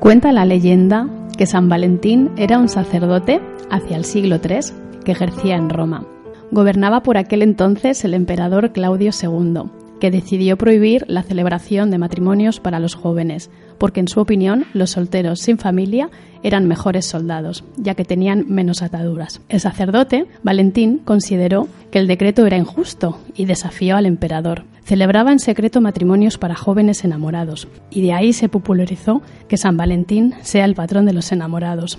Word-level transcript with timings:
Cuenta 0.00 0.32
la 0.32 0.46
leyenda 0.46 1.10
que 1.36 1.44
San 1.44 1.68
Valentín 1.68 2.30
era 2.38 2.58
un 2.58 2.70
sacerdote 2.70 3.38
hacia 3.70 3.98
el 3.98 4.06
siglo 4.06 4.36
III 4.42 5.02
que 5.04 5.12
ejercía 5.12 5.56
en 5.56 5.68
Roma. 5.68 6.06
Gobernaba 6.50 7.02
por 7.02 7.18
aquel 7.18 7.42
entonces 7.42 8.02
el 8.06 8.14
emperador 8.14 8.72
Claudio 8.72 9.10
II, 9.12 9.64
que 10.00 10.10
decidió 10.10 10.56
prohibir 10.56 11.04
la 11.06 11.22
celebración 11.22 11.90
de 11.90 11.98
matrimonios 11.98 12.60
para 12.60 12.80
los 12.80 12.94
jóvenes, 12.94 13.50
porque 13.80 14.00
en 14.00 14.08
su 14.08 14.20
opinión 14.20 14.66
los 14.74 14.90
solteros 14.90 15.40
sin 15.40 15.56
familia 15.56 16.10
eran 16.42 16.68
mejores 16.68 17.06
soldados, 17.06 17.64
ya 17.78 17.94
que 17.94 18.04
tenían 18.04 18.44
menos 18.46 18.82
ataduras. 18.82 19.40
El 19.48 19.60
sacerdote, 19.60 20.26
Valentín, 20.42 20.98
consideró 20.98 21.66
que 21.90 21.98
el 21.98 22.06
decreto 22.06 22.46
era 22.46 22.58
injusto 22.58 23.18
y 23.34 23.46
desafió 23.46 23.96
al 23.96 24.04
emperador. 24.04 24.64
Celebraba 24.84 25.32
en 25.32 25.38
secreto 25.38 25.80
matrimonios 25.80 26.36
para 26.36 26.56
jóvenes 26.56 27.04
enamorados, 27.04 27.68
y 27.90 28.02
de 28.02 28.12
ahí 28.12 28.34
se 28.34 28.50
popularizó 28.50 29.22
que 29.48 29.56
San 29.56 29.78
Valentín 29.78 30.34
sea 30.42 30.66
el 30.66 30.74
patrón 30.74 31.06
de 31.06 31.14
los 31.14 31.32
enamorados. 31.32 31.98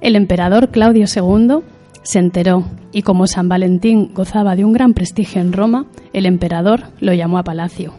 El 0.00 0.16
emperador 0.16 0.70
Claudio 0.70 1.06
II 1.06 1.60
se 2.02 2.18
enteró 2.18 2.64
y 2.92 3.02
como 3.02 3.28
San 3.28 3.48
Valentín 3.48 4.10
gozaba 4.14 4.56
de 4.56 4.64
un 4.64 4.72
gran 4.72 4.94
prestigio 4.94 5.40
en 5.40 5.52
Roma, 5.52 5.86
el 6.12 6.26
emperador 6.26 6.88
lo 7.00 7.14
llamó 7.14 7.38
a 7.38 7.44
palacio. 7.44 7.94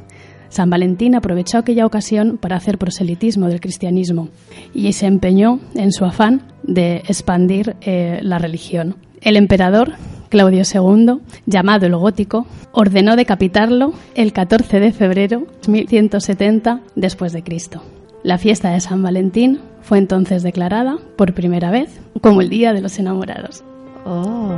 San 0.49 0.69
Valentín 0.69 1.15
aprovechó 1.15 1.57
aquella 1.57 1.85
ocasión 1.85 2.37
para 2.37 2.55
hacer 2.55 2.77
proselitismo 2.77 3.47
del 3.47 3.61
cristianismo 3.61 4.29
y 4.73 4.93
se 4.93 5.05
empeñó 5.05 5.59
en 5.73 5.91
su 5.91 6.05
afán 6.05 6.41
de 6.63 6.97
expandir 7.07 7.75
eh, 7.81 8.19
la 8.21 8.39
religión. 8.39 8.95
El 9.21 9.37
emperador 9.37 9.93
Claudio 10.29 10.63
II, 10.63 11.21
llamado 11.45 11.85
el 11.85 11.95
gótico, 11.95 12.45
ordenó 12.71 13.15
decapitarlo 13.15 13.93
el 14.15 14.33
14 14.33 14.79
de 14.79 14.91
febrero 14.91 15.47
de 15.65 15.71
1170 15.71 16.81
después 16.95 17.31
de 17.31 17.43
Cristo. 17.43 17.81
La 18.23 18.37
fiesta 18.37 18.71
de 18.71 18.81
San 18.81 19.01
Valentín 19.01 19.59
fue 19.81 19.97
entonces 19.97 20.43
declarada 20.43 20.97
por 21.15 21.33
primera 21.33 21.69
vez 21.71 22.01
como 22.21 22.41
el 22.41 22.49
Día 22.49 22.73
de 22.73 22.81
los 22.81 22.97
Enamorados. 22.97 23.63
Oh, 24.05 24.51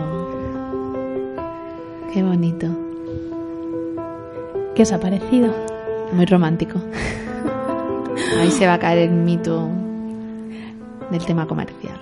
qué 2.14 2.24
bonito. 2.24 2.68
¿Qué 4.74 4.84
os 4.84 4.92
ha 4.92 5.00
parecido? 5.00 5.77
Muy 6.14 6.26
romántico. 6.26 6.80
Ahí 8.40 8.52
se 8.52 8.68
va 8.68 8.76
a 8.76 8.80
caer 8.80 9.10
el 9.10 9.12
mito 9.12 9.70
del 11.12 11.26
tema 11.26 11.48
comercial. 11.48 12.00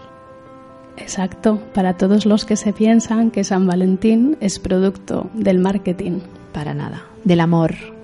Exacto, 0.97 1.59
para 1.73 1.93
todos 1.97 2.25
los 2.25 2.45
que 2.45 2.55
se 2.55 2.73
piensan 2.73 3.31
que 3.31 3.43
San 3.43 3.67
Valentín 3.67 4.37
es 4.39 4.59
producto 4.59 5.29
del 5.33 5.59
marketing. 5.59 6.19
Para 6.53 6.73
nada. 6.73 7.03
Del 7.23 7.41
amor. 7.41 7.94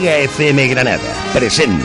Mega 0.00 0.16
FM 0.16 0.68
Granada 0.68 1.30
presenta 1.34 1.84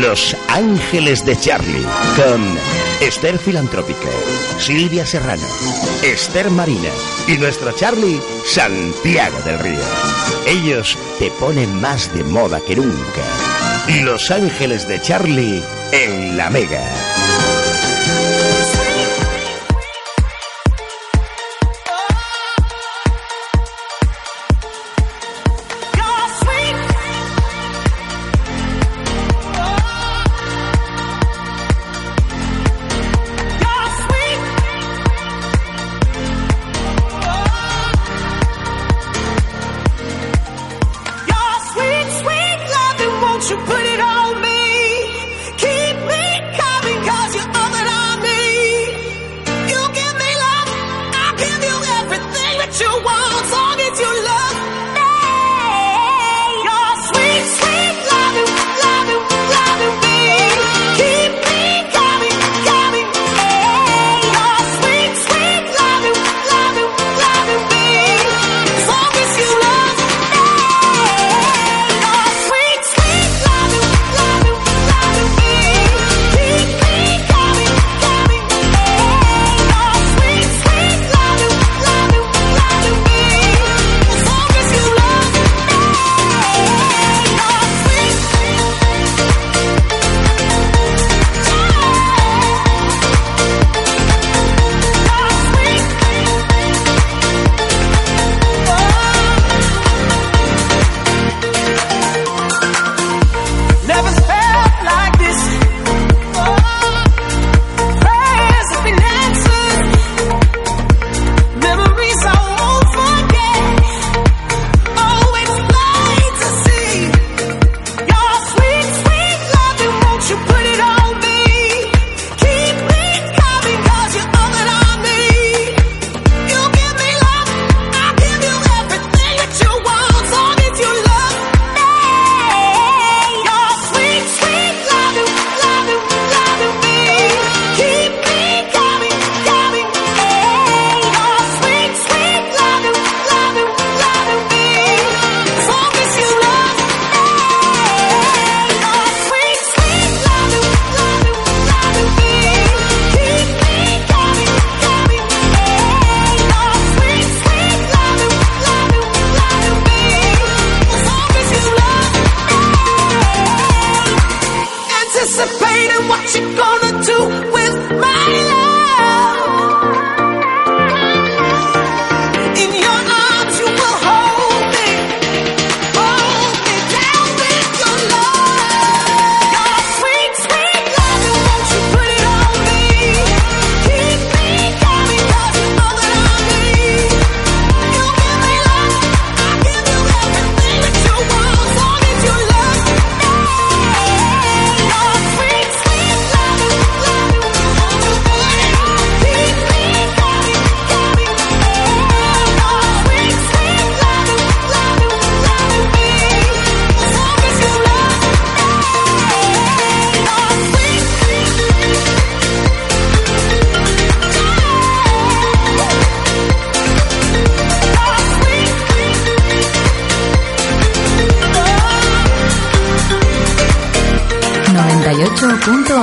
Los 0.00 0.36
Ángeles 0.48 1.24
de 1.24 1.36
Charlie 1.36 1.86
con 2.16 2.58
Esther 3.00 3.38
Filantrópica, 3.38 4.08
Silvia 4.58 5.06
Serrano, 5.06 5.46
Esther 6.02 6.50
Marina 6.50 6.88
y 7.28 7.36
nuestro 7.38 7.70
Charlie 7.70 8.20
Santiago 8.44 9.38
del 9.44 9.60
Río. 9.60 9.84
Ellos 10.48 10.98
te 11.20 11.30
ponen 11.30 11.80
más 11.80 12.12
de 12.14 12.24
moda 12.24 12.60
que 12.60 12.74
nunca. 12.74 13.22
Los 14.02 14.32
Ángeles 14.32 14.88
de 14.88 15.00
Charlie 15.00 15.62
en 15.92 16.36
La 16.36 16.50
Mega. 16.50 16.82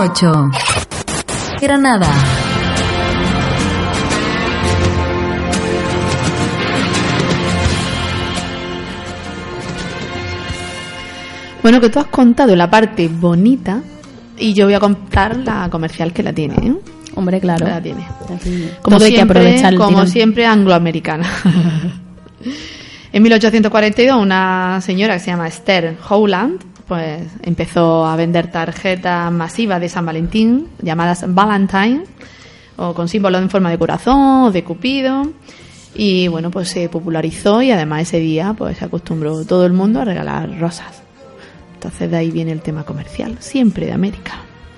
98.8 0.01 1.61
Granada. 1.61 2.07
Bueno, 11.61 11.79
que 11.79 11.89
tú 11.89 11.99
has 11.99 12.07
contado 12.07 12.55
la 12.55 12.67
parte 12.71 13.07
bonita 13.07 13.83
y 14.39 14.53
yo 14.53 14.65
voy 14.65 14.73
a 14.73 14.79
contar 14.79 15.37
la 15.37 15.69
comercial 15.69 16.11
que 16.11 16.23
la 16.23 16.33
tiene. 16.33 16.55
¿eh? 16.55 16.75
Hombre, 17.13 17.39
claro. 17.39 17.67
La 17.67 17.79
tiene. 17.79 18.07
Como 18.81 18.97
todo 18.97 19.05
hay 19.05 19.11
que 19.11 19.17
siempre, 19.17 19.61
como 19.77 19.89
tirón. 19.89 20.07
siempre 20.07 20.47
angloamericana. 20.47 21.29
en 23.13 23.21
1842 23.21 24.19
una 24.19 24.81
señora 24.81 25.13
que 25.13 25.19
se 25.19 25.27
llama 25.27 25.47
Esther 25.47 25.95
Howland 26.09 26.70
pues 26.91 27.25
empezó 27.43 28.05
a 28.05 28.17
vender 28.17 28.51
tarjetas 28.51 29.31
masivas 29.31 29.79
de 29.79 29.87
San 29.87 30.05
Valentín 30.05 30.67
llamadas 30.81 31.23
Valentine 31.25 32.03
o 32.75 32.93
con 32.93 33.07
símbolos 33.07 33.41
en 33.41 33.49
forma 33.49 33.71
de 33.71 33.77
corazón 33.77 34.43
o 34.43 34.51
de 34.51 34.65
cupido. 34.65 35.31
Y 35.95 36.27
bueno 36.27 36.51
pues 36.51 36.67
se 36.67 36.89
popularizó 36.89 37.61
y 37.61 37.71
además 37.71 38.01
ese 38.01 38.19
día 38.19 38.53
pues 38.57 38.79
se 38.79 38.83
acostumbró 38.83 39.45
todo 39.45 39.65
el 39.65 39.71
mundo 39.71 40.01
a 40.01 40.03
regalar 40.03 40.59
rosas. 40.59 41.01
Entonces 41.75 42.11
de 42.11 42.17
ahí 42.17 42.29
viene 42.29 42.51
el 42.51 42.61
tema 42.61 42.83
comercial 42.83 43.37
siempre 43.39 43.85
de 43.85 43.93
América. 43.93 44.33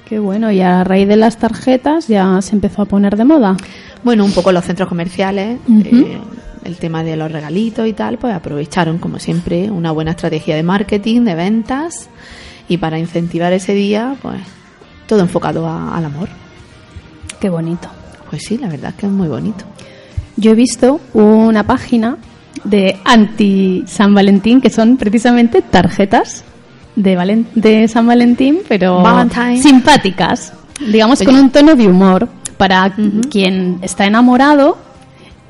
Qué 0.07 0.19
bueno, 0.19 0.51
y 0.51 0.62
a 0.62 0.83
raíz 0.83 1.07
de 1.07 1.16
las 1.16 1.39
tarjetas 1.39 2.07
ya 2.07 2.39
se 2.44 2.54
empezó 2.54 2.83
a 2.83 2.86
poner 2.86 3.18
de 3.18 3.25
moda. 3.25 3.57
Bueno, 4.04 4.24
un 4.24 4.33
poco 4.33 4.51
los 4.51 4.66
centros 4.66 4.88
comerciales, 4.88 5.57
eh, 5.68 6.19
el 6.63 6.77
tema 6.77 7.04
de 7.04 7.15
los 7.18 7.31
regalitos 7.31 7.88
y 7.88 7.94
tal, 7.94 8.18
pues 8.18 8.33
aprovecharon, 8.33 8.98
como 8.98 9.19
siempre, 9.19 9.69
una 9.71 9.92
buena 9.92 10.12
estrategia 10.12 10.56
de 10.56 10.63
marketing, 10.63 11.21
de 11.21 11.36
ventas, 11.36 12.10
y 12.68 12.77
para 12.77 12.98
incentivar 13.00 13.51
ese 13.54 13.74
día, 13.74 14.15
pues 14.21 14.39
todo 15.07 15.19
enfocado 15.21 15.68
a- 15.68 15.95
al 15.98 16.06
amor. 16.06 16.30
Qué 17.39 17.50
bonito. 17.50 17.89
Pues 18.30 18.44
sí, 18.45 18.57
la 18.57 18.68
verdad 18.69 18.92
es 18.92 18.95
que 18.95 19.06
es 19.06 19.12
muy 19.12 19.27
bonito. 19.27 19.65
Yo 20.38 20.51
he 20.51 20.56
visto 20.56 21.00
una 21.13 21.63
página 21.68 22.18
de 22.63 22.98
anti 23.04 23.83
San 23.88 24.13
Valentín 24.16 24.62
que 24.62 24.69
son 24.69 24.98
precisamente 24.98 25.62
tarjetas 25.62 26.44
de, 26.95 27.18
Valen- 27.18 27.45
de 27.56 27.88
San 27.88 28.07
Valentín, 28.07 28.59
pero 28.68 29.01
Valentine. 29.01 29.62
simpáticas, 29.62 30.54
digamos 30.80 31.19
Oye. 31.21 31.25
con 31.30 31.36
un 31.39 31.50
tono 31.51 31.75
de 31.75 31.88
humor 31.88 32.30
para 32.57 32.95
quien 33.30 33.80
está 33.81 34.06
enamorado 34.06 34.77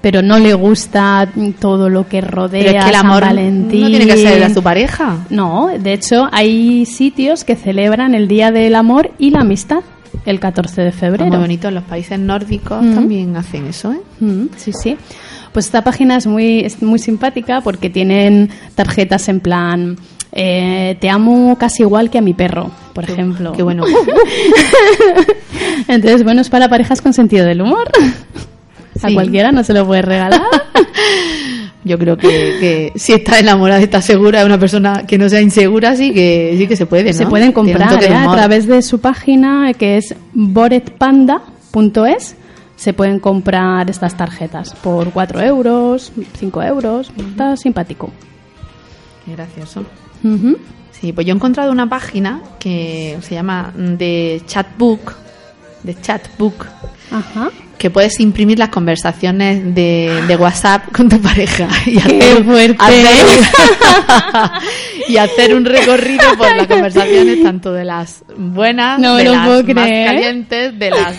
pero 0.04 0.22
no 0.22 0.38
le 0.38 0.54
gusta 0.54 1.30
todo 1.62 1.88
lo 1.88 2.10
que 2.10 2.20
rodea 2.20 2.62
Pero 2.66 2.78
es 2.78 2.84
que 2.84 2.90
el 2.90 2.96
San 2.98 3.06
amor 3.06 3.22
Valentín. 3.24 3.82
no 3.82 3.88
tiene 3.88 4.06
que 4.06 4.18
ser 4.18 4.44
a 4.44 4.54
su 4.54 4.62
pareja. 4.62 5.20
No, 5.30 5.70
de 5.80 5.94
hecho 5.94 6.28
hay 6.32 6.86
sitios 6.86 7.46
que 7.46 7.56
celebran 7.56 8.14
el 8.14 8.28
Día 8.28 8.52
del 8.52 8.76
Amor 8.76 9.12
y 9.18 9.30
la 9.30 9.40
Amistad 9.40 9.80
el 10.26 10.42
14 10.42 10.82
de 10.82 10.90
Es 10.90 10.96
febrero. 10.96 11.28
muy 11.28 11.38
bonito, 11.38 11.72
los 11.72 11.84
países 11.86 12.20
nórdicos 12.20 12.84
Ujú. 12.86 12.96
también 12.96 13.36
hacen 13.38 13.66
eso, 13.68 13.94
¿eh? 13.94 14.02
Mm, 14.20 14.48
Sí, 14.58 14.74
sí. 14.74 14.98
Pues 15.54 15.68
esta 15.68 15.84
página 15.86 16.18
es 16.18 16.28
muy, 16.28 16.60
es 16.60 16.82
muy 16.82 17.00
simpática 17.00 17.62
porque 17.62 17.90
tienen 17.90 18.50
tarjetas 18.76 19.30
en 19.30 19.40
plan 19.40 19.96
eh, 20.34 20.98
te 21.00 21.10
amo 21.10 21.56
casi 21.60 21.84
igual 21.84 22.10
que 22.10 22.18
a 22.18 22.22
mi 22.22 22.34
perro, 22.34 22.72
por 22.94 23.04
ejemplo. 23.04 23.52
Qué 23.54 23.62
bueno. 23.64 23.84
Entonces, 25.88 26.24
bueno, 26.24 26.42
es 26.42 26.50
para 26.50 26.70
parejas 26.70 27.02
con 27.02 27.14
sentido 27.14 27.46
del 27.46 27.62
humor. 27.62 27.90
A 29.02 29.14
cualquiera 29.14 29.52
no 29.52 29.64
se 29.64 29.74
lo 29.74 29.86
puede 29.86 30.02
regalar. 30.02 30.42
Yo 31.86 32.00
creo 32.00 32.16
que, 32.16 32.30
que 32.30 32.94
si 32.96 33.12
está 33.12 33.40
enamorada, 33.40 33.82
está 33.82 34.02
segura 34.02 34.40
de 34.40 34.46
una 34.46 34.58
persona 34.58 35.06
que 35.06 35.18
no 35.18 35.28
sea 35.28 35.42
insegura, 35.42 35.98
sí 35.98 36.14
que 36.14 36.56
sí 36.58 36.68
que 36.68 36.78
se 36.78 36.86
puede, 36.86 37.12
¿no? 37.12 37.18
Se 37.18 37.26
pueden 37.26 37.52
comprar 37.52 38.00
de 38.00 38.08
¿eh? 38.08 38.16
a 38.16 38.32
través 38.32 38.68
de 38.68 38.82
su 38.82 39.00
página 39.00 39.74
que 39.74 39.98
es 39.98 40.16
boretpanda.es. 40.34 42.36
Se 42.76 42.94
pueden 42.94 43.20
comprar 43.20 43.90
estas 43.90 44.16
tarjetas 44.16 44.74
por 44.76 45.12
4 45.12 45.42
euros, 45.42 46.14
5 46.40 46.64
euros. 46.64 47.12
Está 47.18 47.58
simpático. 47.58 48.12
Qué 49.26 49.34
gracioso. 49.34 49.84
Sí, 50.92 51.12
pues 51.12 51.28
yo 51.28 51.34
he 51.34 51.36
encontrado 51.36 51.72
una 51.72 51.90
página 51.90 52.42
que 52.60 53.18
se 53.22 53.36
llama 53.36 53.74
The 53.98 54.42
Chatbook, 54.46 55.14
The 55.86 55.96
Chatbook, 56.02 56.66
Ajá. 57.12 57.50
Que 57.78 57.90
puedes 57.90 58.20
imprimir 58.20 58.60
las 58.60 58.70
conversaciones 58.70 59.74
de, 59.76 60.24
de 60.28 60.36
WhatsApp 60.36 60.84
con 60.96 61.10
tu 61.10 61.20
pareja 61.22 61.68
y 61.86 61.98
hacer- 61.98 62.76
y 65.08 65.18
hacer 65.18 65.56
un 65.56 65.66
recorrido 65.66 66.24
por 66.38 66.56
las 66.56 66.68
conversaciones 66.68 67.44
tanto 67.44 67.74
de 67.74 67.86
las 67.86 68.24
buenas, 68.38 69.00
No 69.00 69.16
de 69.16 69.26
las 69.26 69.48
más 69.74 69.88
creer. 69.88 70.08
calientes, 70.08 70.80
de 70.80 70.90
las 70.92 71.16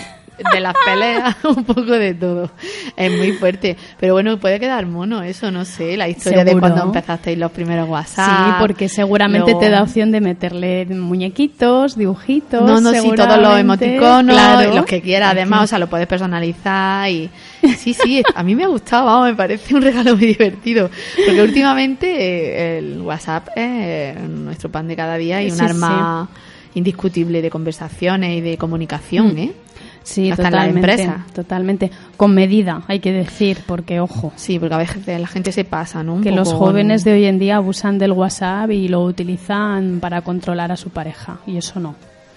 de 0.53 0.61
las 0.61 0.75
peleas, 0.85 1.37
un 1.45 1.65
poco 1.65 1.83
de 1.93 2.15
todo. 2.15 2.51
Es 2.97 3.17
muy 3.17 3.33
fuerte. 3.33 3.77
Pero 4.01 4.15
bueno, 4.15 4.39
puede 4.39 4.59
quedar 4.59 4.85
mono 4.87 5.23
eso, 5.23 5.51
no 5.51 5.65
sé, 5.65 5.97
la 5.97 6.09
historia 6.09 6.45
de 6.45 6.59
cuando 6.59 6.83
empezasteis 6.83 7.39
los 7.39 7.51
primeros 7.53 7.89
WhatsApp. 7.89 8.29
Sí, 8.47 8.53
porque 8.61 8.89
seguramente 8.89 9.53
luego- 9.53 9.61
te 9.61 9.71
da 9.71 9.83
opción 9.83 10.11
de 10.11 10.21
meterle 10.21 10.87
muñequitos, 10.87 11.97
dibujitos. 11.97 12.63
No, 12.63 12.81
no, 12.81 12.93
sí, 12.93 13.11
todos 13.15 13.39
los 13.39 13.59
emoticonos, 13.59 14.35
Claro. 14.35 14.75
los 14.75 14.87
que 14.87 15.01
quieras, 15.01 15.33
además, 15.33 15.65
o 15.65 15.67
sea, 15.69 15.79
lo 15.79 15.89
puedes 15.89 16.07
personalizar 16.07 17.09
y... 17.11 17.31
Sí, 17.79 17.95
sí, 17.95 18.23
a 18.35 18.43
mí 18.43 18.55
me 18.55 18.65
ha 18.65 18.69
gustado, 18.69 19.07
vamos, 19.07 19.29
me 19.31 19.35
parece 19.35 19.75
un 19.75 19.83
regalo 19.83 20.17
muy 20.17 20.27
divertido, 20.27 20.91
porque 21.25 21.43
últimamente 21.43 22.07
eh, 22.09 22.79
el 22.79 23.01
WhatsApp 23.01 23.49
es 23.57 24.21
nuestro 24.21 24.71
pan 24.71 24.87
de 24.89 24.97
cada 24.97 25.17
día 25.17 25.43
y 25.43 25.51
un 25.51 25.57
Sí, 25.57 25.65
arma 25.65 26.29
indiscutible 26.75 27.41
de 27.41 27.51
conversaciones 27.51 28.37
y 28.37 28.41
de 28.41 28.59
comunicación, 28.59 29.39
¿eh? 29.39 29.53
Sí, 30.05 30.31
Hasta 30.31 30.43
en 30.49 30.53
la 30.53 30.59
totalmente. 30.61 30.91
empresa. 30.93 31.27
Totalmente. 31.35 31.91
Con 32.17 32.35
medida, 32.35 32.83
hay 32.87 33.01
que 33.01 33.11
decir, 33.11 33.59
porque 33.67 33.99
ojo. 34.01 34.33
Sí, 34.37 34.59
porque 34.59 34.75
a 34.75 34.79
veces 34.79 35.07
la 35.21 35.27
gente 35.27 35.51
se 35.51 35.65
pasa, 35.65 36.03
¿no? 36.05 36.15
Un 36.15 36.23
que 36.23 36.31
los 36.31 36.53
poco 36.53 36.67
jóvenes 36.67 37.03
con- 37.03 37.11
de 37.13 37.19
hoy 37.19 37.25
en 37.25 37.39
día 37.39 37.57
abusan 37.57 37.99
del 37.99 38.13
WhatsApp 38.13 38.71
y 38.71 38.89
lo 38.89 39.03
utilizan 39.03 40.01
para 40.01 40.21
controlar 40.21 40.71
a 40.71 40.77
su 40.77 40.91
pareja. 40.91 41.39
Y 41.47 41.57
eso 41.57 41.81
no. 41.81 41.95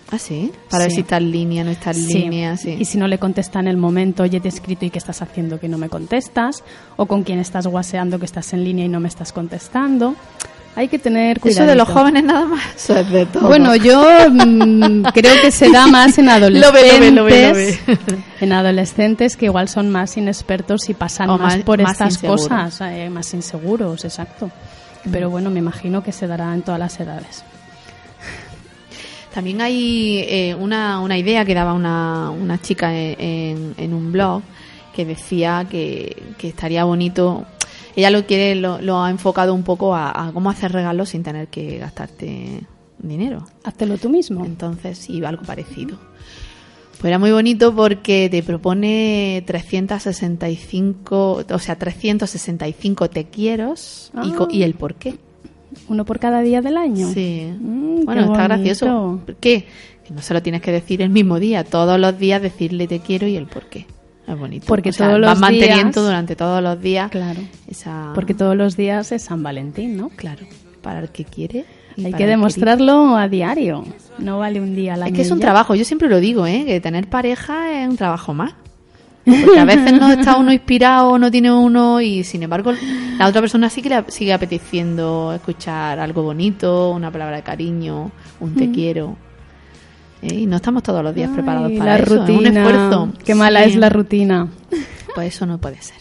Ah, 0.09 0.17
sí, 0.17 0.53
para 0.69 0.83
ver 0.85 0.91
Sí. 0.91 0.95
si 0.95 1.01
está 1.01 1.17
en 1.17 1.29
línea, 1.31 1.65
no 1.65 1.69
está 1.71 1.91
en 1.91 1.97
Sí. 1.97 2.13
línea, 2.19 2.55
sí. 2.55 2.77
Y 2.79 2.85
si 2.85 2.97
no 2.97 3.09
le 3.09 3.17
contesta 3.19 3.59
en 3.59 3.67
el 3.67 3.75
momento, 3.75 4.23
oye, 4.23 4.39
te 4.39 4.47
he 4.47 4.49
escrito 4.49 4.85
y 4.85 4.89
qué 4.89 4.99
estás 4.99 5.21
haciendo 5.21 5.59
que 5.59 5.67
no 5.67 5.77
me 5.77 5.89
contestas, 5.89 6.63
o 6.95 7.05
con 7.07 7.23
quién 7.23 7.39
estás 7.39 7.67
guaseando 7.67 8.17
que 8.17 8.23
estás 8.23 8.53
en 8.53 8.63
línea 8.63 8.85
y 8.85 8.87
no 8.87 9.01
me 9.01 9.09
estás 9.09 9.33
contestando. 9.33 10.15
Hay 10.77 10.87
que 10.89 10.99
tener 10.99 11.39
cuidado. 11.39 11.63
Eso 11.63 11.69
de 11.71 11.75
los 11.75 11.89
jóvenes 11.89 12.23
nada 12.23 12.45
más, 12.45 12.63
eso 12.75 12.95
es 12.99 13.09
de 13.09 13.25
todo. 13.25 13.47
Bueno, 13.47 13.75
yo 13.75 13.99
mm, 14.29 15.01
creo 15.13 15.33
que 15.41 15.49
se 15.49 15.71
da 15.71 15.87
más 15.87 16.17
en 16.19 16.25
Lo 16.27 16.31
adolescentes. 16.33 16.99
ve, 16.99 17.11
lo 17.11 17.23
ve, 17.23 17.47
lo 17.49 17.53
ve, 17.55 17.79
lo 17.87 17.93
ve. 17.95 18.19
En 18.41 18.53
adolescentes 18.53 19.35
que 19.37 19.45
igual 19.45 19.69
son 19.69 19.89
más 19.89 20.15
inexpertos 20.17 20.87
y 20.89 20.93
pasan 20.93 21.31
O 21.31 21.37
más, 21.39 21.55
más- 21.55 21.63
por 21.65 21.81
más 21.81 21.93
estas 21.93 22.13
inseguros. 22.13 22.41
cosas, 22.47 22.81
eh, 22.81 23.09
más 23.09 23.33
inseguros, 23.33 24.05
exacto. 24.05 24.51
Pero 25.11 25.31
bueno, 25.31 25.49
me 25.49 25.57
imagino 25.59 26.03
que 26.03 26.11
se 26.11 26.27
dará 26.27 26.53
en 26.53 26.61
todas 26.61 26.79
las 26.79 26.99
edades. 26.99 27.43
También 29.33 29.61
hay 29.61 30.25
eh, 30.27 30.55
una, 30.59 30.99
una 30.99 31.17
idea 31.17 31.45
que 31.45 31.53
daba 31.53 31.73
una, 31.73 32.29
una 32.31 32.59
chica 32.61 32.93
en, 32.95 33.15
en- 33.19 33.75
en 33.77 33.93
un 33.93 34.11
blog 34.11 34.41
que 34.95 35.05
decía 35.05 35.65
que, 35.69 36.23
que 36.37 36.47
estaría 36.49 36.83
bonito. 36.83 37.45
Ella 37.97 38.09
lo 38.11 38.25
quiere, 38.25 38.55
lo, 38.55 38.79
lo 38.81 39.01
ha 39.01 39.09
enfocado 39.09 39.53
un 39.53 39.63
poco 39.63 39.93
a, 39.95 40.27
a 40.27 40.31
cómo 40.31 40.49
hacer 40.49 40.71
regalos 40.71 41.09
sin 41.09 41.23
tener 41.23 41.47
que 41.49 41.77
gastarte 41.79 42.61
dinero. 42.99 43.45
Háztelo 43.63 43.97
tú 43.97 44.09
mismo. 44.09 44.45
Entonces, 44.45 44.97
sí, 44.99 45.23
algo 45.25 45.43
parecido. 45.43 45.97
Pues 46.99 47.05
era 47.09 47.19
muy 47.19 47.31
bonito 47.31 47.75
porque 47.75 48.27
te 48.31 48.41
propone 48.43 49.43
365, 49.45 51.45
o 51.49 51.59
sea, 51.59 51.77
365 51.77 53.09
te 53.09 53.25
quieros 53.25 54.11
y, 54.23 54.31
Ah. 54.31 54.47
y 54.49 54.63
el 54.63 54.73
por 54.73 54.95
qué. 54.95 55.15
Uno 55.89 56.05
por 56.05 56.19
cada 56.19 56.41
día 56.41 56.61
del 56.61 56.77
año. 56.77 57.11
Sí. 57.13 57.53
Mm, 57.59 58.05
bueno, 58.05 58.21
está 58.21 58.31
bonito. 58.33 58.43
gracioso. 58.43 59.21
¿Por 59.25 59.35
qué? 59.35 59.67
Que 60.07 60.13
no 60.13 60.21
se 60.21 60.33
lo 60.33 60.41
tienes 60.41 60.61
que 60.61 60.71
decir 60.71 61.01
el 61.01 61.09
mismo 61.09 61.39
día. 61.39 61.63
Todos 61.63 61.99
los 61.99 62.17
días 62.17 62.41
decirle 62.41 62.87
te 62.87 62.99
quiero 62.99 63.27
y 63.27 63.35
el 63.35 63.45
por 63.45 63.65
qué. 63.67 63.85
Es 64.27 64.37
bonito. 64.37 64.65
Porque 64.67 64.89
O 64.89 64.93
sea, 64.93 65.07
todos 65.07 65.19
los 65.21 65.39
manteniendo 65.39 65.83
días- 66.01 66.05
durante 66.05 66.35
todos 66.35 66.61
los 66.61 66.81
días 66.81 67.09
Claro. 67.11 67.39
esa... 67.67 68.11
Porque 68.13 68.33
todos 68.33 68.55
los 68.57 68.75
días 68.75 69.11
es 69.11 69.23
San 69.23 69.41
Valentín, 69.41 69.95
¿no? 69.97 70.09
Claro, 70.09 70.45
para 70.81 70.99
el 70.99 71.09
que 71.09 71.23
quiere. 71.23 71.65
y 71.95 72.05
Hay 72.05 72.13
que 72.13 72.27
demostrarlo 72.27 73.15
a 73.15 73.27
diario. 73.29 73.85
No 74.19 74.39
vale 74.39 74.59
un 74.59 74.75
día 74.75 74.95
al 74.95 75.03
Es 75.07 75.13
que 75.13 75.21
es 75.21 75.31
un 75.31 75.37
ya. 75.39 75.43
trabajo, 75.45 75.75
yo 75.75 75.85
siempre 75.85 76.09
lo 76.09 76.19
digo, 76.19 76.45
¿eh? 76.45 76.63
que 76.65 76.79
tener 76.81 77.07
pareja 77.07 77.81
es 77.83 77.89
un 77.89 77.95
trabajo 77.97 78.33
más. 78.33 78.53
Porque 79.25 79.59
a 79.59 79.65
veces 79.65 79.91
no 79.93 80.09
está 80.09 80.37
uno 80.37 80.53
inspirado, 80.53 81.17
no 81.19 81.29
tiene 81.29 81.51
uno 81.51 81.99
y 81.99 82.23
sin 82.23 82.43
embargo 82.43 82.71
la 83.17 83.27
otra 83.27 83.41
persona 83.41 83.69
sí 83.69 83.81
que 83.81 83.89
le 83.89 84.03
sigue 84.07 84.31
apeteciendo 84.33 85.33
escuchar 85.33 85.99
algo 85.99 86.23
bonito, 86.23 86.91
una 86.91 87.11
palabra 87.11 87.35
de 87.37 87.43
cariño, 87.43 88.09
un 88.39 88.55
te 88.55 88.71
quiero. 88.71 89.17
¿Eh? 90.21 90.33
Y 90.33 90.45
no 90.45 90.55
estamos 90.57 90.83
todos 90.83 91.03
los 91.03 91.13
días 91.13 91.29
preparados 91.31 91.71
para 91.73 91.97
la 91.97 92.03
eso, 92.03 92.15
rutina. 92.17 92.49
es 92.49 92.49
un 92.51 92.57
esfuerzo. 92.57 93.09
Qué 93.23 93.35
mala 93.35 93.63
Sí. 93.63 93.69
es 93.71 93.75
la 93.75 93.89
rutina. 93.89 94.47
pues 95.15 95.33
eso 95.35 95.45
no 95.47 95.57
puede 95.57 95.81
ser. 95.81 95.97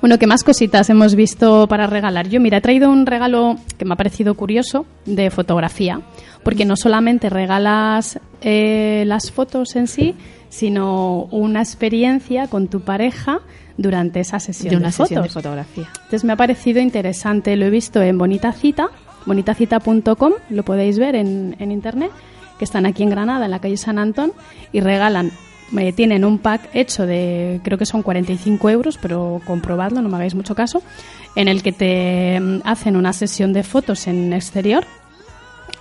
Bueno, 0.00 0.18
¿qué 0.18 0.26
más 0.26 0.44
cositas 0.44 0.88
hemos 0.90 1.14
visto 1.14 1.66
para 1.68 1.86
regalar? 1.86 2.28
Yo, 2.28 2.38
mira, 2.40 2.58
he 2.58 2.60
traído 2.60 2.90
un 2.90 3.06
regalo 3.06 3.56
que 3.78 3.84
me 3.86 3.94
ha 3.94 3.96
parecido 3.96 4.34
curioso 4.34 4.84
de 5.06 5.30
fotografía, 5.30 6.00
porque 6.42 6.64
no 6.66 6.76
solamente 6.76 7.30
regalas 7.30 8.20
eh, 8.42 9.04
las 9.06 9.30
fotos 9.30 9.74
en 9.76 9.86
sí, 9.86 10.14
sino 10.50 11.24
una 11.30 11.60
experiencia 11.60 12.46
con 12.48 12.68
tu 12.68 12.80
pareja 12.80 13.40
durante 13.78 14.20
esa 14.20 14.38
sesión 14.38 14.70
De 14.70 14.76
una 14.76 14.92
fotos. 14.92 15.08
sesión 15.08 15.22
de 15.22 15.28
fotografía. 15.30 15.88
Entonces 15.94 16.24
me 16.24 16.32
ha 16.34 16.36
parecido 16.36 16.80
interesante, 16.80 17.56
lo 17.56 17.64
he 17.66 17.70
visto 17.70 18.02
en 18.02 18.18
Bonita 18.18 18.52
Cita, 18.52 18.88
bonitacita.com, 19.24 20.32
lo 20.50 20.62
podéis 20.62 20.98
ver 20.98 21.14
en, 21.16 21.56
en 21.58 21.72
internet, 21.72 22.10
que 22.58 22.64
están 22.64 22.86
aquí 22.86 23.02
en 23.02 23.10
Granada, 23.10 23.44
en 23.44 23.50
la 23.50 23.60
calle 23.60 23.76
San 23.76 23.98
Antón, 23.98 24.32
y 24.72 24.80
regalan, 24.80 25.32
eh, 25.76 25.92
tienen 25.92 26.24
un 26.24 26.38
pack 26.38 26.70
hecho 26.72 27.06
de, 27.06 27.60
creo 27.62 27.78
que 27.78 27.86
son 27.86 28.02
45 28.02 28.70
euros, 28.70 28.98
pero 29.00 29.40
comprobadlo, 29.44 30.00
no 30.00 30.08
me 30.08 30.16
hagáis 30.16 30.34
mucho 30.34 30.54
caso, 30.54 30.82
en 31.36 31.48
el 31.48 31.62
que 31.62 31.72
te 31.72 32.40
mm, 32.40 32.60
hacen 32.64 32.96
una 32.96 33.12
sesión 33.12 33.52
de 33.52 33.62
fotos 33.62 34.06
en 34.06 34.32
exterior. 34.32 34.84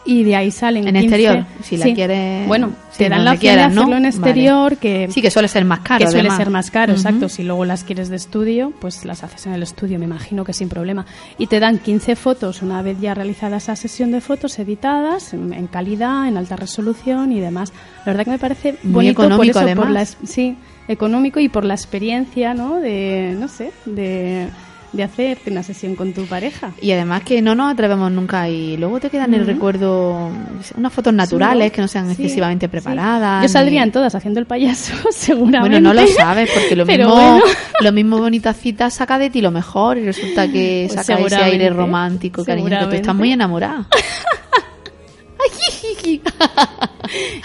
Y 0.05 0.23
de 0.23 0.37
ahí 0.37 0.51
salen 0.51 0.87
En 0.87 0.93
15 0.95 1.05
exterior, 1.05 1.45
si 1.63 1.75
la 1.75 1.85
Sí. 1.85 1.93
quieres- 1.93 2.47
Bueno, 2.47 2.71
te 2.97 3.09
dan 3.09 3.25
la 3.25 3.33
opción 3.33 3.55
de 3.55 3.61
¿no? 3.61 3.65
hacerlo 3.67 3.83
en 3.83 3.89
Vale. 4.03 4.07
exterior, 4.07 4.77
que 4.77 5.07
Sí, 5.11 5.21
que 5.21 5.29
suele 5.29 5.49
ser 5.49 5.65
más 5.65 5.79
caro. 5.81 5.99
que 5.99 6.05
suele 6.11 6.21
además. 6.29 6.37
ser 6.37 6.49
más 6.49 6.71
caro, 6.71 6.93
exacto. 6.93 7.27
Si 7.27 7.43
luego 7.43 7.65
las 7.65 7.83
quieres 7.83 8.07
de 8.07 8.15
estudio, 8.15 8.71
pues 8.79 9.03
las 9.03 9.25
haces 9.25 9.47
en 9.47 9.53
el 9.53 9.63
estudio, 9.63 9.99
me 9.99 10.05
imagino 10.05 10.45
que 10.45 10.53
sin 10.53 10.69
problema. 10.69 11.05
Y 11.37 11.47
te 11.47 11.59
dan 11.59 11.79
15 11.79 12.15
fotos 12.15 12.61
una 12.61 12.81
vez 12.81 13.01
ya 13.01 13.13
realizada 13.15 13.57
esa 13.57 13.75
sesión 13.75 14.11
de 14.11 14.21
fotos 14.21 14.57
editadas, 14.59 15.33
en, 15.33 15.51
en 15.53 15.67
calidad, 15.67 16.25
en 16.29 16.37
alta 16.37 16.55
resolución 16.55 17.33
y 17.33 17.41
demás. 17.41 17.73
La 18.05 18.13
verdad 18.13 18.23
que 18.23 18.31
me 18.31 18.39
parece 18.39 18.75
Muy 18.83 18.93
bonito 18.93 19.11
económico, 19.23 19.59
por 19.59 19.67
eso, 19.69 19.81
además. 19.81 20.17
sí, 20.23 20.55
económico 20.87 21.41
y 21.41 21.49
por 21.49 21.65
la 21.65 21.73
experiencia, 21.73 22.53
¿no? 22.53 22.75
De, 22.77 23.35
no 23.37 23.49
sé, 23.49 23.71
de, 23.85 24.47
de 24.93 25.03
hacerte 25.03 25.51
una 25.51 25.63
sesión 25.63 25.95
con 25.95 26.13
tu 26.13 26.25
pareja. 26.25 26.71
Y 26.81 26.91
además 26.91 27.23
que 27.23 27.41
no 27.41 27.55
nos 27.55 27.73
atrevemos 27.73 28.11
nunca 28.11 28.47
y 28.49 28.77
luego 28.77 28.99
te 28.99 29.09
quedan 29.09 29.33
el 29.33 29.45
recuerdo 29.45 30.31
unas 30.75 30.93
fotos 30.93 31.13
naturales 31.13 31.69
Sí, 31.69 31.75
que 31.75 31.81
no 31.81 31.87
sean 31.87 32.05
sí, 32.07 32.11
excesivamente 32.13 32.67
sí. 32.67 32.71
preparadas. 32.71 33.43
Yo 33.43 33.49
saldría 33.49 33.81
ni- 33.81 33.87
en 33.87 33.91
todas 33.91 34.15
haciendo 34.15 34.39
el 34.39 34.45
payaso, 34.45 34.93
seguramente. 35.11 35.79
Bueno, 35.81 35.93
no 35.93 36.01
lo 36.01 36.07
sabes, 36.07 36.49
porque 36.53 36.75
lo 36.75 36.85
Pero 36.87 37.07
mismo, 37.09 37.21
bueno. 37.21 37.43
lo 37.81 37.91
mismo 37.91 38.17
bonita 38.17 38.53
cita 38.53 38.89
saca 38.89 39.19
de 39.19 39.29
ti 39.29 39.41
lo 39.41 39.51
mejor 39.51 39.97
y 39.97 40.05
resulta 40.05 40.47
que 40.51 40.87
Pues 40.93 41.05
saca 41.05 41.19
ese 41.21 41.35
aire 41.35 41.69
romántico, 41.69 42.43
cariño, 42.45 42.69
que 42.79 42.85
tú 42.85 42.91
estás 42.95 43.15
muy 43.15 43.31
enamorada. 43.33 43.87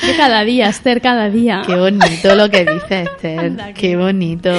Yo 0.02 0.16
cada 0.16 0.42
día, 0.44 0.68
Esther, 0.68 1.00
cada 1.00 1.28
día. 1.30 1.62
Qué 1.66 1.76
bonito 1.76 2.34
lo 2.34 2.50
que 2.50 2.64
dices, 2.64 3.08
Esther. 3.08 3.74
Qué 3.74 3.96
bonito. 3.96 4.50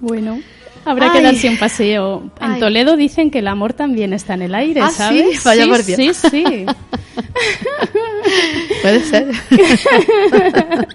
Bueno, 0.00 0.38
habrá 0.84 1.06
Ay. 1.06 1.12
que 1.18 1.22
darse 1.22 1.48
un 1.48 1.58
paseo. 1.58 2.30
En 2.40 2.52
Ay. 2.52 2.60
Toledo 2.60 2.96
dicen 2.96 3.30
que 3.30 3.38
el 3.40 3.48
amor 3.48 3.72
también 3.72 4.12
está 4.12 4.34
en 4.34 4.42
el 4.42 4.54
aire, 4.54 4.80
Ah, 4.82 4.90
¿sí? 4.90 4.96
¿sabes? 4.96 5.44
Vaya 5.50 5.64
sí, 5.64 5.70
por 5.70 5.84
Dios. 5.84 6.16
sí, 6.16 6.30
sí. 6.30 6.66
Puede 8.82 9.00
ser. 9.04 9.28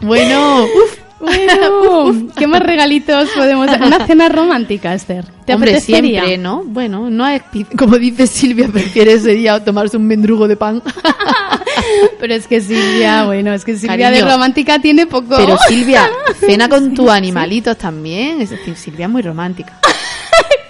bueno, 0.00 0.64
uf, 0.64 0.95
Bueno, 1.26 2.28
¿qué 2.38 2.46
más 2.46 2.62
regalitos 2.62 3.28
podemos 3.36 3.66
dar? 3.66 3.82
Una 3.82 4.06
cena 4.06 4.28
romántica, 4.28 4.94
Esther. 4.94 5.24
¿Te 5.44 5.54
Hombre, 5.54 5.72
apetecería? 5.72 6.20
siempre, 6.22 6.38
¿no? 6.38 6.62
Bueno, 6.64 7.10
no 7.10 7.26
es, 7.26 7.42
como 7.78 7.98
dice 7.98 8.26
Silvia, 8.26 8.68
prefiere 8.68 9.14
ese 9.14 9.32
día 9.34 9.62
tomarse 9.64 9.96
un 9.96 10.06
mendrugo 10.06 10.46
de 10.48 10.56
pan. 10.56 10.82
Pero 12.20 12.34
es 12.34 12.46
que 12.46 12.60
Silvia, 12.60 13.24
bueno, 13.24 13.52
es 13.52 13.64
que 13.64 13.76
Silvia 13.76 14.08
Cariño. 14.08 14.24
de 14.26 14.32
romántica 14.32 14.78
tiene 14.78 15.06
poco. 15.06 15.36
Pero 15.36 15.56
Silvia, 15.68 16.08
cena 16.40 16.68
con 16.68 16.94
tus 16.94 17.10
animalitos 17.10 17.76
también. 17.76 18.40
Es 18.40 18.50
decir, 18.50 18.76
Silvia 18.76 19.06
es 19.06 19.12
muy 19.12 19.22
romántica. 19.22 19.78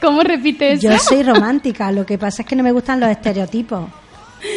¿Cómo 0.00 0.22
repite 0.22 0.72
eso? 0.72 0.90
Yo 0.90 0.98
soy 0.98 1.22
romántica, 1.22 1.90
lo 1.92 2.04
que 2.04 2.18
pasa 2.18 2.42
es 2.42 2.48
que 2.48 2.56
no 2.56 2.62
me 2.62 2.72
gustan 2.72 3.00
los 3.00 3.08
estereotipos. 3.10 3.88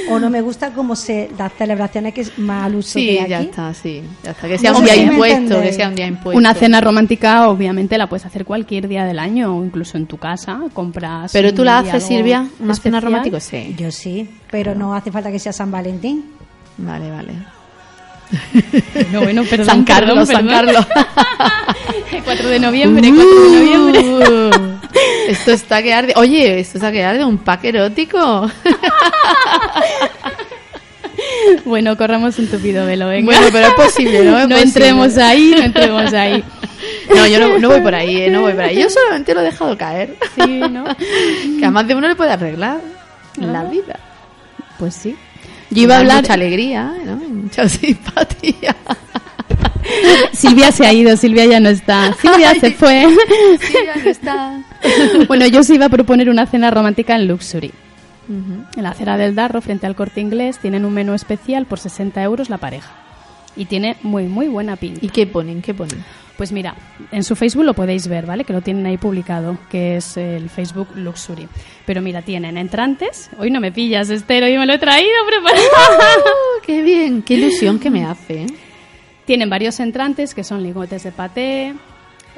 O 0.10 0.20
no 0.20 0.30
me 0.30 0.42
gusta 0.42 0.72
como 0.72 0.96
se 0.96 1.30
las 1.38 1.54
celebraciones 1.54 2.14
que 2.14 2.22
es 2.22 2.38
más 2.38 2.66
al 2.66 2.76
uso 2.76 2.92
Sí, 3.00 3.08
que 3.08 3.22
hay 3.22 3.30
ya 3.30 3.38
aquí. 3.40 3.48
está, 3.48 3.74
sí. 3.74 4.04
Ya 4.24 4.32
está. 4.32 4.48
Que 4.48 4.58
sea 4.58 4.72
No 4.72 4.80
un 4.80 4.84
día 4.86 4.94
si 4.94 5.06
me 5.06 5.14
impuesto, 5.14 5.62
que 5.62 5.74
sea 5.74 5.88
un 5.88 5.96
día 5.96 6.08
impuesto. 6.08 6.38
Una 6.38 6.54
cena 6.54 6.82
romántica, 6.82 7.48
obviamente, 7.50 7.98
la 7.98 8.08
puedes 8.08 8.26
hacer 8.26 8.46
cualquier 8.46 8.88
día 8.88 9.06
del 9.06 9.20
año 9.20 9.56
o 9.58 9.64
incluso 9.64 9.98
en 9.98 10.06
tu 10.06 10.18
casa. 10.18 10.60
Compras. 10.74 11.32
Pero 11.32 11.54
tú 11.54 11.64
la 11.64 11.80
haces, 11.80 12.04
Silvia, 12.04 12.40
una 12.42 12.50
cena 12.58 12.74
especial. 12.74 13.02
romántica, 13.02 13.40
sí. 13.40 13.76
Yo 13.78 13.92
sí, 13.92 14.30
pero 14.52 14.76
no 14.76 14.94
hace 14.94 15.12
falta 15.12 15.32
que 15.32 15.40
sea 15.40 15.54
San 15.54 15.72
Valentín. 15.72 16.26
Vale, 16.78 17.10
vale. 17.10 17.34
No, 19.12 19.22
bueno, 19.22 19.44
perdón. 19.50 19.66
San 19.66 19.84
Carlos, 19.84 20.28
perdón, 20.28 20.48
San. 20.48 20.48
Carlos. 20.48 20.88
4 22.26 22.50
de 22.50 22.60
noviembre, 22.60 23.12
4 23.16 23.52
de 23.52 23.60
noviembre. 23.60 24.69
Esto 25.28 25.52
está 25.52 25.82
que 25.84 25.94
arde. 25.94 26.14
Oye, 26.16 26.60
esto 26.60 26.78
está 26.78 26.92
que 26.92 27.04
arde, 27.04 27.24
un 27.24 27.38
pack 27.38 27.66
erótico. 27.66 28.50
Bueno, 31.66 31.98
corramos 31.98 32.40
un 32.40 32.48
tupido 32.48 32.86
velo, 32.86 33.08
venga. 33.08 33.26
Bueno, 33.26 33.48
pero 33.52 33.68
es 33.68 33.74
posible, 33.74 34.24
¿no? 34.24 34.38
Es 34.40 34.48
no 34.48 34.56
posible. 34.56 34.62
entremos 34.62 35.18
ahí, 35.18 35.54
no 35.56 35.64
entremos 35.64 36.14
ahí. 36.14 36.44
No, 37.14 37.28
yo 37.28 37.40
no, 37.40 37.60
no 37.60 37.70
voy 37.70 37.82
por 37.82 37.94
ahí, 37.94 38.22
eh, 38.22 38.30
no 38.30 38.42
voy 38.42 38.54
por 38.54 38.62
ahí. 38.64 38.82
Yo 38.82 38.90
solamente 38.90 39.34
lo 39.34 39.42
he 39.42 39.44
dejado 39.44 39.78
caer. 39.78 40.16
Sí, 40.36 40.60
¿no? 40.60 40.86
Que 41.60 41.66
a 41.66 41.72
más 41.72 41.88
de 41.88 41.96
uno 41.96 42.08
le 42.08 42.16
puede 42.16 42.32
arreglar 42.32 42.80
la 43.38 43.64
vida. 43.66 44.00
Pues 44.78 44.96
sí. 44.96 45.16
Yo 45.72 45.84
iba 45.84 45.96
a 45.96 46.00
hablar. 46.00 46.22
mucha 46.22 46.34
alegría, 46.34 46.94
¿no? 47.06 47.22
Y 47.24 47.28
mucha 47.28 47.68
simpatía. 47.68 48.76
Silvia 50.32 50.72
se 50.72 50.86
ha 50.88 50.94
ido, 50.94 51.16
Silvia 51.18 51.46
ya 51.46 51.60
no 51.60 51.70
está. 51.70 52.14
Silvia 52.14 52.56
se 52.56 52.72
fue. 52.72 53.08
Ya 53.86 53.96
no 53.96 54.10
está. 54.10 54.62
bueno, 55.28 55.48
yo 55.48 55.60
os 55.62 55.70
iba 55.70 55.86
a 55.86 55.90
proponer 55.90 56.30
una 56.30 56.46
cena 56.46 56.72
romántica 56.72 57.16
en 57.16 57.28
Luxury. 57.28 57.72
En 58.30 58.84
la 58.84 58.92
acera 58.92 59.18
del 59.18 59.34
Darro, 59.34 59.60
frente 59.60 59.88
al 59.88 59.96
corte 59.96 60.22
inglés, 60.22 60.60
tienen 60.60 60.86
un 60.86 60.94
menú 60.94 61.16
especial 61.16 61.66
por 61.66 61.80
60 61.80 62.22
euros 62.22 62.50
la 62.50 62.60
pareja. 62.60 62.92
Y 63.56 63.66
tiene 63.66 63.98
muy, 64.04 64.26
muy 64.26 64.48
buena 64.48 64.76
pinta. 64.76 65.00
¿Y 65.04 65.10
qué 65.10 65.26
ponen? 65.26 65.64
¿Qué 65.64 65.74
ponen? 65.74 66.04
Pues 66.38 66.52
mira, 66.52 66.76
en 67.12 67.24
su 67.24 67.36
Facebook 67.36 67.66
lo 67.66 67.74
podéis 67.74 68.08
ver, 68.08 68.26
¿vale? 68.26 68.46
Que 68.46 68.54
lo 68.54 68.62
tienen 68.62 68.86
ahí 68.86 68.98
publicado, 68.98 69.58
que 69.70 69.98
es 69.98 70.16
el 70.16 70.50
Facebook 70.50 70.90
Luxury. 70.96 71.50
Pero 71.86 72.02
mira, 72.02 72.22
tienen 72.22 72.56
entrantes. 72.56 73.30
Hoy 73.40 73.50
no 73.50 73.60
me 73.60 73.72
pillas, 73.72 74.10
Esther, 74.10 74.44
hoy 74.44 74.58
me 74.58 74.66
lo 74.66 74.74
he 74.74 74.78
traído 74.78 75.12
preparado. 75.28 76.24
Oh, 76.26 76.62
¡Qué 76.66 76.84
bien! 76.84 77.24
¡Qué 77.24 77.34
ilusión 77.34 77.80
que 77.80 77.90
me 77.90 78.06
hace! 78.06 78.46
Tienen 79.26 79.50
varios 79.50 79.80
entrantes 79.80 80.34
que 80.34 80.44
son 80.44 80.64
lingotes 80.64 81.04
de 81.04 81.12
paté, 81.12 81.74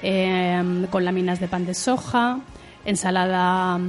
eh, 0.03 0.85
con 0.89 1.05
láminas 1.05 1.39
de 1.39 1.47
pan 1.47 1.65
de 1.65 1.73
soja, 1.73 2.39
ensalada 2.85 3.79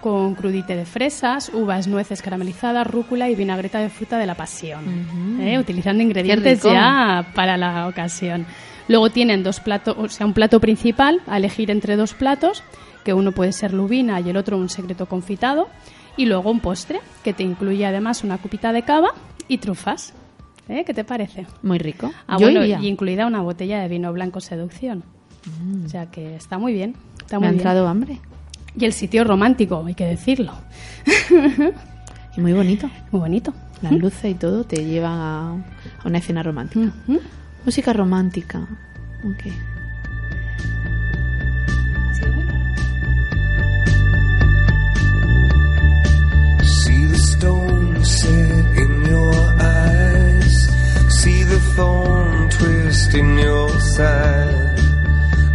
con 0.00 0.34
crudite 0.34 0.76
de 0.76 0.84
fresas, 0.84 1.50
uvas, 1.52 1.88
nueces 1.88 2.22
caramelizadas, 2.22 2.86
rúcula 2.86 3.28
y 3.28 3.34
vinagreta 3.34 3.80
de 3.80 3.88
fruta 3.88 4.18
de 4.18 4.26
la 4.26 4.34
pasión, 4.34 5.40
¿eh? 5.40 5.58
utilizando 5.58 6.02
ingredientes 6.02 6.62
ya 6.62 7.26
para 7.34 7.56
la 7.56 7.88
ocasión. 7.88 8.46
Luego 8.88 9.10
tienen 9.10 9.42
dos 9.42 9.58
platos, 9.58 9.96
o 9.98 10.08
sea, 10.08 10.26
un 10.26 10.32
plato 10.32 10.60
principal 10.60 11.20
a 11.26 11.38
elegir 11.38 11.70
entre 11.70 11.96
dos 11.96 12.14
platos, 12.14 12.62
que 13.04 13.14
uno 13.14 13.32
puede 13.32 13.52
ser 13.52 13.72
lubina 13.72 14.20
y 14.20 14.30
el 14.30 14.36
otro 14.36 14.56
un 14.58 14.68
secreto 14.68 15.06
confitado, 15.06 15.68
y 16.16 16.26
luego 16.26 16.50
un 16.50 16.60
postre 16.60 17.00
que 17.24 17.32
te 17.32 17.42
incluye 17.42 17.84
además 17.84 18.22
una 18.22 18.38
cupita 18.38 18.72
de 18.72 18.82
cava 18.82 19.10
y 19.48 19.58
trufas. 19.58 20.14
¿Eh? 20.68 20.84
¿Qué 20.84 20.94
te 20.94 21.04
parece? 21.04 21.46
Muy 21.62 21.78
rico. 21.78 22.12
Ah, 22.26 22.36
Yo 22.38 22.46
bueno, 22.46 22.62
iría. 22.62 22.80
y 22.80 22.88
incluida 22.88 23.26
una 23.26 23.40
botella 23.40 23.80
de 23.80 23.88
vino 23.88 24.12
blanco 24.12 24.40
seducción. 24.40 25.04
O 25.84 25.88
sea 25.88 26.06
que 26.06 26.36
está 26.36 26.58
muy 26.58 26.72
bien. 26.72 26.94
Está 27.20 27.38
Mm. 27.38 27.40
Me 27.40 27.46
muy 27.46 27.46
ha 27.46 27.50
bien. 27.52 27.60
entrado 27.60 27.88
hambre. 27.88 28.20
Y 28.78 28.84
el 28.84 28.92
sitio 28.92 29.24
romántico, 29.24 29.84
hay 29.86 29.94
que 29.94 30.06
decirlo. 30.06 30.52
Y 32.36 32.40
muy 32.42 32.52
bonito. 32.52 32.90
Muy 33.12 33.20
bonito. 33.20 33.54
Las 33.80 33.92
luces 33.92 34.26
y 34.32 34.34
todo 34.34 34.64
te 34.64 34.84
llevan 34.84 35.18
a, 35.18 35.52
a 35.52 36.06
una 36.06 36.18
escena 36.18 36.42
romántica. 36.42 36.92
Música 37.64 37.94
romántica. 37.94 38.58
Ok. 39.24 39.50
See 46.62 47.04
the 47.06 47.18
stone 47.18 48.04
set 48.04 48.66
in 48.84 48.92
your 49.12 49.34
eyes. 49.60 50.56
See 51.20 51.42
the 51.44 51.60
thorn 51.74 52.48
twist 52.50 53.14
in 53.14 53.38
your 53.38 53.70
side. 53.96 54.75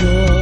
the 0.00 0.39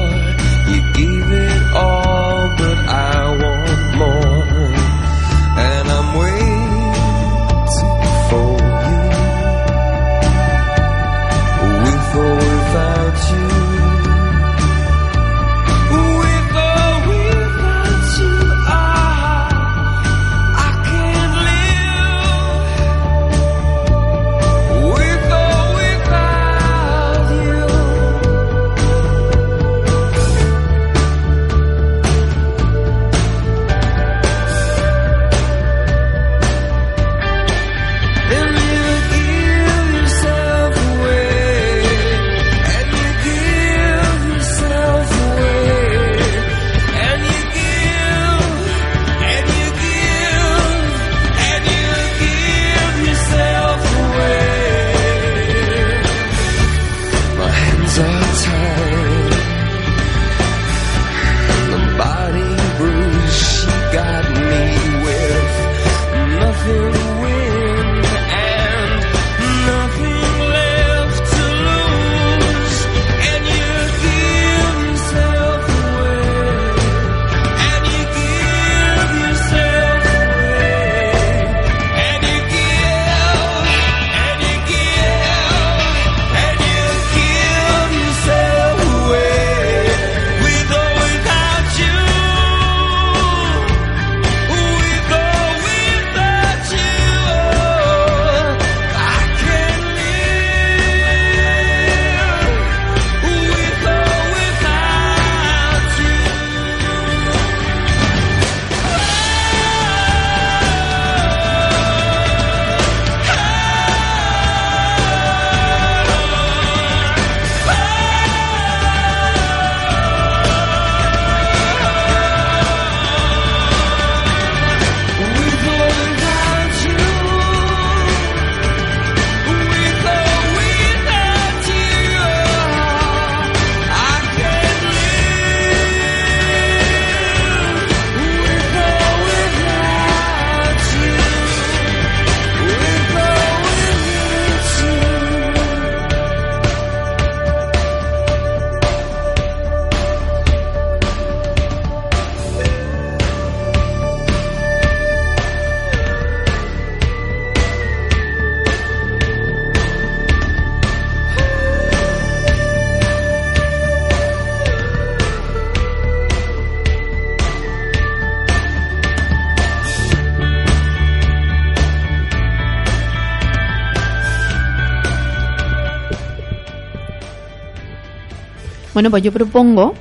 Bueno, 178.99 179.13
pues 179.13 179.23
yo 179.23 179.31
propongo 179.31 179.95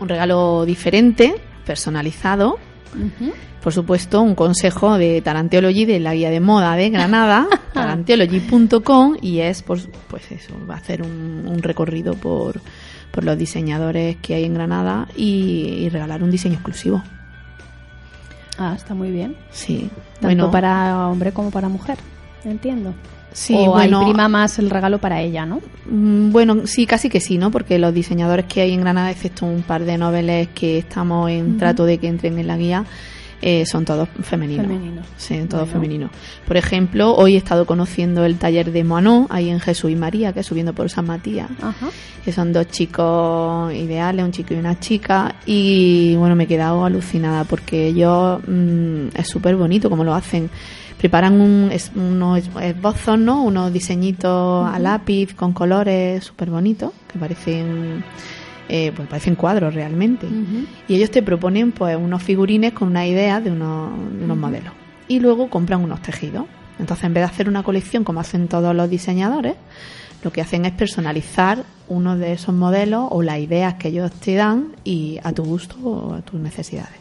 un 0.00 0.08
regalo 0.08 0.64
diferente, 0.64 1.34
personalizado. 1.66 2.58
Por 3.62 3.74
supuesto, 3.74 4.22
un 4.22 4.34
consejo 4.34 4.96
de 4.96 5.20
Taranteology 5.20 5.84
de 5.84 6.00
la 6.00 6.14
guía 6.14 6.30
de 6.30 6.40
moda 6.40 6.74
de 6.74 6.88
Granada, 6.88 7.46
taranteology.com, 7.74 9.18
y 9.20 9.40
es, 9.40 9.62
pues, 9.62 9.90
pues 10.08 10.32
eso, 10.32 10.54
va 10.66 10.76
a 10.76 10.78
hacer 10.78 11.02
un, 11.02 11.46
un 11.46 11.62
recorrido 11.62 12.14
por, 12.14 12.62
por 13.10 13.24
los 13.24 13.36
diseñadores 13.36 14.16
que 14.16 14.36
hay 14.36 14.44
en 14.44 14.54
Granada 14.54 15.06
y, 15.14 15.74
y 15.80 15.90
regalar 15.90 16.22
un 16.22 16.30
diseño 16.30 16.54
exclusivo. 16.54 17.02
Ah, 18.56 18.72
está 18.74 18.94
muy 18.94 19.10
bien. 19.10 19.36
Sí, 19.50 19.90
Tanto 20.14 20.28
bueno, 20.28 20.50
para 20.50 21.08
hombre 21.08 21.32
como 21.32 21.50
para 21.50 21.68
mujer. 21.68 21.98
Entiendo. 22.42 22.94
Sí, 23.32 23.54
o 23.56 23.72
bueno, 23.72 24.00
hay 24.00 24.04
prima 24.06 24.28
más 24.28 24.58
el 24.58 24.70
regalo 24.70 24.98
para 24.98 25.20
ella, 25.20 25.46
¿no? 25.46 25.60
Mm, 25.90 26.30
Bueno, 26.32 26.66
sí, 26.66 26.86
casi 26.86 27.08
que 27.08 27.20
sí, 27.20 27.38
¿no? 27.38 27.50
Porque 27.50 27.78
los 27.78 27.92
diseñadores 27.94 28.46
que 28.46 28.60
hay 28.62 28.72
en 28.72 28.80
Granada, 28.80 29.10
excepto 29.10 29.46
un 29.46 29.62
par 29.62 29.84
de 29.84 29.96
noveles 29.98 30.48
que 30.54 30.78
estamos 30.78 31.30
en 31.30 31.56
trato 31.58 31.84
de 31.84 31.98
que 31.98 32.08
entren 32.08 32.38
en 32.38 32.46
la 32.46 32.56
guía, 32.56 32.84
eh, 33.40 33.64
son 33.66 33.84
todos 33.84 34.08
femeninos. 34.22 34.66
Femeninos. 34.66 35.06
Sí, 35.16 35.36
todos 35.48 35.62
Bueno. 35.66 35.72
femeninos. 35.72 36.10
Por 36.44 36.56
ejemplo, 36.56 37.14
hoy 37.14 37.34
he 37.34 37.36
estado 37.36 37.66
conociendo 37.66 38.24
el 38.24 38.36
taller 38.36 38.72
de 38.72 38.82
Moanó, 38.82 39.28
ahí 39.30 39.48
en 39.48 39.60
Jesús 39.60 39.92
y 39.92 39.94
María, 39.94 40.32
que 40.32 40.40
es 40.40 40.46
subiendo 40.46 40.72
por 40.72 40.90
San 40.90 41.06
Matías, 41.06 41.48
Ajá. 41.62 41.86
que 42.24 42.32
son 42.32 42.52
dos 42.52 42.66
chicos 42.66 43.72
ideales, 43.72 44.24
un 44.24 44.32
chico 44.32 44.54
y 44.54 44.56
una 44.56 44.80
chica, 44.80 45.36
y 45.46 46.16
bueno, 46.16 46.34
me 46.34 46.44
he 46.44 46.46
quedado 46.48 46.84
alucinada 46.84 47.44
porque 47.44 47.86
ellos 47.86 48.40
mm, 48.44 49.08
es 49.16 49.28
súper 49.28 49.54
bonito 49.54 49.88
como 49.88 50.02
lo 50.02 50.14
hacen. 50.14 50.50
Preparan 50.98 51.40
un, 51.40 51.70
es- 51.72 51.92
unos 51.94 52.42
esbozos, 52.60 53.18
¿no? 53.18 53.42
Unos 53.44 53.72
diseñitos 53.72 54.68
a 54.68 54.78
lápiz 54.78 55.34
con 55.34 55.52
colores 55.52 56.24
súper 56.24 56.50
bonitos, 56.50 56.90
que 57.12 57.18
parecen, 57.18 58.04
eh, 58.68 58.92
pues 58.94 59.06
parecen 59.08 59.36
cuadros 59.36 59.74
realmente. 59.74 60.26
Y 60.88 60.94
ellos 60.96 61.10
te 61.10 61.22
proponen 61.22 61.70
pues 61.72 61.96
unos 61.96 62.22
figurines 62.22 62.72
con 62.72 62.88
una 62.88 63.06
idea 63.06 63.40
de 63.40 63.50
unos, 63.52 63.90
de 64.18 64.24
unos 64.24 64.36
modelos. 64.36 64.72
Y 65.06 65.20
luego 65.20 65.48
compran 65.48 65.82
unos 65.84 66.02
tejidos. 66.02 66.44
Entonces, 66.80 67.04
en 67.04 67.14
vez 67.14 67.22
de 67.22 67.26
hacer 67.26 67.48
una 67.48 67.62
colección 67.62 68.04
como 68.04 68.20
hacen 68.20 68.46
todos 68.48 68.74
los 68.74 68.90
diseñadores, 68.90 69.54
lo 70.22 70.32
que 70.32 70.40
hacen 70.40 70.64
es 70.64 70.72
personalizar 70.72 71.62
uno 71.88 72.16
de 72.18 72.32
esos 72.32 72.54
modelos 72.54 73.06
o 73.10 73.22
las 73.22 73.38
ideas 73.38 73.74
que 73.74 73.88
ellos 73.88 74.10
te 74.12 74.34
dan 74.34 74.72
y 74.84 75.18
a 75.22 75.32
tu 75.32 75.44
gusto 75.44 75.76
o 75.82 76.14
a 76.14 76.20
tus 76.22 76.38
necesidades. 76.40 76.98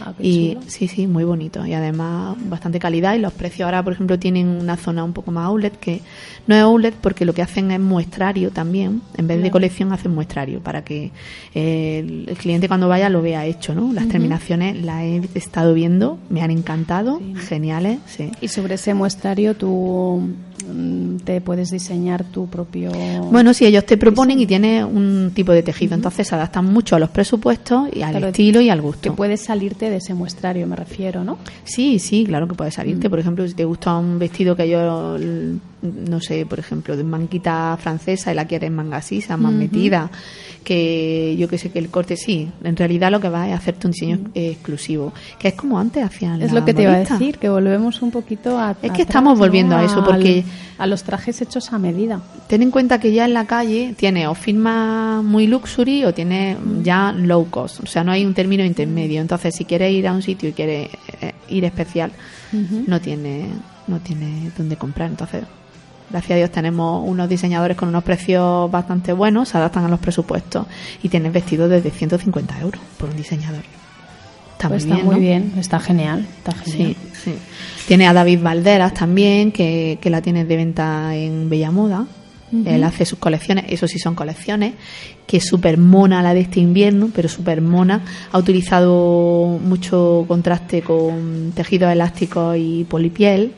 Ah, 0.00 0.12
Y 0.20 0.54
chulo. 0.54 0.60
sí, 0.66 0.88
sí, 0.88 1.06
muy 1.06 1.24
bonito. 1.24 1.64
Y 1.66 1.74
además 1.74 2.36
bastante 2.48 2.78
calidad. 2.78 3.14
Y 3.14 3.18
los 3.18 3.32
precios 3.32 3.66
ahora, 3.66 3.82
por 3.82 3.92
ejemplo, 3.92 4.18
tienen 4.18 4.48
una 4.48 4.76
zona 4.76 5.04
un 5.04 5.12
poco 5.12 5.30
más 5.30 5.46
outlet, 5.46 5.78
que 5.78 6.00
no 6.46 6.54
es 6.54 6.62
outlet 6.62 6.94
porque 6.94 7.24
lo 7.24 7.32
que 7.34 7.42
hacen 7.42 7.70
es 7.70 7.80
muestrario 7.80 8.50
también. 8.50 9.02
En 9.16 9.26
vez 9.26 9.42
de 9.42 9.50
colección 9.50 9.92
hacen 9.92 10.14
muestrario 10.14 10.60
para 10.60 10.82
que 10.84 11.10
eh, 11.54 11.98
el, 12.00 12.28
el 12.28 12.36
cliente 12.36 12.68
cuando 12.68 12.88
vaya 12.88 13.08
lo 13.08 13.22
vea 13.22 13.44
hecho, 13.46 13.74
¿no? 13.74 13.92
Las 13.92 14.08
terminaciones 14.08 14.82
las 14.82 15.02
he 15.02 15.20
estado 15.34 15.74
viendo, 15.74 16.18
me 16.30 16.42
han 16.42 16.50
encantado, 16.50 17.18
Sí, 17.18 17.34
geniales, 17.48 17.98
sí. 18.06 18.30
Y 18.40 18.48
sobre 18.48 18.74
ese 18.76 18.94
muestrario 18.94 19.54
tú 19.56 20.20
mm, 20.72 21.16
te 21.24 21.40
puedes 21.40 21.70
diseñar 21.70 22.24
tu 22.24 22.46
propio... 22.48 22.90
Bueno, 23.30 23.52
si 23.54 23.66
ellos 23.66 23.84
te 23.84 23.96
proponen 23.96 24.38
y 24.40 24.46
tiene 24.46 24.84
un 24.84 25.32
tipo 25.34 25.52
de 25.52 25.62
tejido, 25.62 25.94
entonces 25.94 26.26
se 26.28 26.34
adaptan 26.34 26.64
mucho 26.64 26.96
a 26.96 26.98
los 26.98 27.10
presupuestos 27.10 27.88
y 27.92 28.02
al 28.02 28.10
Claro, 28.12 28.28
estilo 28.28 28.60
y 28.60 28.70
al 28.70 28.78
que 28.78 28.86
gusto. 28.86 29.14
puedes 29.16 29.40
salirte 29.42 29.89
de 29.90 29.96
ese 29.98 30.14
muestrario, 30.14 30.66
me 30.66 30.76
refiero, 30.76 31.24
¿no? 31.24 31.38
Sí, 31.64 31.98
sí, 31.98 32.24
claro 32.26 32.48
que 32.48 32.54
puede 32.54 32.70
salirte. 32.70 33.10
Por 33.10 33.18
ejemplo, 33.18 33.46
si 33.46 33.54
te 33.54 33.64
gusta 33.64 33.96
un 33.96 34.18
vestido 34.18 34.56
que 34.56 34.62
l- 35.16 35.58
no 35.82 36.20
sé, 36.20 36.44
por 36.46 36.58
ejemplo, 36.58 36.96
de 36.96 37.04
manguita 37.04 37.76
francesa 37.80 38.32
y 38.32 38.34
la 38.34 38.46
quieres 38.46 38.70
manga 38.70 39.00
sisa, 39.02 39.36
más 39.36 39.52
metida, 39.52 40.10
que 40.64 41.36
yo 41.38 41.48
que 41.48 41.58
sé 41.58 41.70
que 41.70 41.78
el 41.78 41.88
corte 41.88 42.16
sí, 42.16 42.50
en 42.62 42.76
realidad 42.76 43.10
lo 43.10 43.20
que 43.20 43.28
va 43.28 43.48
es 43.48 43.54
hacerte 43.54 43.86
un 43.86 43.92
diseño 43.92 44.18
exclusivo, 44.34 45.12
que 45.38 45.48
es 45.48 45.54
como 45.54 45.78
antes 45.78 46.04
hacían 46.04 46.42
Es 46.42 46.52
lo 46.52 46.64
que 46.64 46.74
te 46.74 46.82
iba 46.82 46.92
a 46.92 46.98
decir, 46.98 47.38
que 47.38 47.48
volvemos 47.48 48.02
un 48.02 48.10
poquito 48.10 48.58
a... 48.58 48.76
Es 48.82 48.92
que 48.92 49.02
estamos 49.02 49.38
volviendo 49.38 49.74
a 49.76 49.84
eso, 49.84 49.98
Al- 50.00 50.04
porque- 50.04 50.44
A 50.78 50.86
los 50.86 51.02
trajes 51.02 51.40
hechos 51.42 51.72
a 51.74 51.78
medida. 51.78 52.20
Ten 52.46 52.62
en 52.62 52.70
cuenta 52.70 52.98
que 52.98 53.12
ya 53.12 53.26
en 53.26 53.34
la 53.34 53.44
calle 53.46 53.94
tiene 53.98 54.26
o 54.26 54.34
firma 54.34 55.20
muy 55.22 55.46
luxury 55.46 56.04
o 56.04 56.14
tiene 56.14 56.56
ya 56.82 57.12
low 57.12 57.48
cost, 57.50 57.80
o 57.82 57.86
sea, 57.86 58.02
no 58.02 58.12
hay 58.12 58.24
un 58.24 58.32
término 58.32 58.64
intermedio. 58.64 59.20
Entonces, 59.20 59.54
si 59.54 59.66
quieres 59.66 59.92
ir 59.92 60.08
a 60.08 60.12
un 60.14 60.22
sitio 60.22 60.48
y 60.48 60.52
quieres 60.52 60.88
eh, 61.20 61.32
ir 61.50 61.64
especial, 61.66 62.12
no 62.86 63.00
tiene 63.00 63.46
no 63.88 63.98
tiene 64.00 64.50
dónde 64.56 64.76
comprar. 64.76 65.10
Entonces, 65.10 65.42
gracias 66.10 66.32
a 66.32 66.36
Dios 66.36 66.50
tenemos 66.50 67.02
unos 67.08 67.28
diseñadores 67.28 67.76
con 67.76 67.88
unos 67.88 68.04
precios 68.04 68.70
bastante 68.70 69.12
buenos, 69.12 69.48
se 69.48 69.56
adaptan 69.58 69.84
a 69.84 69.88
los 69.88 70.00
presupuestos 70.00 70.66
y 71.02 71.08
tienes 71.08 71.32
vestidos 71.32 71.70
desde 71.70 71.90
150 71.90 72.60
euros 72.60 72.80
por 72.98 73.10
un 73.10 73.16
diseñador. 73.16 73.62
Está 74.52 74.68
Pues 74.68 74.84
muy 74.84 74.92
está 74.92 74.94
bien, 74.94 75.06
muy 75.06 75.14
¿no? 75.14 75.20
bien, 75.20 75.52
está 75.58 75.80
genial, 75.80 76.26
está 76.38 76.52
genial. 76.52 76.96
Sí, 77.12 77.30
sí. 77.30 77.34
Tiene 77.88 78.06
a 78.06 78.12
David 78.12 78.40
Valderas 78.42 78.92
también, 78.92 79.52
que, 79.52 79.98
que 80.02 80.10
la 80.10 80.20
tiene 80.20 80.44
de 80.44 80.56
venta 80.56 81.14
en 81.16 81.48
Bella 81.48 81.70
Moda. 81.70 82.06
Él 82.52 82.82
hace 82.82 83.04
sus 83.04 83.18
colecciones, 83.18 83.66
eso 83.68 83.86
sí 83.86 83.98
son 83.98 84.14
colecciones, 84.14 84.74
que 85.26 85.36
es 85.36 85.46
súper 85.46 85.78
mona 85.78 86.22
la 86.22 86.34
de 86.34 86.40
este 86.40 86.58
invierno, 86.58 87.10
pero 87.14 87.28
súper 87.28 87.60
mona. 87.60 88.02
Ha 88.32 88.38
utilizado 88.38 89.60
mucho 89.64 90.24
contraste 90.26 90.82
con 90.82 91.52
tejidos 91.54 91.92
elásticos 91.92 92.56
y 92.58 92.84
polipiel, 92.84 93.52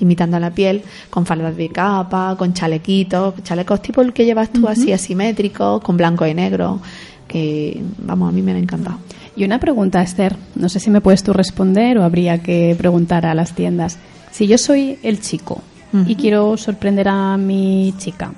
imitando 0.00 0.36
a 0.36 0.40
la 0.40 0.50
piel, 0.50 0.82
con 1.08 1.24
faldas 1.24 1.56
de 1.56 1.70
capa, 1.70 2.36
con 2.36 2.52
chalequitos, 2.52 3.42
chalecos 3.42 3.80
tipo 3.80 4.02
el 4.02 4.12
que 4.12 4.26
llevas 4.26 4.50
tú 4.50 4.68
así 4.68 4.92
asimétricos, 4.92 5.80
con 5.80 5.96
blanco 5.96 6.26
y 6.26 6.34
negro, 6.34 6.80
que 7.26 7.82
vamos, 7.98 8.28
a 8.28 8.32
mí 8.32 8.42
me 8.42 8.52
han 8.52 8.58
encantado. 8.58 8.98
Y 9.34 9.44
una 9.44 9.58
pregunta, 9.58 10.02
Esther, 10.02 10.36
no 10.54 10.68
sé 10.68 10.80
si 10.80 10.90
me 10.90 11.00
puedes 11.00 11.22
tú 11.22 11.32
responder 11.32 11.98
o 11.98 12.04
habría 12.04 12.42
que 12.42 12.74
preguntar 12.76 13.26
a 13.26 13.34
las 13.34 13.54
tiendas. 13.54 13.98
Si 14.30 14.46
yo 14.46 14.58
soy 14.58 14.98
el 15.02 15.20
chico 15.20 15.62
y 16.06 16.14
quiero 16.16 16.56
sorprender 16.56 17.08
a 17.08 17.36
mi 17.36 17.94
chica 17.96 18.32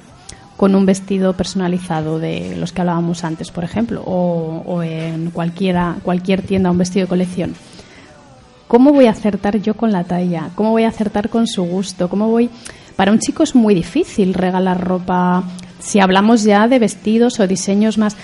con 0.57 0.75
un 0.75 0.85
vestido 0.85 1.35
personalizado 1.35 2.19
de 2.19 2.57
los 2.57 2.73
que 2.73 2.81
hablábamos 2.81 3.23
antes, 3.23 3.51
por 3.53 3.63
ejemplo, 3.63 4.03
o, 4.05 4.63
o 4.67 4.83
en 4.83 5.31
cualquiera, 5.31 5.97
cualquier 6.03 6.43
tienda 6.43 6.71
un 6.71 6.79
vestido 6.79 7.05
de 7.05 7.09
colección, 7.09 7.55
¿cómo 8.67 8.93
voy 8.93 9.07
a 9.07 9.13
acertar 9.13 9.59
yo 9.61 9.75
con 9.75 9.93
la 9.93 10.03
talla? 10.05 10.51
¿Cómo 10.57 10.71
voy 10.71 10.83
a 10.83 10.89
acertar 10.89 11.29
con 11.29 11.47
su 11.47 11.63
gusto? 11.63 12.09
¿Cómo 12.09 12.29
voy? 12.29 12.51
Para 12.97 13.13
un 13.13 13.21
chico 13.21 13.45
es 13.45 13.55
muy 13.55 13.73
difícil 13.73 14.35
regalar 14.35 14.85
ropa. 14.85 15.45
Si 15.79 16.01
hablamos 16.01 16.43
ya 16.43 16.67
de 16.67 16.81
vestidos 16.81 17.39
o 17.39 17.47
diseños 17.47 17.97
más 17.97 18.17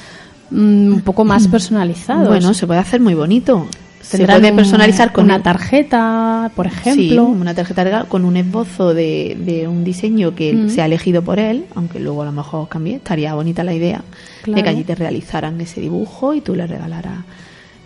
mm, 0.51 0.93
un 0.95 1.01
poco 1.03 1.25
más 1.25 1.47
personalizados. 1.47 2.27
Bueno, 2.27 2.53
se 2.53 2.67
puede 2.67 2.81
hacer 2.81 3.01
muy 3.01 3.15
bonito. 3.15 3.69
Se 4.05 4.19
Tendrán 4.19 4.41
puede 4.41 4.51
un- 4.53 4.57
personalizar 4.59 5.13
con 5.13 5.25
una 5.25 5.37
un- 5.37 5.43
tarjeta, 5.43 6.51
por 6.55 6.69
Sí, 6.71 6.77
ejemplo. 6.77 7.25
una 7.25 7.55
tarjeta 7.55 7.85
de 7.85 8.05
con 8.09 8.25
un 8.27 8.37
esbozo 8.37 8.93
de, 8.93 9.35
de 9.41 9.67
un 9.67 9.83
diseño 9.83 10.35
que 10.35 10.53
Mm. 10.53 10.69
se 10.69 10.83
ha 10.83 10.85
elegido 10.87 11.23
por 11.23 11.39
él, 11.39 11.65
aunque 11.75 11.99
luego 12.01 12.21
a 12.23 12.27
lo 12.27 12.33
mejor 12.33 12.69
cambie. 12.69 12.97
Estaría 12.97 13.33
bonita 13.35 13.65
la 13.65 13.73
idea 13.73 13.99
de 13.99 14.43
Claro. 14.45 14.63
que 14.63 14.69
allí 14.69 14.85
te 14.85 14.95
realizaran 14.95 15.59
ese 15.61 15.81
dibujo 15.81 16.35
y 16.35 16.43
tú 16.43 16.55
le 16.55 16.67
regalaras 16.67 17.25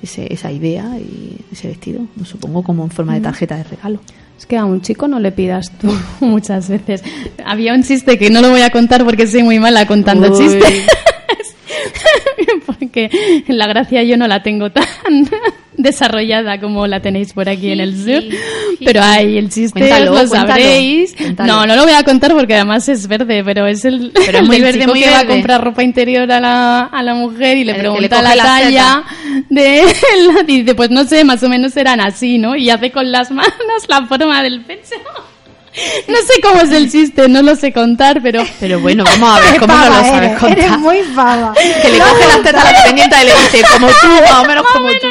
ese, 0.02 0.32
esa 0.32 0.50
idea 0.50 0.96
y 0.98 1.36
ese 1.52 1.68
vestido. 1.68 2.02
Supongo 2.24 2.62
como 2.64 2.82
en 2.82 2.88
Mm. 2.88 2.92
forma 2.92 3.14
de 3.14 3.20
tarjeta 3.20 3.56
de 3.56 3.62
regalo. 3.64 4.00
Es 4.36 4.46
que 4.46 4.56
a 4.56 4.64
un 4.64 4.80
chico 4.82 5.06
no 5.08 5.20
le 5.20 5.30
pidas 5.32 5.70
tú 5.80 5.88
muchas 6.20 6.68
veces. 6.68 7.02
Había 7.44 7.74
un 7.74 7.82
chiste 7.84 8.18
que 8.18 8.28
no 8.30 8.40
lo 8.40 8.50
voy 8.50 8.62
a 8.62 8.70
contar 8.70 9.04
porque 9.04 9.26
soy 9.28 9.44
muy 9.44 9.60
mala 9.60 9.86
contando 9.86 10.30
Uy. 10.32 10.36
chistes. 10.38 10.84
porque 12.66 13.10
la 13.48 13.66
gracia 13.66 14.02
yo 14.02 14.16
no 14.16 14.26
la 14.26 14.42
tengo 14.42 14.70
tan 14.70 14.84
desarrollada 15.78 16.60
como 16.60 16.86
la 16.86 17.00
tenéis 17.00 17.32
por 17.32 17.48
aquí 17.48 17.72
en 17.72 17.80
el 17.80 17.96
sur. 17.96 18.22
Pero 18.84 19.02
hay 19.02 19.38
el 19.38 19.48
chiste, 19.48 19.78
Cuéntalo, 19.80 20.12
os 20.12 20.22
lo 20.22 20.26
sabréis. 20.28 21.14
cuéntalo. 21.16 21.52
No, 21.52 21.66
no 21.66 21.76
lo 21.76 21.84
voy 21.84 21.92
a 21.92 22.02
contar 22.04 22.32
porque 22.34 22.54
además 22.54 22.88
es 22.88 23.06
verde, 23.08 23.42
pero 23.44 23.66
es 23.66 23.84
el, 23.84 24.12
Pero 24.14 24.38
es 24.38 24.44
muy 24.46 24.60
verde, 24.60 24.80
chico 24.80 24.90
muy 24.92 25.00
que 25.02 25.10
va 25.10 25.16
a 25.16 25.22
verde. 25.22 25.32
comprar 25.34 25.64
ropa 25.64 25.82
interior 25.82 26.30
a 26.30 26.40
la, 26.40 26.80
a 26.84 27.02
la 27.02 27.14
mujer 27.14 27.56
y 27.56 27.64
le 27.64 27.72
El 27.72 27.78
pregunta 27.78 28.16
le 28.20 28.28
la 28.28 28.34
la 28.36 28.42
talla 28.44 29.04
de 29.48 29.80
él. 29.82 29.88
Y 30.46 30.60
dice, 30.62 30.74
pues 30.74 30.90
no 30.90 31.04
sé, 31.04 31.24
más 31.24 31.42
o 31.42 31.48
menos 31.48 31.76
eran 31.76 32.00
así, 32.00 32.38
¿no? 32.38 32.54
Y 32.56 32.68
hace 32.70 32.90
con 32.90 33.10
las 33.10 33.30
manos 33.30 33.52
la 33.88 34.04
forma 34.06 34.42
del 34.42 34.60
pecho. 34.62 34.94
No 36.08 36.16
sé 36.16 36.40
cómo 36.42 36.60
es 36.62 36.72
el 36.72 36.90
chiste, 36.90 37.28
no 37.28 37.40
lo 37.40 37.54
sé 37.54 37.72
contar, 37.72 38.20
pero... 38.20 38.42
Pero 38.58 38.80
bueno, 38.80 39.04
vamos 39.04 39.38
a 39.38 39.40
ver 39.52 39.60
cómo 39.60 39.72
no 39.74 39.84
lo 39.84 39.92
sabes 39.92 40.12
eres, 40.12 40.38
contar. 40.38 40.58
eres 40.58 40.78
muy 40.78 40.98
pava. 41.14 41.54
Que 41.54 41.88
le 41.90 41.98
coge 42.00 42.26
las 42.26 42.42
tetas 42.42 42.64
a 42.66 42.72
la 42.72 42.78
dependiente 42.80 43.16
y 43.22 43.26
le 43.26 43.32
dice, 43.34 43.62
como 43.74 43.86
tú, 43.86 44.08
más 44.08 44.32
o 44.32 44.44
menos 44.48 44.64
Más 44.64 44.72
como 44.72 44.86
menos 44.88 45.00
tú. 45.00 45.06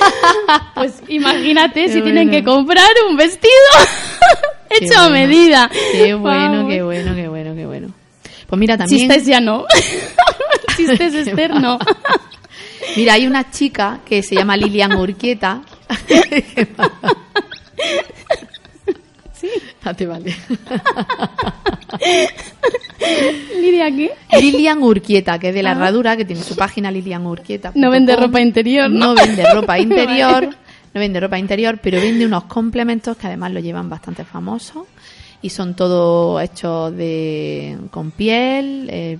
Pues 0.74 1.02
imagínate 1.08 1.86
Qué 1.86 1.92
si 1.92 2.02
tienen 2.02 2.30
que 2.30 2.42
comprar 2.42 2.88
un 3.08 3.16
vestido 3.16 3.52
hecho 4.70 4.98
a 4.98 5.08
bueno. 5.08 5.26
medida. 5.26 5.70
Qué 5.92 6.14
bueno, 6.14 6.66
qué 6.68 6.82
bueno, 6.82 7.14
qué 7.14 7.28
bueno, 7.28 7.54
qué 7.54 7.66
bueno. 7.66 7.88
Pues 8.46 8.58
mira, 8.58 8.76
también... 8.76 9.00
Chistes 9.08 9.26
ya 9.26 9.40
no. 9.40 9.64
Chistes 10.76 11.14
externo. 11.14 11.78
Mira, 12.96 13.14
hay 13.14 13.26
una 13.26 13.50
chica 13.50 14.00
que 14.04 14.22
se 14.22 14.34
llama 14.34 14.56
Lilian 14.56 14.96
Urquieta. 14.96 15.62
Sí. 19.34 19.48
Ah, 19.82 19.94
te 19.94 20.06
vale. 20.06 20.34
Lidia. 23.60 23.88
Lilian 24.40 24.82
Urquieta, 24.82 25.38
que 25.38 25.48
es 25.48 25.54
de 25.54 25.62
la 25.62 25.70
Ah. 25.70 25.74
herradura, 25.74 26.16
que 26.16 26.24
tiene 26.24 26.42
su 26.42 26.56
página 26.56 26.90
Lilian 26.90 27.26
Urquieta. 27.26 27.72
No 27.74 27.90
vende 27.90 28.16
ropa 28.16 28.40
interior, 28.40 28.90
¿no? 28.90 29.06
No 29.06 29.14
vende 29.14 29.44
ropa 29.52 29.78
interior. 30.18 30.44
Vale. 30.46 30.56
No 30.92 31.00
vende 31.00 31.20
ropa 31.20 31.38
interior, 31.38 31.78
pero 31.82 32.00
vende 32.00 32.26
unos 32.26 32.44
complementos 32.44 33.16
que 33.16 33.26
además 33.28 33.52
lo 33.52 33.60
llevan 33.60 33.88
bastante 33.88 34.24
famosos. 34.24 34.86
Y 35.42 35.50
son 35.50 35.74
todos 35.74 36.42
hechos 36.42 36.94
de 36.96 37.78
con 37.90 38.10
piel. 38.10 38.88
eh, 38.90 39.18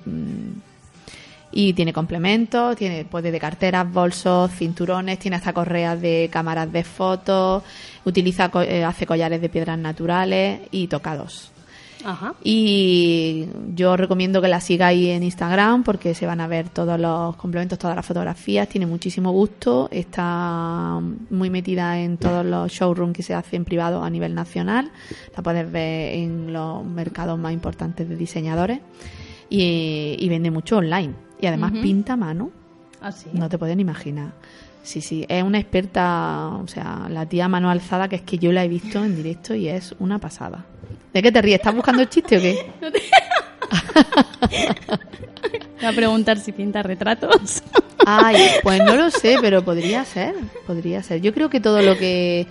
y 1.52 1.72
tiene 1.72 1.92
complementos, 1.92 2.76
tiene 2.76 3.04
puede 3.04 3.32
de 3.32 3.40
carteras, 3.40 3.90
bolsos, 3.90 4.50
cinturones, 4.52 5.18
tiene 5.18 5.36
hasta 5.36 5.52
correas 5.52 6.00
de 6.00 6.28
cámaras 6.32 6.72
de 6.72 6.84
fotos, 6.84 7.62
utiliza 8.04 8.50
eh, 8.62 8.84
hace 8.84 9.06
collares 9.06 9.40
de 9.40 9.48
piedras 9.48 9.78
naturales 9.78 10.60
y 10.70 10.86
tocados. 10.86 11.52
Ajá. 12.04 12.34
Y 12.42 13.46
yo 13.74 13.96
recomiendo 13.96 14.40
que 14.40 14.48
la 14.48 14.60
sigáis 14.60 15.08
en 15.08 15.22
Instagram 15.22 15.82
porque 15.82 16.14
se 16.14 16.24
van 16.24 16.40
a 16.40 16.46
ver 16.46 16.70
todos 16.70 16.98
los 16.98 17.36
complementos, 17.36 17.78
todas 17.78 17.94
las 17.94 18.06
fotografías. 18.06 18.68
Tiene 18.68 18.86
muchísimo 18.86 19.32
gusto. 19.32 19.88
Está 19.90 20.98
muy 21.28 21.50
metida 21.50 22.00
en 22.00 22.16
todos 22.16 22.44
los 22.44 22.72
showrooms 22.72 23.14
que 23.14 23.22
se 23.22 23.34
hacen 23.34 23.66
privados 23.66 24.02
a 24.02 24.08
nivel 24.08 24.34
nacional. 24.34 24.90
La 25.36 25.42
puedes 25.42 25.70
ver 25.70 26.14
en 26.14 26.52
los 26.52 26.84
mercados 26.84 27.38
más 27.38 27.52
importantes 27.52 28.08
de 28.08 28.16
diseñadores. 28.16 28.80
Y, 29.50 30.16
y 30.18 30.28
vende 30.28 30.50
mucho 30.50 30.78
online. 30.78 31.29
Y 31.40 31.46
además 31.46 31.72
pinta 31.72 32.14
a 32.14 32.16
mano. 32.16 32.50
Así. 33.00 33.30
No 33.32 33.48
te 33.48 33.58
pueden 33.58 33.80
imaginar. 33.80 34.32
Sí, 34.82 35.00
sí, 35.00 35.24
es 35.28 35.42
una 35.42 35.58
experta, 35.58 36.48
o 36.48 36.66
sea, 36.66 37.06
la 37.10 37.26
tía 37.26 37.48
mano 37.48 37.70
alzada 37.70 38.08
que 38.08 38.16
es 38.16 38.22
que 38.22 38.38
yo 38.38 38.50
la 38.50 38.64
he 38.64 38.68
visto 38.68 39.04
en 39.04 39.14
directo 39.14 39.54
y 39.54 39.68
es 39.68 39.94
una 39.98 40.18
pasada. 40.18 40.64
¿De 41.12 41.22
qué 41.22 41.30
te 41.30 41.42
ríes? 41.42 41.58
¿Estás 41.58 41.74
buscando 41.74 42.02
el 42.02 42.08
chiste 42.08 42.38
o 42.38 42.40
qué? 42.40 42.72
Voy 45.80 45.88
a 45.88 45.92
preguntar 45.92 46.38
si 46.38 46.52
pinta 46.52 46.82
retratos. 46.82 47.62
Ay, 48.06 48.36
pues 48.62 48.82
no 48.84 48.96
lo 48.96 49.10
sé, 49.10 49.38
pero 49.40 49.64
podría 49.64 50.04
ser, 50.04 50.34
podría 50.66 51.02
ser. 51.02 51.20
Yo 51.20 51.34
creo 51.34 51.50
que 51.50 51.60
todo 51.60 51.82
lo 51.82 51.96
que... 51.96 52.46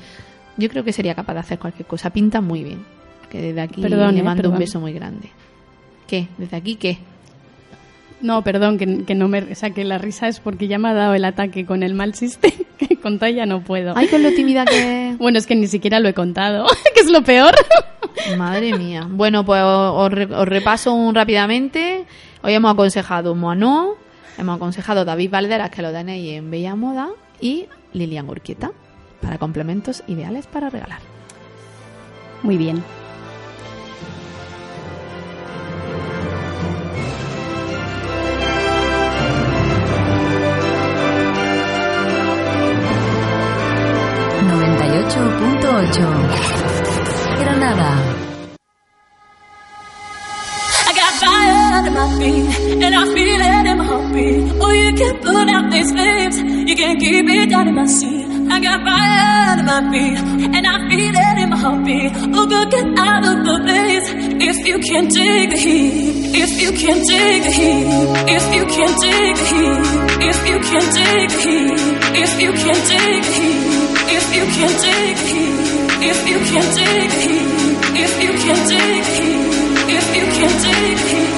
Yo 0.57 0.69
creo 0.69 0.83
que 0.83 0.93
sería 0.93 1.15
capaz 1.15 1.33
de 1.33 1.39
hacer 1.39 1.59
cualquier 1.59 1.87
cosa. 1.87 2.09
Pinta 2.09 2.41
muy 2.41 2.63
bien. 2.63 2.85
Que 3.29 3.41
desde 3.41 3.61
aquí 3.61 3.81
Perdón, 3.81 4.15
le 4.15 4.21
eh, 4.21 4.23
mando 4.23 4.49
un 4.49 4.57
beso 4.57 4.79
muy 4.79 4.93
grande. 4.93 5.29
¿Qué? 6.07 6.27
¿Desde 6.37 6.57
aquí 6.57 6.75
qué? 6.75 6.99
No, 8.21 8.43
perdón, 8.43 8.77
que, 8.77 9.05
que 9.05 9.15
no 9.15 9.27
me... 9.27 9.39
O 9.39 9.55
sea, 9.55 9.69
que 9.69 9.83
la 9.85 9.97
risa 9.97 10.27
es 10.27 10.39
porque 10.39 10.67
ya 10.67 10.77
me 10.77 10.89
ha 10.89 10.93
dado 10.93 11.13
el 11.13 11.23
ataque 11.23 11.65
con 11.65 11.83
el 11.83 11.93
mal 11.93 12.13
chiste, 12.13 12.53
que 12.77 12.97
talla 13.17 13.45
no 13.45 13.61
puedo. 13.61 13.93
Ay, 13.95 14.07
con 14.07 14.23
lo 14.23 14.31
tímida 14.31 14.65
que... 14.65 15.15
Bueno, 15.19 15.37
es 15.37 15.47
que 15.47 15.55
ni 15.55 15.67
siquiera 15.67 15.99
lo 15.99 16.09
he 16.09 16.13
contado, 16.13 16.65
que 16.93 17.01
es 17.01 17.09
lo 17.09 17.23
peor. 17.23 17.53
Madre 18.37 18.77
mía. 18.77 19.07
Bueno, 19.09 19.45
pues 19.45 19.61
os, 19.63 20.11
os 20.13 20.47
repaso 20.47 20.93
un 20.93 21.15
rápidamente. 21.15 22.05
Hoy 22.41 22.53
hemos 22.53 22.71
aconsejado 22.71 23.35
Moano, 23.35 23.95
hemos 24.37 24.55
aconsejado 24.55 25.03
David 25.05 25.31
Valderas, 25.31 25.69
que 25.69 25.81
lo 25.81 25.91
tenéis 25.91 26.37
en 26.37 26.49
Bella 26.49 26.75
Moda, 26.75 27.09
y 27.41 27.67
Lilian 27.93 28.29
Urquieta, 28.29 28.71
para 29.21 29.37
complementos 29.37 30.03
ideales 30.07 30.47
para 30.47 30.69
regalar. 30.69 30.99
Muy 32.43 32.57
bien. 32.57 32.81
Granada. 47.39 47.91
I 50.87 50.91
got 50.95 51.13
fire 51.21 51.73
under 51.77 51.91
my 51.91 52.07
feet, 52.17 52.45
and 52.83 52.95
I 52.95 53.03
feel 53.13 53.41
it 53.41 53.65
in 53.67 53.77
my 53.77 53.83
heartbeat. 53.83 54.61
Oh, 54.61 54.71
you 54.71 54.93
can 54.95 55.15
put 55.19 55.49
out 55.49 55.71
these 55.71 55.91
flames, 55.91 56.37
you 56.69 56.75
can 56.75 56.99
keep 56.99 57.25
it 57.27 57.49
down 57.49 57.67
in 57.67 57.75
my 57.75 57.85
seat. 57.85 58.27
I 58.49 58.59
got 58.61 58.79
fire 58.87 59.51
under 59.51 59.65
my 59.65 59.81
feet, 59.91 60.19
and 60.55 60.65
I 60.65 60.75
feel 60.89 61.15
it 61.27 61.37
in 61.43 61.49
my 61.49 61.57
heartbeat. 61.57 62.11
Oh, 62.37 62.45
girl, 62.47 62.65
get 62.65 62.87
out 62.97 63.23
of 63.31 63.37
the 63.47 63.59
blaze 63.65 64.07
if 64.49 64.57
you 64.67 64.79
can 64.79 65.09
take 65.09 65.49
the 65.49 65.57
heat. 65.57 66.19
If 66.43 66.61
you 66.61 66.71
can 66.71 66.97
take 67.05 67.43
the 67.43 67.51
heat, 67.51 67.85
if 68.37 68.45
you 68.55 68.63
can 68.65 68.91
take 69.03 69.35
the 69.35 69.45
heat, 69.51 69.81
if 70.31 70.37
you 70.47 70.57
can 70.69 70.85
take 70.99 71.29
the 71.35 71.39
heat, 71.47 71.79
if 72.23 72.31
you 72.41 72.51
can 72.53 72.79
take 72.87 73.23
the 73.23 73.33
heat, 73.39 73.78
if 74.11 74.25
you 74.35 74.43
can 74.57 74.71
take 74.81 75.23
it, 75.37 75.59
if 76.01 76.19
you 76.29 76.39
can 76.51 76.65
take 76.75 77.17
it, 77.29 77.49
if 78.05 78.13
you 78.23 78.31
can 78.43 78.59
take 78.67 79.11
it, 79.19 79.39
if 79.97 80.05
you 80.15 80.25
can 80.37 80.51
take 80.63 81.23
it. 81.23 81.28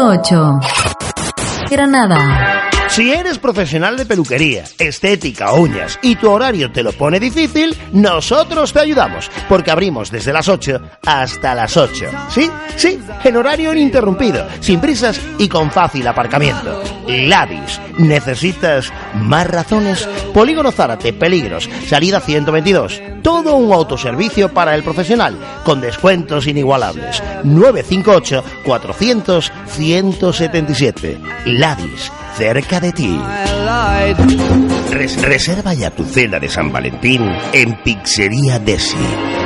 107.8. 0.00 1.68
Granada. 1.68 2.59
Si 2.90 3.12
eres 3.12 3.38
profesional 3.38 3.96
de 3.96 4.04
peluquería, 4.04 4.64
estética, 4.78 5.52
uñas 5.52 5.96
y 6.02 6.16
tu 6.16 6.28
horario 6.28 6.72
te 6.72 6.82
lo 6.82 6.92
pone 6.92 7.20
difícil, 7.20 7.76
nosotros 7.92 8.72
te 8.72 8.80
ayudamos, 8.80 9.30
porque 9.48 9.70
abrimos 9.70 10.10
desde 10.10 10.32
las 10.32 10.48
8 10.48 10.80
hasta 11.06 11.54
las 11.54 11.76
8. 11.76 12.06
¿Sí? 12.30 12.50
Sí, 12.76 12.98
en 13.22 13.36
horario 13.36 13.72
ininterrumpido, 13.72 14.44
sin 14.58 14.80
prisas 14.80 15.20
y 15.38 15.48
con 15.48 15.70
fácil 15.70 16.08
aparcamiento. 16.08 16.82
Ladis, 17.06 17.80
¿necesitas 17.98 18.92
más 19.14 19.46
razones? 19.46 20.08
Polígono 20.34 20.72
Zárate, 20.72 21.12
Peligros, 21.12 21.68
salida 21.88 22.20
122. 22.20 23.02
Todo 23.22 23.54
un 23.54 23.72
autoservicio 23.72 24.52
para 24.52 24.74
el 24.74 24.82
profesional, 24.82 25.36
con 25.64 25.80
descuentos 25.80 26.46
inigualables. 26.46 27.22
958 27.44 28.44
400 28.64 29.52
177. 29.68 31.20
Ladis, 31.46 32.10
cerca 32.36 32.79
de 32.80 32.92
ti. 32.92 33.20
Res- 34.90 35.22
reserva 35.22 35.74
ya 35.74 35.90
tu 35.90 36.04
cena 36.04 36.38
de 36.38 36.48
San 36.48 36.72
Valentín 36.72 37.22
en 37.52 37.74
Pizzería 37.82 38.58
Desi. 38.58 38.96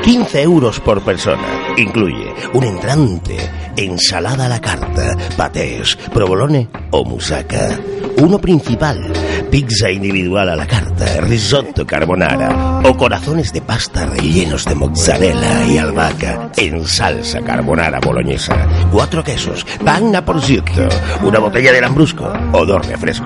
15 0.03 0.43
euros 0.43 0.81
por 0.81 1.03
persona. 1.03 1.43
Incluye 1.77 2.33
un 2.53 2.65
entrante, 2.65 3.37
ensalada 3.77 4.47
a 4.47 4.49
la 4.49 4.61
carta, 4.61 5.17
patés, 5.37 5.97
provolone 6.13 6.69
o 6.91 7.05
musaca. 7.05 7.79
Uno 8.19 8.39
principal, 8.39 9.13
pizza 9.51 9.91
individual 9.91 10.49
a 10.49 10.55
la 10.57 10.67
carta, 10.67 11.21
risotto 11.23 11.85
carbonara 11.85 12.81
o 12.85 12.97
corazones 12.97 13.53
de 13.53 13.61
pasta 13.61 14.07
rellenos 14.07 14.65
de 14.67 14.75
mozzarella 14.77 15.67
y 15.67 15.79
albahaca 15.79 16.51
en 16.57 16.87
salsa 16.87 17.41
carbonara 17.41 17.99
boloñesa. 18.01 18.55
Cuatro 18.93 19.25
quesos, 19.25 19.65
pan 19.85 20.13
prosciutto, 20.25 20.89
una 21.23 21.41
botella 21.41 21.73
de 21.73 21.81
lambrusco 21.81 22.31
o 22.53 22.65
dos 22.65 22.87
refrescos. 22.87 23.24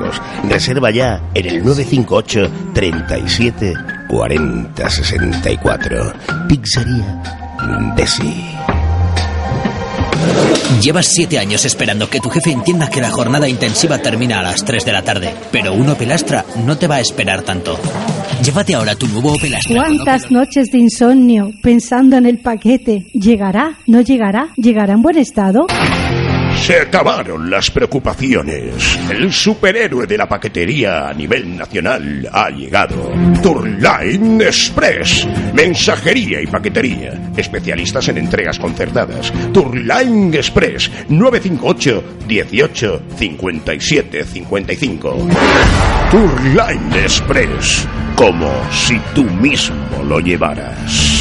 Reserva 0.49 0.91
ya 0.91 1.21
en 1.35 1.47
el 1.47 1.65
958 1.65 2.51
37 2.75 3.75
40 4.09 4.91
64. 4.91 6.13
Pizzería 6.49 7.23
Desi. 7.97 8.45
Llevas 10.83 11.07
siete 11.07 11.39
años 11.39 11.65
esperando 11.65 12.09
que 12.09 12.21
tu 12.21 12.29
jefe 12.31 12.53
entienda 12.53 12.89
que 12.89 13.01
la 13.01 13.11
jornada 13.11 13.49
intensiva 13.49 13.99
termina 13.99 14.39
a 14.39 14.43
las 14.43 14.65
3 14.65 14.85
de 14.85 14.93
la 14.93 15.03
tarde, 15.03 15.35
pero 15.51 15.73
un 15.73 15.89
Opel 15.89 16.13
Astra 16.13 16.45
no 16.65 16.77
te 16.79 16.87
va 16.87 16.97
a 16.97 17.01
esperar 17.01 17.43
tanto. 17.43 17.79
Llévate 18.45 18.75
ahora 18.75 18.95
tu 18.95 19.09
nuevo 19.09 19.33
Opel 19.33 19.55
Astra. 19.55 19.83
con 19.83 19.97
¿Cuántas 19.97 20.31
noches 20.31 20.71
de 20.71 20.79
insomnio 20.79 21.51
pensando 21.63 22.17
en 22.17 22.27
el 22.27 22.39
paquete? 22.39 23.07
¿Llegará? 23.13 23.79
¿No 23.87 24.01
llegará? 24.01 24.49
¿Llegará 24.57 24.93
en 24.93 25.03
buen 25.03 25.19
estado? 25.19 25.67
Se 26.61 26.81
acabaron 26.81 27.49
las 27.49 27.71
preocupaciones. 27.71 28.99
El 29.11 29.33
superhéroe 29.33 30.07
de 30.07 30.19
la 30.19 30.29
paquetería 30.29 31.09
a 31.09 31.15
nivel 31.15 31.57
nacional 31.57 32.29
ha 32.31 32.51
llegado. 32.51 33.11
Tourline 33.43 34.43
Express. 34.43 35.27
Mensajería 35.55 36.43
y 36.43 36.47
paquetería. 36.47 37.33
Especialistas 37.37 38.09
en 38.09 38.19
entregas 38.19 38.59
concertadas. 38.59 39.33
Tourline 39.53 40.35
Express. 40.35 40.91
958 41.09 42.05
18 42.27 43.03
57 43.17 44.25
55. 44.25 45.17
Tourline 46.11 47.03
Express. 47.03 47.89
Como 48.15 48.53
si 48.73 48.99
tú 49.15 49.25
mismo 49.25 50.03
lo 50.07 50.21
llevaras. 50.21 51.18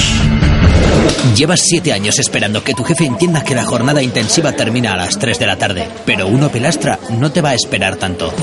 Llevas 1.36 1.62
siete 1.62 1.94
años 1.94 2.20
esperando 2.20 2.64
que 2.64 2.74
tu 2.74 2.84
jefe 2.84 3.06
entienda 3.06 3.44
que 3.44 3.56
la 3.56 3.64
jornada 3.64 4.02
intensiva 4.02 4.54
termina 4.54 4.94
a 4.94 4.98
las 4.98 5.20
3 5.20 5.38
de 5.40 5.46
la 5.48 5.58
tarde, 5.58 5.88
pero 6.06 6.28
un 6.28 6.44
Opel 6.44 6.66
Astra 6.66 7.00
no 7.12 7.32
te 7.32 7.42
va 7.42 7.50
a 7.50 7.54
esperar 7.54 7.96
tanto. 7.98 8.34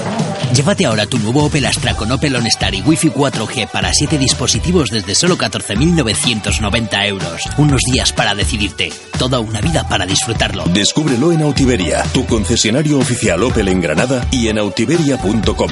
Llévate 0.55 0.87
ahora 0.87 1.07
tu 1.07 1.19
nuevo 1.19 1.45
Opel 1.45 1.67
Astra 1.67 1.95
con 1.95 2.13
Opel 2.13 2.37
OnStar 2.37 2.75
y 2.75 2.83
Wi-Fi 2.83 3.11
4G 3.11 3.69
para 3.69 3.93
7 3.93 4.19
dispositivos 4.19 4.91
desde 4.91 5.15
solo 5.15 5.37
14.990 5.37 7.07
euros. 7.09 7.43
Unos 7.59 7.81
días 7.91 8.13
para 8.13 8.35
decidirte, 8.35 8.93
toda 9.19 9.41
una 9.41 9.61
vida 9.61 9.89
para 9.89 10.07
disfrutarlo. 10.07 10.65
Descúbrelo 10.67 11.33
en 11.33 11.43
Autiveria, 11.43 12.05
tu 12.13 12.25
concesionario 12.27 12.99
oficial 12.99 13.43
Opel 13.43 13.69
en 13.69 13.81
Granada 13.81 14.27
y 14.31 14.49
en 14.49 14.59
autiveria.com. 14.59 15.71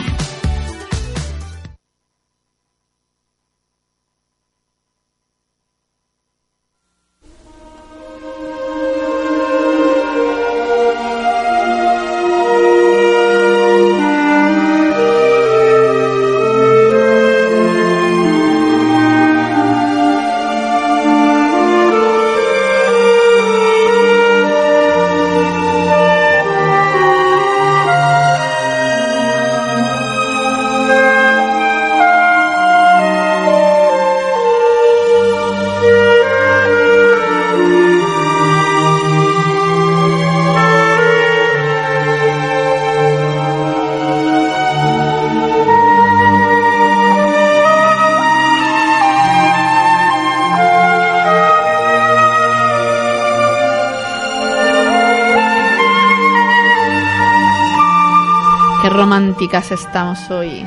estamos 59.50 60.30
hoy. 60.30 60.64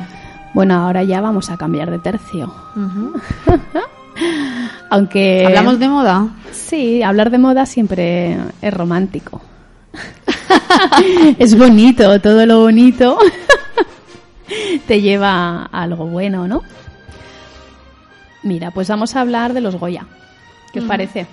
Bueno, 0.52 0.74
ahora 0.74 1.02
ya 1.02 1.20
vamos 1.20 1.50
a 1.50 1.56
cambiar 1.56 1.90
de 1.90 1.98
tercio. 1.98 2.52
Aunque... 4.90 5.44
¿Hablamos 5.46 5.78
de 5.78 5.88
moda? 5.88 6.28
Sí, 6.52 7.02
hablar 7.02 7.30
de 7.30 7.38
moda 7.38 7.64
siempre 7.64 8.36
es 8.60 8.74
romántico. 8.74 9.40
es 11.38 11.56
bonito, 11.56 12.20
todo 12.20 12.44
lo 12.44 12.60
bonito 12.60 13.18
te 14.86 15.00
lleva 15.00 15.64
a 15.64 15.82
algo 15.82 16.06
bueno, 16.06 16.46
¿no? 16.46 16.62
Mira, 18.42 18.72
pues 18.72 18.88
vamos 18.88 19.16
a 19.16 19.22
hablar 19.22 19.54
de 19.54 19.62
los 19.62 19.76
Goya. 19.76 20.06
¿Qué 20.72 20.80
os 20.80 20.84
parece? 20.84 21.26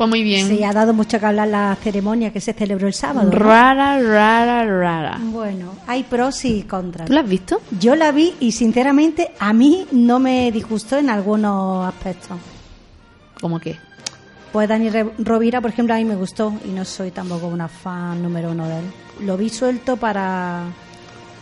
Pues 0.00 0.08
muy 0.08 0.22
bien. 0.22 0.48
Sí, 0.48 0.64
ha 0.64 0.72
dado 0.72 0.94
mucho 0.94 1.20
que 1.20 1.26
hablar 1.26 1.48
la 1.48 1.76
ceremonia 1.76 2.32
que 2.32 2.40
se 2.40 2.54
celebró 2.54 2.86
el 2.86 2.94
sábado. 2.94 3.30
¿no? 3.30 3.38
Rara, 3.38 4.00
rara, 4.00 4.64
rara. 4.64 5.18
Bueno, 5.24 5.74
hay 5.86 6.04
pros 6.04 6.42
y 6.46 6.62
contras. 6.62 7.06
¿Tú 7.06 7.12
la 7.12 7.20
has 7.20 7.28
visto? 7.28 7.60
Yo 7.78 7.94
la 7.94 8.10
vi 8.10 8.32
y 8.40 8.52
sinceramente 8.52 9.32
a 9.38 9.52
mí 9.52 9.84
no 9.92 10.18
me 10.18 10.50
disgustó 10.52 10.96
en 10.96 11.10
algunos 11.10 11.86
aspectos. 11.86 12.38
¿Cómo 13.42 13.60
qué? 13.60 13.76
Pues 14.50 14.70
Dani 14.70 14.88
Rovira, 15.18 15.60
por 15.60 15.68
ejemplo, 15.68 15.94
a 15.94 15.98
mí 15.98 16.06
me 16.06 16.16
gustó 16.16 16.54
y 16.64 16.68
no 16.68 16.86
soy 16.86 17.10
tampoco 17.10 17.48
una 17.48 17.68
fan 17.68 18.22
número 18.22 18.52
uno 18.52 18.66
de 18.66 18.78
él. 18.78 18.84
Lo 19.26 19.36
vi 19.36 19.50
suelto 19.50 19.98
para... 19.98 20.62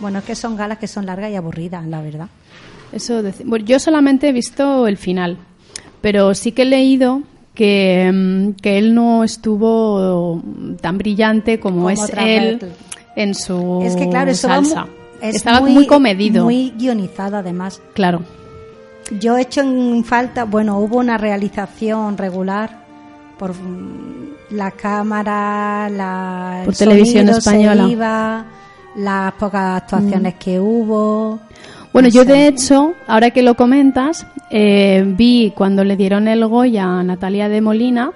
Bueno, 0.00 0.18
es 0.18 0.24
que 0.24 0.34
son 0.34 0.56
galas 0.56 0.78
que 0.78 0.88
son 0.88 1.06
largas 1.06 1.30
y 1.30 1.36
aburridas, 1.36 1.86
la 1.86 2.02
verdad. 2.02 2.26
Eso 2.90 3.22
bueno, 3.44 3.64
yo 3.64 3.78
solamente 3.78 4.30
he 4.30 4.32
visto 4.32 4.88
el 4.88 4.96
final, 4.96 5.38
pero 6.00 6.34
sí 6.34 6.50
que 6.50 6.62
he 6.62 6.64
leído 6.64 7.22
que, 7.58 8.08
mm, 8.14 8.52
que 8.62 8.78
él 8.78 8.94
no 8.94 9.24
estuvo 9.24 10.40
tan 10.80 10.96
brillante 10.96 11.58
como, 11.58 11.78
Como 11.78 11.90
es 11.90 12.12
él 12.16 12.60
en 13.16 13.34
su 13.34 13.82
es 13.82 13.96
que 13.96 14.08
claro, 14.08 14.32
salsa. 14.32 14.86
es 15.20 15.34
Estaba 15.34 15.60
muy, 15.60 15.84
comedido. 15.88 16.44
Muy 16.44 16.72
guionizado 16.78 17.36
además. 17.36 17.82
Claro. 17.94 18.22
Yo 19.18 19.36
he 19.36 19.42
hecho 19.42 19.62
en 19.62 20.04
falta, 20.04 20.44
bueno, 20.44 20.78
hubo 20.78 20.98
una 20.98 21.18
realización 21.18 22.16
regular 22.16 22.84
por 23.40 23.54
mm, 23.54 24.34
la 24.50 24.70
cámara, 24.70 25.88
la, 25.90 26.60
Por 26.64 26.74
el 26.74 26.78
televisión 26.78 27.28
española. 27.28 27.88
iba, 27.88 28.46
las 28.94 29.32
pocas 29.32 29.82
actuaciones 29.82 30.34
que 30.34 30.60
hubo. 30.60 31.40
Bueno, 31.92 32.08
No 32.08 32.14
yo 32.14 32.22
sé. 32.24 32.32
de 32.32 32.48
hecho, 32.48 32.94
ahora 33.06 33.30
que 33.30 33.42
lo 33.42 33.54
comentas, 33.54 34.26
eh, 34.50 35.04
vi 35.06 35.52
cuando 35.56 35.84
le 35.84 35.96
dieron 35.96 36.28
el 36.28 36.46
Goya 36.46 36.84
a 36.98 37.02
Natalia 37.02 37.48
de 37.48 37.60
Molina 37.60 38.12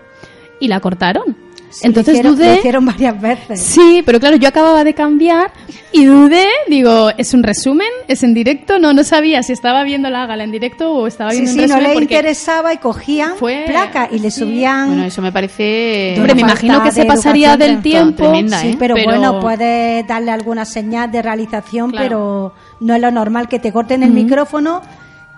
y 0.63 0.69
la 0.69 0.81
cortaron. 0.81 1.37
Sí, 1.71 1.87
Entonces 1.87 2.13
lo 2.17 2.19
hicieron, 2.33 2.37
dudé. 2.37 2.47
lo 2.53 2.59
hicieron 2.59 2.85
varias 2.85 3.19
veces. 3.23 3.63
Sí, 3.63 4.03
pero 4.05 4.21
claro, 4.21 4.37
yo 4.37 4.47
acababa 4.47 4.85
de 4.85 4.93
cambiar 4.93 5.51
y 5.91 6.05
dudé, 6.05 6.45
digo, 6.69 7.09
¿es 7.17 7.33
un 7.33 7.43
resumen? 7.43 7.89
¿Es 8.09 8.23
en 8.23 8.35
directo? 8.35 8.79
No, 8.79 8.93
no 8.93 9.03
sabía 9.05 9.43
si 9.43 9.55
estaba 9.55 9.83
viendo 9.83 10.11
la 10.11 10.27
gala 10.27 10.45
en 10.45 10.53
directo 10.53 10.93
o 10.93 11.07
estaba 11.07 11.31
Sí, 11.31 11.41
viendo 11.41 11.53
sí, 11.53 11.59
en 11.61 11.69
no 11.71 11.77
resumen 11.77 11.89
le 11.89 11.95
porque- 12.01 12.15
interesaba 12.15 12.75
y 12.75 12.77
cogían 12.77 13.37
Fue- 13.39 13.65
placa 13.67 14.07
y 14.13 14.19
le 14.19 14.31
sí. 14.31 14.41
subían. 14.41 14.89
Bueno, 14.89 15.05
eso 15.05 15.23
me 15.23 15.33
parece... 15.33 16.15
Hombre, 16.19 16.35
me 16.35 16.43
imagino 16.43 16.83
que 16.83 16.93
se 16.93 17.01
de 17.01 17.07
pasaría 17.07 17.57
del 17.57 17.81
tiempo. 17.81 18.17
tremenda, 18.25 18.59
Sí, 18.59 18.73
¿eh? 18.73 18.77
pero, 18.79 18.95
Pero- 18.95 19.07
bueno, 19.09 19.41
puedes 19.41 20.07
darle 20.07 20.31
alguna 20.31 20.67
señal 20.67 21.11
de 21.11 21.23
realización, 21.23 21.91
Claro. 21.91 22.05
pero 22.07 22.55
no 22.81 22.95
es 22.95 23.01
lo 23.01 23.11
normal 23.11 23.49
que 23.49 23.59
te 23.59 23.73
corten 23.73 24.03
el 24.03 24.11
micrófono, 24.11 24.83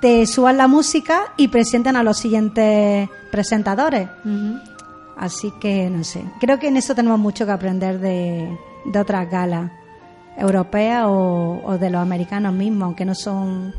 te 0.01 0.26
suban 0.26 0.57
la 0.57 0.66
música 0.66 1.32
y 1.36 1.46
presenten 1.46 1.94
a 1.94 2.03
los 2.03 2.18
siguientes 2.18 3.09
presentadores. 3.30 4.09
Ujú. 4.24 4.59
Así 5.16 5.52
que 5.60 5.88
no 5.90 6.04
sé. 6.04 6.24
Creo 6.40 6.58
que 6.58 6.68
en 6.68 6.76
eso 6.76 6.94
tenemos 6.94 7.18
mucho 7.18 7.46
que 7.46 7.52
aprender 7.52 8.00
de, 8.00 8.58
otras 8.98 9.30
galas 9.30 9.70
europeas 10.36 11.06
o 11.06 11.78
de 11.78 11.90
los 11.90 12.00
americanos 12.00 12.52
mismos, 12.52 12.86
aunque 12.86 13.04
no 13.04 13.14
son. 13.14 13.74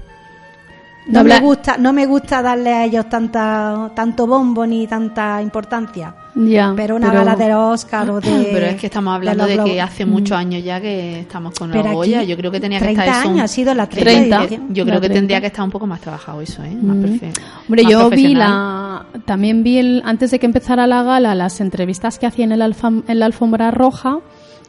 No 1.07 1.19
habla- 1.19 1.39
me 1.39 1.45
gusta, 1.45 1.77
no 1.77 1.93
me 1.93 2.05
gusta 2.07 2.41
darle 2.41 2.73
a 2.73 2.83
ellos 2.85 3.07
tanta, 3.07 3.91
tanto 3.95 4.25
bombo 4.25 4.65
ni 4.65 4.87
tanta 4.87 5.39
importancia. 5.41 6.15
Ya, 6.33 6.73
Pero 6.75 6.95
una 6.95 7.11
pero- 7.11 7.19
gala 7.23 7.35
de 7.35 7.53
Oscar 7.53 8.09
o 8.09 8.19
de. 8.21 8.49
Pero 8.51 8.65
es 8.65 8.75
que 8.75 8.87
estamos 8.87 9.13
hablando 9.15 9.45
los 9.47 9.55
de, 9.57 9.63
que 9.71 9.81
hace 9.81 10.05
muchos 10.05 10.35
años 10.37 10.63
ya 10.63 10.81
que 10.81 11.19
estamos 11.21 11.53
con 11.53 11.69
Pero 11.71 11.83
la 11.83 11.93
Goya. 11.93 12.23
Yo 12.23 12.35
creo 12.35 12.51
que 12.51 12.59
tenía 12.59 12.79
que 12.79 12.85
30 12.85 13.03
estar 13.05 13.19
eso. 13.21 13.29
un- 13.29 13.35
años, 13.35 13.45
ha 13.45 13.47
sido 13.53 13.73
la 13.75 13.87
30 13.87 14.11
30. 14.11 14.41
edición. 14.43 14.73
Yo 14.73 14.83
La 14.83 14.89
creo 14.91 15.01
que 15.01 15.07
30. 15.07 15.13
tendría 15.19 15.41
que 15.41 15.47
estar 15.47 15.63
un 15.63 15.71
poco 15.71 15.85
más 15.87 16.01
trabajado 16.01 16.41
eso, 16.41 16.63
¿eh? 16.63 16.75
Más 16.81 16.95
Mm. 16.97 17.19
Hombre, 17.67 17.83
más 17.83 17.91
yo 17.91 18.09
vi 18.09 18.33
la. 18.35 19.05
También 19.25 19.63
vi 19.63 19.77
el, 19.77 20.01
antes 20.05 20.31
de 20.31 20.39
que 20.39 20.45
empezara 20.47 20.87
la 20.87 21.03
gala 21.03 21.35
las 21.35 21.61
entrevistas 21.61 22.17
que 22.19 22.25
hacían 22.25 22.51
en 22.51 22.59
la, 22.59 22.67
alfam- 22.67 23.03
en 23.07 23.19
la 23.19 23.27
alfombra 23.27 23.69
roja 23.71 24.19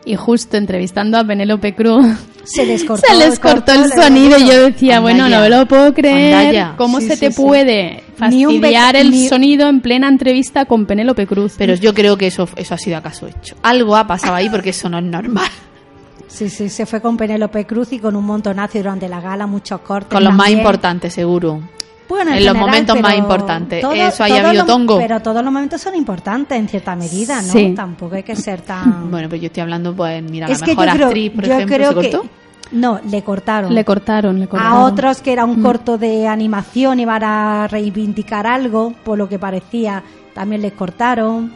y 0.04 0.14
justo 0.16 0.56
entrevistando 0.58 1.18
a 1.18 1.24
Penélope 1.24 1.74
Cruz. 1.74 2.04
Se 2.46 2.64
les 2.64 2.84
cortó, 2.84 3.06
se 3.06 3.14
les 3.16 3.38
cortó 3.38 3.72
el 3.72 3.90
sonido 3.92 4.38
y 4.38 4.46
yo 4.46 4.62
decía, 4.66 5.00
bueno, 5.00 5.28
no 5.28 5.40
me 5.40 5.48
lo 5.50 5.66
puedo 5.66 5.92
creer. 5.92 6.68
¿Cómo 6.76 7.00
Sí, 7.00 7.08
se 7.08 7.14
sí, 7.14 7.20
te 7.20 7.32
sí. 7.32 7.42
puede 7.42 8.02
fastidiar 8.16 8.96
el 8.96 9.10
ni- 9.10 9.28
sonido 9.28 9.68
en 9.68 9.80
plena 9.80 10.08
entrevista 10.08 10.64
con 10.64 10.86
Penélope 10.86 11.26
Cruz? 11.26 11.54
Pero 11.58 11.74
yo 11.74 11.92
creo 11.92 12.16
que 12.16 12.28
eso, 12.28 12.48
eso 12.56 12.74
ha 12.74 12.78
sido 12.78 12.96
acaso 12.96 13.26
hecho. 13.26 13.56
Algo 13.62 13.96
ha 13.96 14.06
pasado 14.06 14.34
ahí 14.34 14.48
porque 14.48 14.70
eso 14.70 14.88
no 14.88 14.98
es 14.98 15.04
normal. 15.04 15.50
Sí, 16.28 16.48
sí, 16.50 16.68
se 16.68 16.86
fue 16.86 17.00
con 17.00 17.16
Penélope 17.16 17.64
Cruz 17.66 17.92
y 17.92 17.98
con 17.98 18.14
un 18.16 18.24
montonazo 18.24 18.78
durante 18.78 19.08
la 19.08 19.20
gala, 19.20 19.46
muchos 19.46 19.80
cortes. 19.80 20.12
Con 20.12 20.22
los 20.24 20.34
más 20.34 20.50
importantes, 20.50 21.14
seguro. 21.14 21.60
Bueno, 22.08 22.30
en 22.32 22.38
en 22.38 22.44
los 22.46 22.54
momentos 22.56 23.00
más 23.00 23.12
pero 23.12 23.22
importantes. 23.22 23.80
todo- 23.80 23.92
Eso 23.92 24.22
haya 24.24 24.36
todos 24.36 24.46
habido 24.48 24.62
los- 24.64 24.66
tongo. 24.72 24.98
Pero 24.98 25.20
todos 25.20 25.42
los 25.44 25.52
momentos 25.52 25.80
son 25.80 25.94
importantes 25.96 26.56
en 26.58 26.68
cierta 26.68 26.94
medida, 26.94 27.42
¿no? 27.42 27.52
Sí. 27.52 27.72
Tampoco 27.74 28.14
hay 28.14 28.22
que 28.22 28.36
ser 28.36 28.60
tan. 28.62 29.10
Bueno, 29.10 29.28
pues 29.28 29.40
yo 29.40 29.46
estoy 29.48 29.62
hablando, 29.62 29.94
pues, 29.94 30.22
mira, 30.22 30.46
es 30.46 30.60
la 30.60 30.66
que 30.66 30.74
yo 30.74 30.80
mejor 30.80 30.94
creo, 30.96 31.06
actriz, 31.08 31.32
por 31.32 31.44
yo 31.44 31.52
ejemplo, 31.54 31.76
creo 31.76 31.92
¿se 31.92 32.00
que. 32.00 32.10
cortó? 32.16 32.28
No, 32.72 33.00
le 33.10 33.22
cortaron. 33.22 33.74
Le 33.74 33.84
cortaron, 33.84 34.40
le 34.40 34.48
cortaron. 34.48 34.72
a 34.76 34.84
otros 34.84 35.20
que 35.22 35.32
era 35.32 35.46
Mm. 35.46 35.50
un 35.50 35.62
corto 35.62 35.98
de 35.98 36.26
animación 36.26 36.98
y 37.00 37.06
para 37.06 37.68
reivindicar 37.68 38.46
algo, 38.46 38.92
por 39.04 39.16
lo 39.18 39.28
que 39.28 39.38
parecía, 39.38 40.02
también 40.34 40.62
les 40.62 40.72
cortaron. 40.72 41.52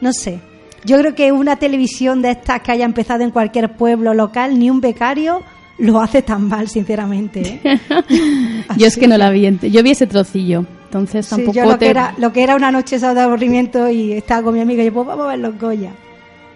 No 0.00 0.12
sé. 0.12 0.40
Yo 0.84 0.98
creo 0.98 1.14
que 1.14 1.32
una 1.32 1.56
televisión 1.56 2.20
de 2.22 2.32
estas 2.32 2.60
que 2.60 2.72
haya 2.72 2.84
empezado 2.84 3.22
en 3.22 3.30
cualquier 3.30 3.76
pueblo 3.76 4.14
local, 4.14 4.58
ni 4.58 4.68
un 4.68 4.80
becario 4.80 5.42
lo 5.82 6.00
hace 6.00 6.22
tan 6.22 6.48
mal, 6.48 6.68
sinceramente. 6.68 7.60
¿eh? 7.64 7.80
Yo 8.76 8.86
es 8.86 8.96
que 8.96 9.06
no 9.06 9.16
la 9.18 9.30
vi. 9.30 9.58
Yo 9.70 9.82
vi 9.82 9.90
ese 9.90 10.06
trocillo. 10.06 10.64
Entonces 10.84 11.24
Sí, 11.26 11.36
tampoco 11.36 11.54
yo 11.54 11.64
lo 11.64 11.78
te... 11.78 11.86
que, 11.86 11.90
era, 11.90 12.14
lo 12.18 12.32
que 12.32 12.42
era 12.42 12.54
una 12.54 12.70
noche 12.70 12.96
esa 12.96 13.14
de 13.14 13.20
aburrimiento 13.22 13.88
y 13.90 14.12
estaba 14.12 14.42
con 14.42 14.54
mi 14.54 14.60
amiga 14.60 14.82
y 14.82 14.86
yo, 14.86 14.92
pues 14.92 15.06
vamos 15.06 15.24
a 15.24 15.28
ver 15.28 15.38
los 15.38 15.58
Goya. 15.58 15.90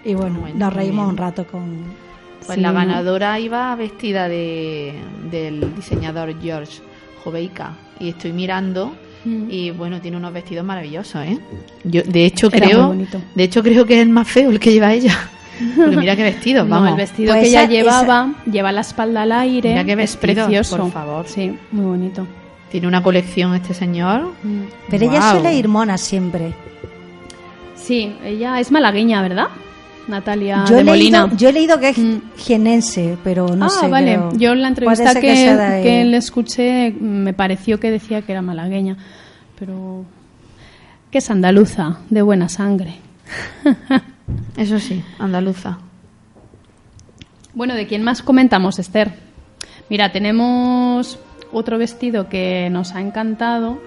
Y 0.04 0.12
bueno, 0.14 0.40
Bueno, 0.40 0.56
nos 0.58 0.72
reímos 0.74 1.04
bien. 1.06 1.10
un 1.10 1.16
rato 1.16 1.46
con... 1.46 1.62
Pues 2.44 2.56
Sí, 2.56 2.60
la 2.60 2.70
ganadora 2.72 3.40
iba 3.40 3.74
vestida 3.76 4.28
de, 4.28 4.94
del 5.30 5.74
diseñador 5.74 6.38
George 6.40 6.80
Joveika. 7.24 7.72
Y 7.98 8.10
estoy 8.10 8.32
mirando 8.32 8.94
Mm. 9.24 9.48
y 9.50 9.70
bueno, 9.72 10.00
tiene 10.00 10.18
unos 10.18 10.32
vestidos 10.32 10.64
maravillosos, 10.64 11.24
¿eh? 11.26 11.36
Yo, 11.82 12.02
de 12.02 12.26
hecho, 12.26 12.48
Era 12.52 12.68
creo, 12.68 12.94
de 13.34 13.42
hecho 13.42 13.60
creo 13.60 13.84
que 13.84 13.94
es 13.94 14.02
el 14.02 14.10
más 14.10 14.28
feo 14.28 14.50
el 14.50 14.60
que 14.60 14.70
lleva 14.72 14.92
ella. 14.94 15.30
Porque 15.76 15.96
mira 15.96 16.16
qué 16.16 16.22
vestido, 16.22 16.64
No, 16.64 16.70
vamos. 16.70 16.90
el 16.90 16.96
vestido 16.96 17.32
Pues 17.32 17.42
que 17.44 17.48
ella 17.50 17.62
esa- 17.62 17.70
llevaba, 17.72 18.34
lleva 18.50 18.72
la 18.72 18.80
espalda 18.82 19.22
al 19.22 19.32
aire, 19.32 19.70
Mira 19.70 19.84
qué 19.84 19.92
es 19.92 19.96
vestido, 19.98 20.44
precioso. 20.46 20.76
por 20.76 20.90
favor. 20.92 21.26
Sí, 21.28 21.56
muy 21.72 21.84
bonito. 21.84 22.26
Tiene 22.70 22.86
una 22.88 23.02
colección 23.02 23.54
este 23.54 23.74
señor. 23.74 24.32
Pero 24.90 25.04
ella 25.04 25.18
Guau. 25.20 25.32
suele 25.40 25.54
ir 25.54 25.68
mona 25.68 25.96
siempre. 25.98 26.52
Sí, 27.74 28.14
ella 28.24 28.58
es 28.60 28.70
malagueña, 28.72 29.22
¿verdad? 29.22 29.46
Natalia 30.08 30.64
yo, 30.68 30.74
de 30.76 30.80
he 30.82 30.84
Molina. 30.84 31.22
leído, 31.24 31.36
yo 31.36 31.48
he 31.48 31.52
leído 31.52 31.80
que 31.80 31.88
es 31.88 31.98
Mm. 31.98 32.18
jienense, 32.36 33.16
pero 33.24 33.56
no 33.56 33.66
ah, 33.66 33.68
sé. 33.70 33.88
vale. 33.88 34.14
creo. 34.14 34.30
Yo 34.36 34.52
en 34.52 34.62
la 34.62 34.68
entrevista 34.68 35.20
que, 35.20 35.30
ahí. 35.50 35.82
que 35.82 36.04
le 36.04 36.16
escuché 36.16 36.92
me 36.92 37.32
pareció 37.32 37.80
que 37.80 37.90
decía 37.90 38.22
que 38.22 38.30
era 38.32 38.42
malagueña, 38.42 38.96
pero 39.58 40.04
que 41.10 41.18
es 41.18 41.30
andaluza, 41.30 41.98
de 42.10 42.22
buena 42.22 42.48
sangre. 42.48 42.96
Eso 44.56 44.78
sí, 44.78 45.04
andaluza. 45.18 45.78
Bueno, 47.54 47.74
¿de 47.74 47.86
quién 47.86 48.02
más 48.02 48.22
comentamos, 48.22 48.78
Esther? 48.78 49.12
Mira, 49.88 50.12
tenemos 50.12 51.18
otro 51.52 51.78
vestido 51.78 52.28
que 52.28 52.68
nos 52.70 52.92
ha 52.94 53.00
encantado. 53.00 53.80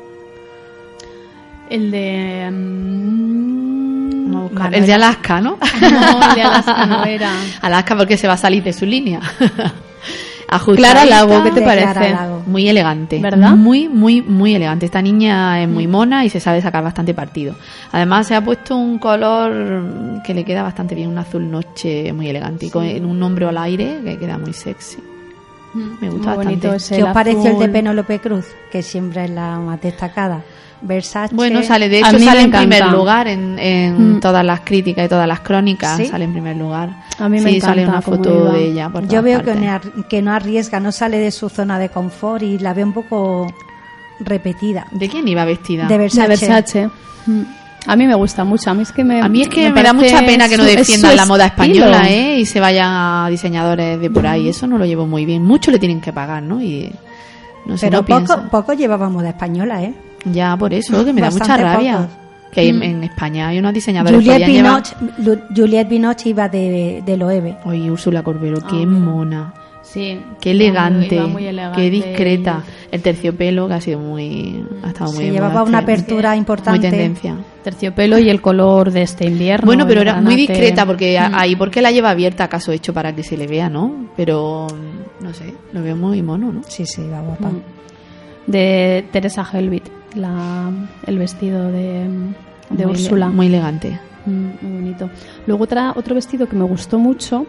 El 1.70 1.92
de... 1.92 2.50
mm, 2.52 4.32
buscar. 4.32 4.74
El 4.74 4.86
de 4.86 4.94
Alaska, 4.94 5.42
¿no? 5.42 5.58
No, 5.82 6.30
el 6.30 6.36
de 6.36 6.42
Alaska 6.42 6.86
no 6.86 7.06
era. 7.06 7.32
Alaska 7.62 7.96
porque 7.96 8.18
se 8.18 8.28
va 8.28 8.34
a 8.34 8.38
salir 8.38 8.64
de 8.64 8.74
su 8.74 8.86
línea. 8.86 9.20
Clara 10.50 11.02
Ajustadita, 11.02 11.06
Lago, 11.06 11.44
¿qué 11.44 11.52
te 11.52 11.62
parece? 11.62 11.92
Clara 11.94 12.10
Lago. 12.10 12.44
Muy 12.48 12.68
elegante. 12.68 13.20
¿Verdad? 13.20 13.52
Mm. 13.52 13.60
Muy, 13.60 13.88
muy, 13.88 14.22
muy 14.22 14.56
elegante. 14.56 14.86
Esta 14.86 15.02
niña 15.02 15.62
es 15.62 15.70
muy 15.70 15.88
mona 15.88 16.26
y 16.26 16.30
se 16.30 16.40
sabe 16.40 16.62
sacar 16.62 16.84
bastante 16.84 17.14
partido. 17.14 17.56
Además, 17.92 18.28
se 18.28 18.36
ha 18.36 18.44
puesto 18.44 18.76
un 18.76 18.98
color 18.98 20.22
que 20.24 20.34
le 20.34 20.44
queda 20.44 20.64
bastante 20.64 20.96
bien, 20.96 21.10
un 21.10 21.18
azul 21.18 21.50
noche 21.50 22.12
muy 22.14 22.30
elegante. 22.30 22.66
Y 22.66 22.70
con 22.70 22.86
en 22.86 23.06
un 23.06 23.22
hombro 23.22 23.50
al 23.50 23.58
aire 23.60 24.00
que 24.04 24.18
queda 24.18 24.38
muy 24.38 24.54
sexy. 24.54 24.98
Me 25.74 26.10
gusta 26.10 26.36
Muy 26.36 26.46
bastante. 26.46 26.96
¿Qué 26.96 27.04
os 27.04 27.14
pareció 27.14 27.52
el 27.52 27.60
de. 27.60 27.70
Penélope 27.70 28.20
Cruz? 28.20 28.46
Que 28.72 28.82
siempre 28.82 29.26
es 29.26 29.30
la 29.30 29.60
más 29.60 29.80
destacada. 29.80 30.42
Versace. 30.82 31.36
Bueno, 31.36 31.62
sale, 31.64 31.90
de 31.90 32.00
hecho 32.00 32.18
sale 32.20 32.42
en 32.42 32.52
primer 32.52 32.86
lugar 32.88 33.28
en, 33.28 33.60
en 33.60 34.16
Mm. 34.16 34.20
todas 34.22 34.46
las 34.46 34.62
críticas 34.62 35.06
y 35.06 35.10
todas 35.10 35.28
las 35.28 35.42
crónicas. 35.42 35.98
¿Sí? 35.98 36.06
Sale 36.06 36.24
en 36.26 36.32
primer 36.32 36.56
lugar. 36.56 36.90
A 37.20 37.28
mí 37.28 37.42
me 37.42 37.52
sí, 37.52 37.60
sale 37.62 37.86
una 37.86 38.02
foto 38.02 38.34
iba. 38.34 38.54
de 38.54 38.64
ella. 38.66 38.90
por 38.90 39.08
Yo 39.08 39.22
veo 39.22 39.44
que 39.44 39.54
partes. 39.54 39.92
que 40.10 40.22
no 40.22 40.32
arriesga, 40.32 40.80
no 40.80 40.92
sale 40.92 41.18
de 41.18 41.32
su 41.32 41.50
zona 41.50 41.78
de 41.80 41.90
confort 41.90 42.44
y 42.44 42.60
la 42.60 42.74
veo 42.74 42.86
un 42.86 42.94
poco 42.94 43.48
repetida. 44.20 44.88
¿De 44.92 45.10
quién 45.10 45.28
iba 45.28 45.44
vestida? 45.46 45.88
De 45.88 45.98
Versace. 45.98 46.22
De 46.22 46.28
Versace. 46.28 46.90
Mm. 47.26 47.42
A 47.88 47.96
mí 47.96 48.08
me 48.08 48.16
gusta 48.16 48.44
mucho. 48.44 48.70
A 48.70 48.74
mí 48.74 48.84
es 48.84 48.92
que 48.92 49.04
me. 49.04 49.22
A 49.22 49.30
mí 49.30 49.42
es 49.42 49.48
que 49.50 49.70
me, 49.72 49.82
da 49.84 49.94
mucha 49.94 50.20
pena 50.20 50.50
que 50.50 50.58
no 50.58 50.64
defiendan 50.66 51.16
la 51.16 51.26
moda 51.26 51.46
española, 51.46 52.10
¿eh? 52.10 52.40
Y 52.40 52.46
se 52.46 52.60
vayan 52.60 52.90
a 52.92 53.28
diseñadores 53.30 54.00
de 54.00 54.10
por 54.10 54.28
ahí. 54.28 54.50
Eso 54.50 54.68
no 54.68 54.78
lo 54.78 54.86
llevo 54.86 55.08
muy 55.08 55.26
bien. 55.26 55.44
Mucho 55.44 55.72
le 55.72 55.80
tienen 55.80 56.02
que 56.02 56.12
pagar, 56.12 56.44
¿no? 56.44 56.62
Y 56.62 56.92
no 57.66 57.78
sé, 57.78 57.88
Pero 57.88 58.00
no 58.00 58.06
poco, 58.06 58.18
pienso. 58.26 58.50
poco 58.50 58.74
llevaba 58.74 59.10
moda 59.10 59.30
española, 59.30 59.82
¿eh? 59.84 59.94
Ya 60.26 60.56
por 60.58 60.74
eso, 60.74 61.04
que 61.06 61.14
me 61.14 61.22
da 61.22 61.32
mucha 61.32 61.58
rabia. 61.58 61.98
pocos. 61.98 62.12
Que 62.52 62.62
hay 62.62 62.74
Mm. 62.74 62.82
en 62.84 63.04
España 63.04 63.48
hay 63.50 63.60
unos 63.60 63.74
diseñadores 63.74 64.20
que 64.24 64.32
Juliette. 64.32 64.48
Binoche, 64.52 64.96
Juliette 65.56 65.90
Binoche 65.90 66.30
iba 66.30 66.50
de, 66.50 67.04
de 67.06 67.18
Loewe. 67.18 67.58
Oye, 67.66 67.92
Úrsula 67.92 68.24
Corbero, 68.24 68.60
qué 68.68 68.78
mira. 68.86 68.90
mona. 68.90 69.54
Sí. 69.84 70.20
Qué 70.40 70.52
elegante, 70.52 71.20
muy 71.22 71.46
elegante 71.48 71.82
qué 71.82 71.90
discreta. 71.90 72.64
El 72.92 73.02
terciopelo 73.02 73.68
que 73.68 73.74
ha 73.76 73.82
sido 73.82 73.98
muy... 74.00 74.64
Ha 74.84 74.90
estado 74.90 75.12
muy 75.12 75.18
Se 75.18 75.26
de 75.26 75.32
llevaba 75.32 75.64
una 75.64 75.80
este- 75.80 75.92
apertura 75.94 76.30
Muy 76.30 76.38
importante. 76.40 76.90
tendencia. 76.90 77.36
Terciopelo 77.64 78.20
y 78.20 78.30
el 78.30 78.40
color 78.42 78.92
de 78.92 79.02
este 79.04 79.26
invierno. 79.28 79.66
Bueno, 79.66 79.88
pero 79.88 80.02
era 80.02 80.22
muy 80.22 80.36
discreta 80.36 80.86
porque 80.86 81.20
Mm. 81.20 81.34
ahí 81.36 81.56
porque 81.56 81.82
la 81.82 81.90
lleva 81.92 82.12
abierta 82.12 82.44
acaso 82.44 82.72
hecho 82.72 82.94
para 82.94 83.16
que 83.16 83.24
se 83.24 83.36
le 83.38 83.48
vea, 83.48 83.68
¿no? 83.70 84.10
Pero 84.16 84.68
no 85.22 85.34
sé, 85.34 85.54
lo 85.74 85.82
veo 85.82 85.96
muy 85.96 86.22
mono, 86.22 86.52
¿no? 86.52 86.62
Sí, 86.68 86.86
sí, 86.86 87.02
iba 87.04 87.22
guapa. 87.22 87.50
Mm. 87.50 87.62
De 88.48 89.06
Teresa 89.12 89.46
Helbit, 89.52 89.84
la, 90.16 90.72
el 91.06 91.18
vestido 91.20 91.72
de, 91.72 92.04
de 92.04 92.08
Muy 92.70 92.82
ele- 92.84 92.86
Úrsula. 92.92 93.30
Muy 93.30 93.48
elegante. 93.48 94.00
Mm, 94.26 94.48
muy 94.62 94.72
bonito. 94.82 95.10
Luego 95.48 95.64
otra, 95.64 95.94
otro 95.96 96.16
vestido 96.16 96.48
que 96.48 96.56
me 96.56 96.66
gustó 96.66 97.00
mucho. 97.00 97.46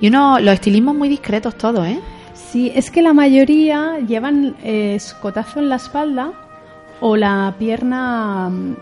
Y 0.00 0.08
uno, 0.08 0.38
los 0.40 0.54
estilismos 0.54 0.94
muy 0.94 1.08
discretos 1.08 1.56
todos, 1.56 1.86
¿eh? 1.86 1.98
Sí, 2.34 2.70
es 2.74 2.90
que 2.90 3.00
la 3.02 3.12
mayoría 3.14 3.98
llevan 4.06 4.54
eh, 4.62 4.94
escotazo 4.94 5.58
en 5.60 5.68
la 5.70 5.76
espalda 5.76 6.32
o 7.00 7.16
la 7.16 7.54
pierna, 7.58 8.48
mm, 8.50 8.76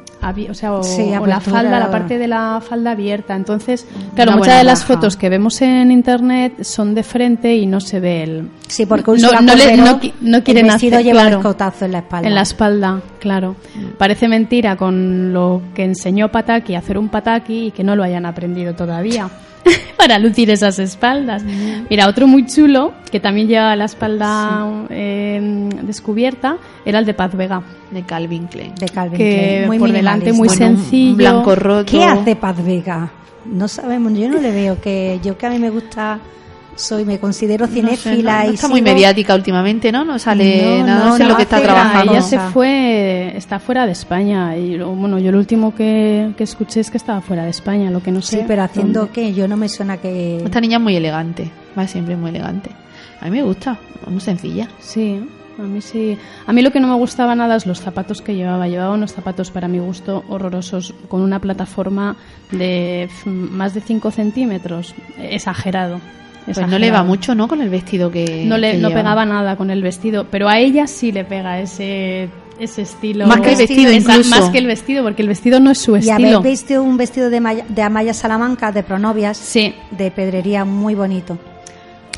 o 0.50 0.54
sea, 0.54 0.72
o, 0.74 0.82
Sí, 0.82 1.12
o 1.20 1.26
la 1.26 1.40
falda, 1.40 1.78
la 1.78 1.90
parte 1.90 2.18
de 2.18 2.28
la 2.28 2.60
falda 2.66 2.92
abierta. 2.92 3.34
Entonces, 3.36 3.86
claro, 4.14 4.30
Una 4.32 4.38
muchas 4.38 4.58
de 4.58 4.64
las 4.64 4.80
baja. 4.82 4.94
fotos 4.94 5.16
que 5.16 5.28
vemos 5.28 5.60
en 5.62 5.90
internet 5.90 6.62
son 6.62 6.94
de 6.94 7.02
frente 7.02 7.54
y 7.56 7.66
no 7.66 7.80
se 7.80 8.00
ve 8.00 8.22
el 8.22 8.48
Sí, 8.66 8.86
porque 8.86 9.04
No- 9.06 9.12
Úrsula 9.12 9.40
no 9.40 9.54
le- 9.54 9.76
no 9.76 10.00
qui- 10.00 10.12
no 10.20 10.42
quieren 10.42 10.66
el 10.66 10.72
vestido 10.72 10.96
hacer- 10.96 11.04
lleva 11.06 11.20
claro. 11.22 11.36
el 11.36 11.40
escotazo 11.40 11.84
en 11.84 11.92
la 11.92 11.98
espalda. 11.98 12.28
en 12.28 12.34
la 12.34 12.42
espalda, 12.42 13.00
claro. 13.20 13.56
Parece 13.98 14.28
mentira 14.28 14.76
con 14.76 15.32
lo 15.32 15.60
que 15.74 15.84
enseñó 15.84 16.30
Pataki 16.30 16.74
hacer 16.74 16.98
un 16.98 17.08
Pataki 17.08 17.66
y 17.66 17.70
que 17.70 17.84
no 17.84 17.94
lo 17.96 18.02
hayan 18.02 18.26
aprendido 18.26 18.74
todavía 18.74 19.28
para 19.96 20.18
lucir 20.18 20.50
esas 20.50 20.78
espaldas. 20.78 21.42
Mira, 21.88 22.08
otro 22.08 22.26
muy 22.26 22.46
chulo 22.46 22.92
que 23.10 23.20
también 23.20 23.48
lleva 23.48 23.74
la 23.76 23.84
espalda 23.86 24.86
eh, 24.90 25.68
descubierta 25.82 26.56
era 26.84 26.98
el 26.98 27.06
de 27.06 27.14
Paz 27.14 27.34
Vega, 27.34 27.62
De 27.90 28.02
Calvin 28.02 28.46
Klein. 28.46 28.74
de 28.74 28.88
Calvin 28.88 29.18
que 29.18 29.34
Klein. 29.48 29.66
Muy 29.66 29.78
por 29.78 29.92
delante 29.92 30.32
muy 30.32 30.48
Bueno, 30.48 30.66
sencillo. 30.66 31.16
Blanco 31.16 31.54
roto. 31.54 31.90
¿Qué 31.90 32.04
hace 32.04 32.36
Paz 32.36 32.64
Vega? 32.64 33.10
No 33.44 33.68
sabemos, 33.68 34.12
yo 34.14 34.28
no 34.28 34.40
le 34.40 34.52
veo 34.52 34.80
que 34.80 35.20
yo 35.22 35.36
que 35.36 35.46
a 35.46 35.50
mí 35.50 35.58
me 35.58 35.70
gusta, 35.70 36.18
soy, 36.76 37.04
me 37.04 37.18
considero 37.18 37.66
No 37.66 37.72
sé, 37.72 37.80
cinéfila 37.80 38.44
no- 38.44 38.50
y 38.50 38.54
está 38.54 38.68
muy 38.68 38.80
sigo- 38.80 38.84
mediática 38.92 39.34
últimamente, 39.34 39.90
¿no? 39.92 40.04
No 40.04 40.18
sale 40.18 40.78
No, 40.80 40.86
nada, 40.86 40.98
no, 41.04 41.10
no, 41.10 41.16
sé 41.16 41.22
no 41.22 41.28
lo 41.30 41.36
que 41.36 41.42
está 41.42 41.60
trabajando. 41.62 42.12
Ella 42.12 42.22
se 42.22 42.38
fue, 42.38 43.36
está 43.36 43.58
fuera 43.58 43.86
de 43.86 43.92
España. 43.92 44.56
Y 44.56 44.76
lo- 44.76 44.90
bueno, 44.90 45.18
yo 45.18 45.32
lo 45.32 45.38
último 45.38 45.74
que, 45.74 46.32
que 46.36 46.44
escuché 46.44 46.80
es 46.80 46.90
que 46.90 46.96
estaba 46.98 47.20
fuera 47.20 47.44
de 47.44 47.50
España, 47.50 47.90
lo 47.90 48.02
que 48.02 48.10
no 48.12 48.22
sé. 48.22 48.38
Sí, 48.38 48.44
pero 48.46 48.62
haciendo 48.62 49.10
qué, 49.12 49.32
yo 49.34 49.46
no 49.48 49.56
me 49.56 49.68
suena 49.68 49.98
que 49.98 50.38
Esta 50.38 50.60
niña 50.60 50.78
es 50.78 50.82
muy 50.82 50.96
elegante, 50.96 51.50
va 51.78 51.86
siempre 51.86 52.16
muy 52.16 52.30
elegante. 52.30 52.70
A 53.20 53.26
mí 53.26 53.30
me 53.30 53.42
gusta, 53.42 53.78
muy 54.06 54.20
sencilla. 54.20 54.68
Sí, 54.80 55.18
a 55.58 55.62
mí 55.62 55.80
sí. 55.80 56.18
A 56.46 56.52
mí 56.52 56.60
lo 56.62 56.72
que 56.72 56.80
no 56.80 56.88
me 56.88 56.94
gustaba 56.96 57.34
nada 57.34 57.56
es 57.56 57.64
los 57.64 57.80
zapatos 57.80 58.20
que 58.20 58.34
llevaba. 58.34 58.66
Llevaba 58.68 58.92
unos 58.94 59.12
zapatos 59.12 59.50
para 59.50 59.68
mi 59.68 59.78
gusto 59.78 60.24
horrorosos, 60.28 60.92
con 61.08 61.22
una 61.22 61.38
plataforma 61.38 62.16
de 62.50 63.08
más 63.24 63.72
de 63.72 63.80
5 63.80 64.10
centímetros. 64.10 64.94
Exagerado. 65.18 66.00
Pues 66.44 66.58
no 66.68 66.78
le 66.78 66.90
va 66.90 67.02
mucho, 67.02 67.34
¿no? 67.34 67.48
Con 67.48 67.60
el 67.62 67.70
vestido 67.70 68.10
que. 68.10 68.44
No 68.46 68.58
le 68.58 68.72
que 68.72 68.78
no 68.78 68.88
lleva. 68.88 69.00
pegaba 69.00 69.24
nada 69.24 69.56
con 69.56 69.70
el 69.70 69.82
vestido, 69.82 70.26
pero 70.30 70.48
a 70.48 70.58
ella 70.58 70.86
sí 70.86 71.10
le 71.12 71.24
pega 71.24 71.58
ese 71.60 72.28
ese 72.58 72.82
estilo. 72.82 73.26
Más 73.26 73.40
que 73.40 73.52
el 73.52 73.56
vestido, 73.56 73.90
Esa- 73.90 74.12
incluso. 74.12 74.30
Más 74.30 74.50
que 74.50 74.58
el 74.58 74.66
vestido, 74.66 75.02
porque 75.02 75.22
el 75.22 75.28
vestido 75.28 75.58
no 75.58 75.70
es 75.70 75.78
su 75.78 75.96
y 75.96 76.00
estilo. 76.00 76.38
habéis 76.38 76.42
visto 76.42 76.82
un 76.82 76.96
vestido 76.96 77.28
de, 77.30 77.40
Maya- 77.40 77.64
de 77.68 77.82
Amaya 77.82 78.14
Salamanca 78.14 78.70
de 78.72 78.82
Pronovias 78.84 79.36
Sí, 79.38 79.74
de 79.90 80.10
pedrería 80.10 80.64
muy 80.64 80.94
bonito. 80.94 81.36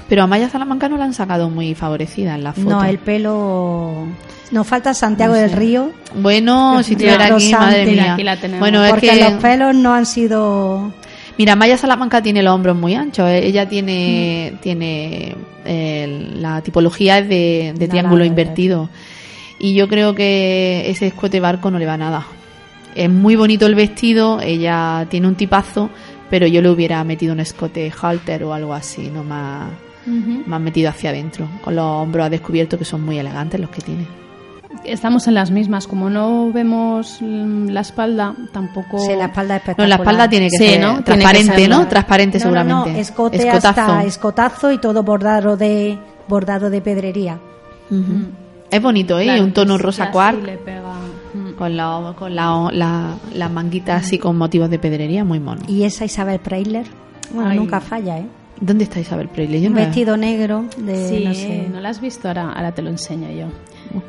Pero 0.09 0.23
a 0.25 0.27
Maya 0.27 0.49
Salamanca 0.51 0.89
no 0.89 0.97
la 0.99 1.05
han 1.05 1.15
sacado 1.15 1.49
muy 1.49 1.75
favorecida 1.75 2.35
en 2.35 2.45
la 2.45 2.53
foto. 2.53 2.69
No, 2.69 2.85
el 2.85 2.99
pelo 2.99 4.07
nos 4.53 4.67
falta 4.67 4.93
Santiago 4.95 5.33
No 5.35 5.41
sé. 5.41 5.47
del 5.49 5.57
Río 5.57 5.91
Bueno, 6.17 6.83
si 6.83 6.93
estuviera 6.93 7.35
aquí, 7.35 7.53
madre 7.53 7.87
mía. 7.87 8.13
aquí 8.15 8.23
la 8.23 8.37
tenemos. 8.37 8.61
Bueno, 8.61 8.85
es 8.85 8.91
porque 8.91 9.09
que. 9.11 9.21
los 9.21 9.33
pelos 9.43 9.75
no 9.75 9.95
han 9.95 10.07
sido 10.07 10.93
Mira, 11.39 11.55
Maya 11.57 11.77
Salamanca 11.77 12.23
tiene 12.23 12.43
los 12.43 12.55
hombros 12.55 12.77
muy 12.77 12.95
anchos. 12.95 13.29
eh. 13.29 13.47
Ella 13.47 13.69
tiene, 13.69 14.53
Mm. 14.55 14.57
tiene 14.61 15.35
eh, 15.65 16.31
la 16.37 16.63
tipología 16.63 17.19
es 17.19 17.29
de, 17.29 17.75
de 17.77 17.89
triángulo 17.89 18.25
invertido. 18.25 18.89
Y 19.59 19.75
yo 19.75 19.89
creo 19.89 20.15
que 20.15 20.85
ese 20.89 21.07
escote 21.09 21.41
barco 21.41 21.71
no 21.71 21.79
le 21.79 21.87
va 21.87 21.97
nada. 21.97 22.27
Es 22.95 23.11
muy 23.11 23.37
bonito 23.37 23.67
el 23.67 23.75
vestido, 23.75 24.41
ella 24.41 25.07
tiene 25.11 25.29
un 25.29 25.35
tipazo, 25.35 25.91
pero 26.31 26.47
yo 26.47 26.63
le 26.63 26.71
hubiera 26.71 27.03
metido 27.05 27.33
un 27.35 27.41
escote 27.41 27.93
halter 28.03 28.43
o 28.45 28.55
algo 28.55 28.73
así, 28.73 29.11
no 29.13 29.23
más, 29.23 29.69
más 30.47 30.61
metido 30.61 30.89
hacia 30.89 31.11
adentro, 31.11 31.47
con 31.63 31.75
los 31.77 31.85
hombros 31.85 32.27
a 32.27 32.31
descubierto 32.31 32.79
que 32.79 32.85
son 32.87 33.03
muy 33.05 33.19
elegantes 33.19 33.61
los 33.61 33.69
que 33.71 33.83
tiene. 33.83 34.07
Estamos 34.89 35.27
en 35.29 35.35
las 35.35 35.51
mismas. 35.51 35.87
Como 35.87 36.11
no 36.11 36.51
vemos 36.53 37.19
mm, 37.21 37.69
la 37.69 37.81
espalda, 37.81 38.35
tampoco. 38.53 38.99
Sí, 38.99 39.13
la 39.17 39.27
espalda 39.27 39.57
es 39.57 39.63
No, 39.63 39.73
espectacular. 39.73 39.89
la 39.89 39.95
espalda 39.97 40.29
tiene 40.29 40.49
que 40.51 40.57
Sí, 40.59 40.67
ser 40.69 40.81
¿no? 40.81 41.03
Transparente, 41.05 41.55
ser 41.57 41.69
¿no? 41.71 41.79
la- 41.81 41.89
Transparente 41.89 42.39
No, 42.39 42.43
seguramente. 42.43 42.93
no, 42.93 42.99
escote 42.99 43.37
Escotazo. 43.37 43.69
hasta 43.69 44.05
escotazo 44.05 44.73
y 44.73 44.79
todo 44.79 45.03
bordado 45.03 45.57
de 45.57 45.99
bordado 46.29 46.71
de 46.71 46.81
pedrería. 46.81 47.39
Ujú. 47.91 48.27
Es 48.71 48.83
bonito, 48.83 49.19
¿eh? 49.21 49.25
Claro, 49.25 49.45
un 49.45 49.53
tono 49.53 49.79
rosa 49.79 50.11
pega. 50.11 50.93
Mm. 51.35 51.53
Con, 51.57 51.77
la, 51.77 52.15
con 52.19 52.35
la, 52.35 52.69
la, 52.73 53.15
las 53.35 53.51
manguitas 53.51 54.05
así 54.05 54.19
con 54.19 54.37
motivos 54.37 54.69
de 54.71 54.79
pedrería, 54.79 55.25
muy 55.25 55.39
mono. 55.39 55.63
Y 55.69 55.85
esa 55.85 56.05
Isabel 56.05 56.41
Preisler, 56.41 56.87
bueno, 57.33 57.51
Ay. 57.51 57.59
nunca 57.59 57.81
falla, 57.81 58.19
¿eh? 58.19 58.27
¿Dónde 58.61 58.85
está 58.85 58.99
Isabel 59.01 59.29
Presley? 59.29 59.61
Yo 59.61 59.69
Un 59.69 59.75
no 59.75 59.81
la- 59.81 59.87
vestido 59.87 60.17
negro 60.17 60.65
de, 60.79 61.09
Sí, 61.09 61.25
no 61.27 61.35
sé. 61.35 61.69
no 61.71 61.79
la 61.81 61.91
has 61.91 62.01
visto 62.01 62.27
ahora, 62.29 62.53
ahora 62.53 62.73
te 62.73 62.81
lo 62.83 62.89
enseño 62.91 63.31
yo. 63.31 63.47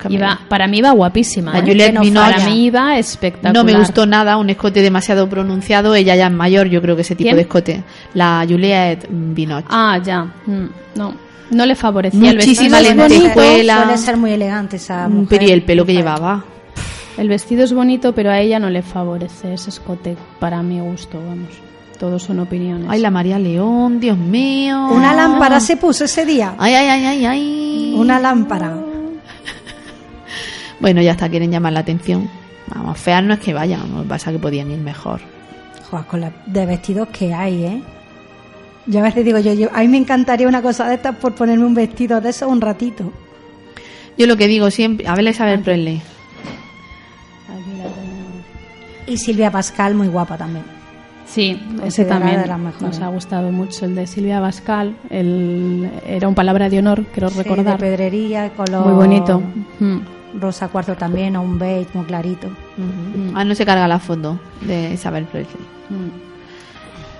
Iba, 0.10 0.40
para 0.50 0.68
mí 0.68 0.78
iba 0.80 0.92
guapísima. 0.92 1.54
La 1.54 1.60
¿eh? 1.60 1.62
Juliette 1.62 1.94
no 1.94 2.02
Binoche. 2.02 2.32
Para 2.34 2.46
mí 2.46 2.66
iba 2.66 2.98
espectacular. 2.98 3.54
No 3.54 3.64
me 3.64 3.78
gustó 3.78 4.06
nada, 4.06 4.38
un 4.38 4.50
escote 4.50 4.82
demasiado 4.82 5.28
pronunciado. 5.30 5.96
Ella 5.96 6.16
ya 6.16 6.28
es 6.28 6.34
mayor, 6.34 6.68
yo 6.68 6.82
creo 6.82 6.96
que 6.96 7.02
ese 7.02 7.16
tipo 7.16 7.26
¿Quién? 7.28 7.36
de 7.36 7.42
escote. 7.44 7.84
La 8.14 8.46
Juliette 8.48 9.08
Binoche. 9.10 9.68
Ah, 9.70 10.00
ya. 10.04 10.24
Mm, 10.46 10.66
no, 10.96 11.14
no 11.52 11.66
le 11.66 11.76
favorecía 11.76 12.30
el 12.32 12.38
Muchísimas 12.38 12.82
vestido. 12.82 12.96
Suele 13.08 13.10
ser- 13.16 13.22
lentejuelas. 13.34 13.84
Suele 13.84 13.98
ser 13.98 14.18
muy 14.18 14.32
elegante 14.32 14.76
esa 14.78 15.08
mujer. 15.08 15.28
Pero 15.30 15.46
y 15.46 15.52
el 15.52 15.64
pelo 15.64 15.86
que 15.86 15.94
llevaba. 15.94 16.44
El 17.18 17.30
vestido 17.30 17.64
es 17.64 17.74
bonito, 17.74 18.14
pero 18.14 18.30
a 18.30 18.40
ella 18.40 18.60
no 18.60 18.70
le 18.70 18.84
favorece 18.84 19.54
ese 19.54 19.72
escote 19.72 20.16
para 20.40 20.62
mi 20.62 20.80
gusto, 20.80 21.18
vamos. 21.18 21.50
Todos 21.98 22.22
son 22.22 22.40
opiniones. 22.42 22.86
Ay, 22.92 23.00
la 23.00 23.10
María 23.10 23.40
León, 23.40 24.00
Dios 24.00 24.16
mío. 24.20 24.90
Una 24.92 25.16
lámpara 25.16 25.60
se 25.60 25.78
puso 25.78 26.06
ese 26.06 26.28
día. 26.28 26.54
Ay, 26.60 26.76
ay, 26.76 26.88
ay, 26.90 27.06
ay, 27.06 27.26
ay. 27.26 27.94
Una 27.98 28.20
lámpara. 28.20 28.78
Bueno, 30.80 31.02
ya 31.02 31.12
está, 31.12 31.30
quieren 31.30 31.52
llamar 31.52 31.74
la 31.74 31.80
atención. 31.82 32.30
Vamos, 32.74 32.98
feas 33.00 33.24
no 33.24 33.34
es 33.34 33.40
que 33.40 33.54
vayan, 33.54 33.82
lo 33.96 34.04
que 34.04 34.10
pasa 34.10 34.30
es 34.30 34.36
que 34.38 34.42
podían 34.42 34.70
ir 34.72 34.80
mejor. 34.80 35.22
Joder, 35.90 36.06
con 36.06 36.22
la 36.22 36.32
de 36.46 36.66
vestidos 36.66 37.08
que 37.10 37.34
hay, 37.34 37.64
¿eh? 37.64 37.82
Yo 38.86 39.00
a 39.00 39.04
veces 39.04 39.24
digo, 39.26 39.40
yo, 39.40 39.54
yo, 39.54 39.70
a 39.74 39.80
mí 39.82 39.88
me 39.88 39.98
encantaría 39.98 40.48
una 40.48 40.62
cosa 40.62 40.88
de 40.88 40.96
estas 40.96 41.16
por 41.16 41.34
ponerme 41.34 41.66
un 41.66 41.74
vestido 41.74 42.22
de 42.22 42.30
eso 42.30 42.48
un 42.48 42.62
ratito. 42.62 43.12
Yo 44.18 44.28
lo 44.28 44.38
que 44.38 44.48
digo 44.48 44.70
siempre, 44.72 45.08
a 45.08 45.16
ver 45.16 45.26
Isabel 45.28 45.62
Presley. 45.62 46.02
Aquí 47.50 47.78
la 47.78 47.84
tenemos. 47.86 49.08
Y 49.08 49.18
Silvia 49.18 49.52
Pascal, 49.52 49.94
muy 49.96 50.08
guapa 50.08 50.38
también. 50.38 50.66
Sí, 51.26 51.62
ese 51.84 52.06
también 52.06 52.42
de 52.42 52.48
las 52.48 52.58
mejores. 52.60 52.82
nos 52.82 53.02
ha 53.02 53.08
gustado 53.10 53.52
mucho. 53.52 53.86
El 53.86 53.96
de 53.96 54.08
Silvia 54.08 54.40
Bascal, 54.40 54.96
el, 55.10 55.90
era 56.08 56.28
un 56.30 56.36
palabra 56.36 56.70
de 56.70 56.80
honor, 56.80 57.04
quiero 57.14 57.30
Sí, 57.30 57.38
recordar. 57.40 57.78
de 57.78 57.86
pedrería, 57.86 58.50
color. 58.52 58.86
Muy 58.88 58.94
bonito. 58.96 59.42
Mm. 59.80 59.98
Rosa 60.40 60.68
cuarzo 60.68 60.96
también, 60.96 61.36
o 61.36 61.42
un 61.42 61.58
beige 61.60 61.90
muy 61.94 62.06
clarito. 62.06 62.48
Ah, 63.34 63.44
no 63.44 63.56
se 63.56 63.66
carga 63.66 63.88
la 63.88 64.00
foto 64.00 64.40
de 64.62 64.94
Isabel 64.94 65.26
Presley. 65.26 65.64
Mm. 65.90 66.28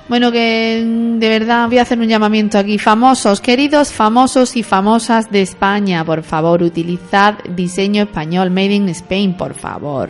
Bueno, 0.10 0.32
que 0.32 0.84
mm, 0.86 1.20
de 1.20 1.30
verdad 1.30 1.68
voy 1.68 1.80
a 1.80 1.82
hacer 1.82 2.00
un 2.00 2.08
llamamiento 2.08 2.58
aquí. 2.58 2.78
Famosos, 2.78 3.42
queridos 3.42 3.92
famosos 3.92 4.56
y 4.56 4.64
famosas 4.64 5.30
de 5.30 5.42
España, 5.42 6.06
por 6.06 6.24
favor, 6.24 6.64
utilizad 6.64 7.36
diseño 7.56 8.04
español, 8.04 8.50
made 8.50 8.74
in 8.76 8.90
Spain, 8.90 9.36
por 9.36 9.54
favor. 9.54 10.10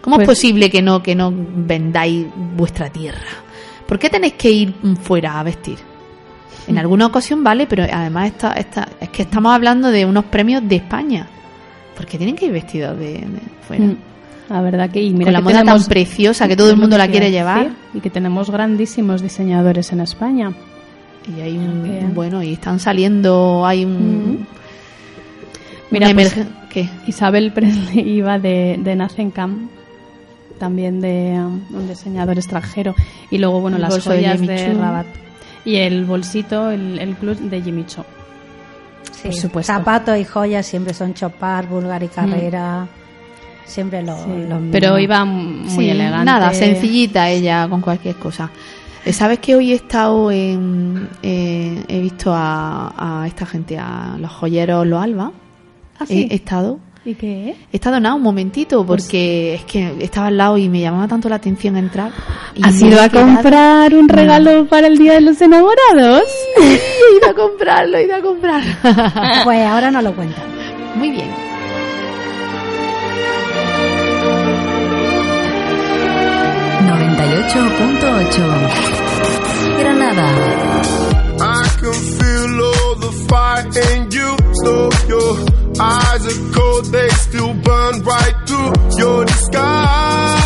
¿Cómo 0.00 0.16
Pues- 0.16 0.26
es 0.28 0.34
posible 0.34 0.70
que 0.70 0.80
no, 0.80 1.02
que 1.02 1.14
no 1.14 1.30
vendáis 1.34 2.26
vuestra 2.56 2.88
tierra? 2.88 3.20
¿Por 3.86 3.98
qué 3.98 4.08
tenéis 4.08 4.34
que 4.34 4.50
ir 4.50 4.74
mm, 4.82 4.94
fuera 4.96 5.38
a 5.38 5.42
vestir? 5.42 5.78
En 6.66 6.78
alguna 6.78 7.06
ocasión 7.06 7.42
vale, 7.42 7.66
pero 7.66 7.84
además 7.92 8.28
esta, 8.28 8.52
esta, 8.52 8.88
es 9.00 9.08
que 9.08 9.22
estamos 9.22 9.52
hablando 9.52 9.90
de 9.90 10.06
unos 10.06 10.24
premios 10.26 10.66
de 10.66 10.76
España. 10.76 11.26
¿Por 12.00 12.06
qué 12.08 12.16
tienen 12.18 12.34
que 12.36 12.46
ir 12.46 12.52
vestidos 12.52 12.98
de, 12.98 13.12
de 13.14 13.40
fuera? 13.66 13.84
Mm. 13.84 13.96
La 14.48 14.62
verdad 14.62 14.90
que, 14.90 15.02
y 15.02 15.10
mira 15.12 15.26
Con 15.26 15.32
la 15.34 15.40
moda 15.42 15.58
tenemos- 15.60 15.82
tan 15.82 15.88
preciosa 15.88 16.48
que 16.48 16.56
todo 16.56 16.70
el 16.70 16.76
mundo 16.76 16.96
la 16.98 17.06
quiere 17.08 17.30
llevar. 17.30 17.64
decir, 17.64 17.76
Y 17.94 18.00
que 18.00 18.10
tenemos 18.10 18.50
grandísimos 18.50 19.22
diseñadores 19.22 19.92
en 19.92 20.00
España. 20.00 20.52
Y 21.36 21.40
hay 21.40 21.56
un, 21.58 21.82
Que- 21.84 22.06
bueno, 22.14 22.42
y 22.42 22.54
están 22.54 22.80
saliendo, 22.80 23.64
hay 23.66 23.84
un... 23.84 24.46
Mira, 25.90 26.06
una 26.06 26.14
pues, 26.14 26.34
¿qué? 26.70 26.88
Isabel 27.06 27.52
Presley 27.52 28.00
iba 28.16 28.38
de, 28.38 28.78
de 28.82 28.96
Nazencam, 28.96 29.68
también 30.58 31.00
de 31.00 31.34
um, 31.36 31.60
un 31.72 31.88
diseñador 31.88 32.38
extranjero. 32.38 32.94
Y 33.30 33.38
luego, 33.38 33.60
bueno, 33.60 33.76
El 33.76 33.82
las 33.82 33.94
de 33.94 34.00
joyas 34.00 34.40
de, 34.40 34.66
Choo. 34.72 34.80
Rabat. 34.80 35.06
Y 35.64 35.76
el 35.76 36.04
bolsito, 36.06 36.70
el, 36.70 36.98
el 36.98 37.14
club 37.16 37.36
de 37.38 37.62
Jimmy 37.62 37.84
Choo. 37.86 38.04
Sí, 39.12 39.22
Por 39.28 39.34
supuesto. 39.34 39.72
Mm. 39.72 39.76
Zapatos 39.76 40.18
y 40.18 40.24
joyas 40.24 40.66
siempre 40.66 40.94
son 40.94 41.14
Chopar, 41.14 41.66
Bulgari 41.66 42.08
Carrera. 42.08 42.86
Siempre 43.66 44.02
los, 44.02 44.18
Sí, 44.22 44.30
pero 44.72 44.98
iba 44.98 45.24
muy 45.24 45.68
Sí, 45.70 45.88
elegante. 45.90 46.24
Nada, 46.24 46.52
sencillita 46.52 47.28
ella 47.28 47.68
con 47.68 47.80
cualquier 47.80 48.16
cosa. 48.16 48.50
Eh, 49.04 49.12
¿Sabes 49.12 49.38
que 49.38 49.54
hoy 49.54 49.72
he 49.72 49.76
estado 49.76 50.30
en... 50.32 51.08
eh, 51.22 51.84
he 51.88 52.00
visto 52.00 52.32
a, 52.34 53.22
a 53.22 53.26
esta 53.26 53.46
gente, 53.46 53.78
a 53.78 54.16
los 54.18 54.30
joyeros, 54.32 54.86
los 54.86 55.02
Alba? 55.02 55.30
¿Ah, 55.98 56.06
sí? 56.06 56.26
He, 56.28 56.32
he 56.32 56.36
estado... 56.36 56.78
¿Y 57.04 57.14
qué? 57.14 57.56
He 57.72 57.76
estado 57.76 57.98
nada 57.98 58.14
un 58.14 58.22
momentito 58.22 58.84
Pues 58.84 59.02
porque 59.04 59.54
es 59.54 59.64
que 59.64 59.96
estaba 60.04 60.26
al 60.26 60.36
lado 60.36 60.58
y 60.58 60.68
me 60.68 60.80
llamaba 60.80 61.08
tanto 61.08 61.28
la 61.30 61.36
atención 61.36 61.76
entrar. 61.78 62.12
Y 62.54 62.62
¿Has 62.62 62.80
ido 62.82 63.00
a 63.00 63.08
quedado- 63.08 63.26
comprar 63.34 63.94
un 63.94 64.08
regalo 64.08 64.66
para 64.66 64.86
el 64.86 64.98
Día 64.98 65.14
de 65.14 65.22
los 65.22 65.40
Enamorados? 65.40 66.22
Sí, 66.58 66.62
he 66.62 67.16
ido 67.16 67.30
a 67.30 67.34
comprarlo, 67.34 67.96
he 67.96 68.04
ido 68.04 68.16
a 68.16 68.20
comprar. 68.20 68.62
Pues 69.44 69.66
ahora 69.66 69.90
no 69.90 70.02
lo 70.02 70.14
cuentan. 70.14 70.44
Muy 70.96 71.10
bien. 71.10 71.28
Granada. 79.78 80.28
I 81.40 81.64
can 81.80 81.92
feel 82.18 82.60
all 82.70 82.94
the 82.96 83.12
fire 83.28 83.66
in 83.94 84.10
you. 84.10 84.36
Though 84.64 84.90
your 85.08 85.34
eyes 85.80 86.26
are 86.26 86.52
cold, 86.52 86.84
they 86.86 87.08
still 87.10 87.54
burn 87.54 88.02
right 88.02 88.34
through 88.46 88.72
your 88.98 89.24
disguise. 89.24 90.39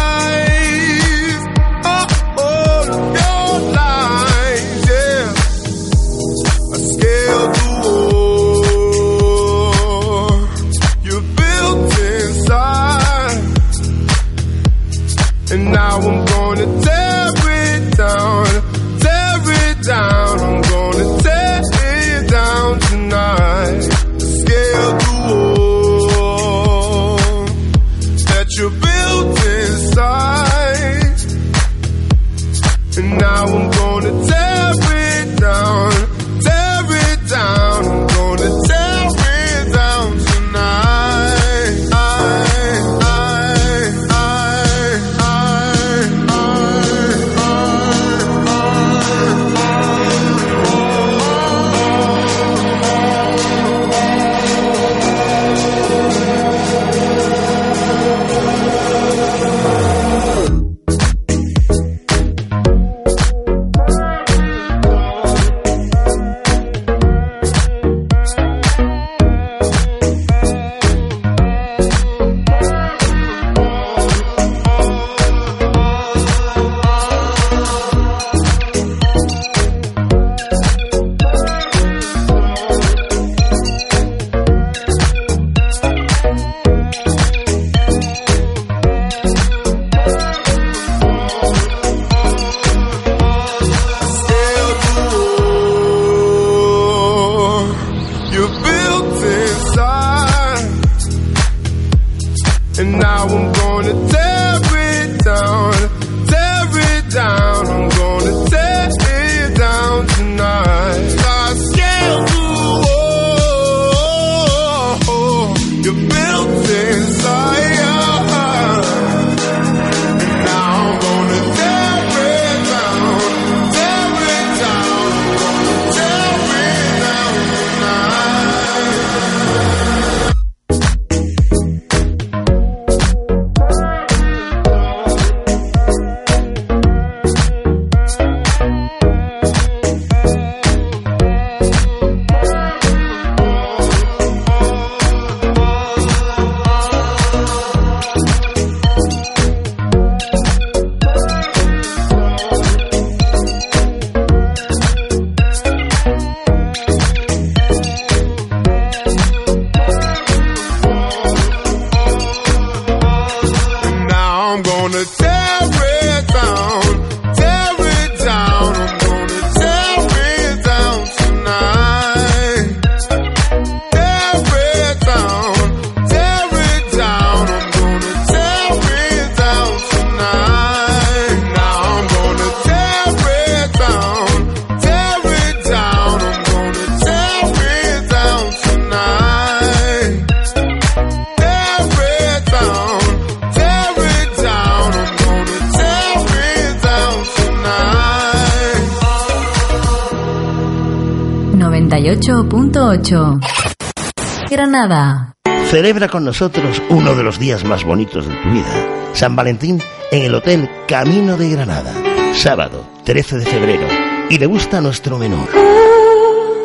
98.8 202.48 204.50
Granada. 204.50 205.34
Celebra 205.66 206.08
con 206.08 206.24
nosotros 206.24 206.82
uno 206.90 207.14
de 207.14 207.22
los 207.22 207.38
días 207.38 207.64
más 207.64 207.84
bonitos 207.84 208.28
de 208.28 208.34
tu 208.34 208.50
vida. 208.50 208.86
San 209.12 209.34
Valentín 209.34 209.80
en 210.10 210.22
el 210.22 210.34
Hotel 210.34 210.68
Camino 210.86 211.36
de 211.36 211.50
Granada. 211.50 211.92
Sábado, 212.34 212.84
13 213.04 213.38
de 213.38 213.46
febrero. 213.46 213.86
Y 214.28 214.38
degusta 214.38 214.80
nuestro 214.80 215.18
menú. 215.18 215.46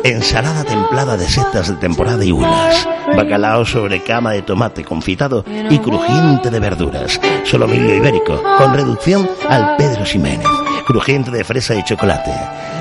Ensalada 0.04 0.64
templada 0.64 1.16
de 1.16 1.28
setas 1.28 1.68
de 1.68 1.74
temporada 1.76 2.24
y 2.24 2.32
unas. 2.32 2.88
Bacalao 3.16 3.64
sobre 3.66 4.02
cama 4.02 4.32
de 4.32 4.42
tomate 4.42 4.84
confitado 4.84 5.44
y 5.68 5.78
crujiente 5.78 6.50
de 6.50 6.60
verduras. 6.60 7.20
Solomillo 7.44 7.94
ibérico 7.94 8.42
con 8.58 8.74
reducción 8.74 9.28
al 9.48 9.76
Pedro 9.76 10.04
Ximénez. 10.06 10.46
Crujiente 10.86 11.30
de 11.30 11.44
fresa 11.44 11.74
y 11.74 11.84
chocolate. 11.84 12.32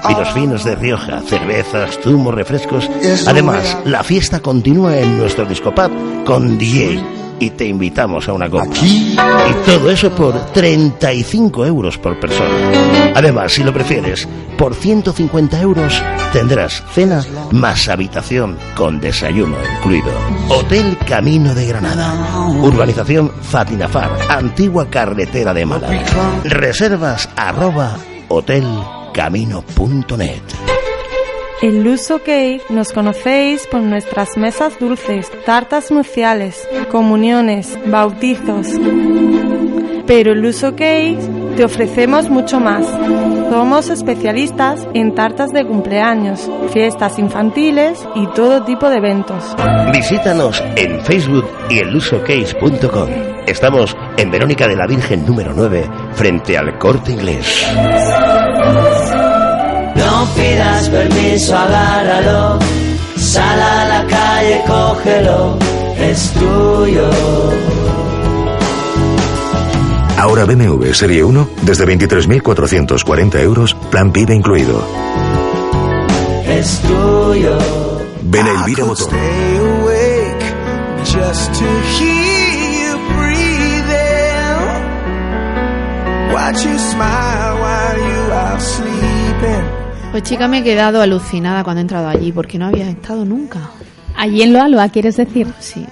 Vinos 0.08 0.32
finos 0.34 0.64
de 0.64 0.76
Rioja, 0.76 1.22
cervezas, 1.22 2.00
zumos, 2.02 2.34
refrescos. 2.34 2.90
Además, 3.28 3.78
la 3.86 4.04
fiesta 4.04 4.40
continúa 4.40 4.98
en 4.98 5.18
nuestro 5.18 5.46
discopub 5.46 5.92
con 6.26 6.58
DJ. 6.58 7.19
Y 7.40 7.52
te 7.52 7.66
invitamos 7.66 8.28
a 8.28 8.34
una 8.34 8.50
copa. 8.50 8.68
Y 8.82 9.16
todo 9.66 9.90
eso 9.90 10.10
por 10.12 10.34
35 10.52 11.66
euros 11.66 11.98
por 11.98 12.20
persona. 12.20 13.14
Además, 13.16 13.54
si 13.54 13.64
lo 13.64 13.74
prefieres, 13.74 14.28
por 14.58 14.76
150 14.76 15.62
euros 15.62 16.04
tendrás 16.34 16.84
cena 16.94 17.24
más 17.52 17.88
habitación 17.88 18.58
con 18.76 19.00
desayuno 19.00 19.56
incluido. 19.78 20.12
Hotel 20.50 20.98
Camino 21.08 21.56
de 21.56 21.66
Granada. 21.66 22.50
Urbanización 22.62 23.32
Fatinafar, 23.42 24.12
antigua 24.30 24.90
carretera 24.90 25.54
de 25.54 25.66
Málaga. 25.66 26.04
Reservas 26.44 27.30
arroba 27.36 27.98
hotelcamino.net. 28.28 30.79
En 31.62 31.84
Luso 31.84 32.20
Cake 32.20 32.62
nos 32.70 32.94
conocéis 32.94 33.68
por 33.68 33.82
nuestras 33.82 34.38
mesas 34.38 34.80
dulces, 34.80 35.30
tartas 35.46 35.92
nupciales, 35.92 36.66
comuniones, 36.90 37.78
bautizos. 37.86 38.68
Pero 40.08 40.32
en 40.32 40.42
Luso 40.42 40.72
Cake 40.72 41.20
te 41.58 41.66
ofrecemos 41.66 42.30
mucho 42.30 42.62
más. 42.62 42.88
Somos 43.50 43.90
especialistas 43.90 44.88
en 44.94 45.14
tartas 45.14 45.52
de 45.52 45.66
cumpleaños, 45.66 46.50
fiestas 46.72 47.20
infantiles 47.20 48.08
y 48.16 48.26
todo 48.28 48.64
tipo 48.64 48.90
de 48.90 48.98
eventos. 48.98 49.54
Visítanos 49.92 50.64
en 50.78 51.02
Facebook 51.04 51.46
y 51.70 51.80
en 51.80 51.92
lusocase.com. 51.92 53.10
Estamos 53.46 53.98
en 54.16 54.32
Verónica 54.32 54.66
de 54.66 54.78
la 54.78 54.88
Virgen 54.88 55.26
número 55.26 55.52
9, 55.54 55.90
frente 56.14 56.58
al 56.58 56.78
Corte 56.78 57.12
Inglés. 57.12 57.68
No 60.20 60.26
pidas 60.36 60.90
permiso, 60.90 61.56
agárralo. 61.56 62.60
Sal 63.16 63.62
a 63.62 63.88
la 63.88 64.06
calle, 64.06 64.62
cógelo. 64.68 65.58
Es 65.98 66.32
tuyo. 66.32 67.10
Ahora 70.18 70.44
BMW 70.44 70.94
Serie 70.94 71.24
1 71.24 71.50
desde 71.62 71.86
23.440 71.86 73.40
euros, 73.40 73.74
plan 73.90 74.12
PIB 74.12 74.32
incluido. 74.32 74.86
Es 76.50 76.82
tuyo. 76.82 77.58
Ven 78.24 78.46
a 78.46 78.52
Elvira 78.52 78.84
Motor. 78.84 79.08
Stay 79.08 79.58
awake 79.58 80.54
just 81.06 81.54
to 81.54 81.66
hear 81.96 82.60
you 82.82 82.98
breathing. 83.16 84.58
Watch 86.34 86.66
you 86.66 86.78
smile 86.78 87.58
while 87.62 87.98
you 87.98 88.34
are 88.34 88.60
sleeping. 88.60 88.99
Pues 90.12 90.24
chica, 90.24 90.48
me 90.48 90.60
he 90.60 90.64
quedado 90.64 91.02
alucinada 91.02 91.64
cuando 91.64 91.80
he 91.80 91.84
entrado 91.84 92.08
allí, 92.08 92.32
porque 92.32 92.58
no 92.58 92.66
había 92.66 92.90
estado 92.90 93.26
nunca. 93.26 93.70
Allí 94.16 94.42
en 94.42 94.54
Loaloa, 94.54 94.90
¿quieres 94.90 95.18
decir? 95.18 95.48
Sí. 95.60 95.86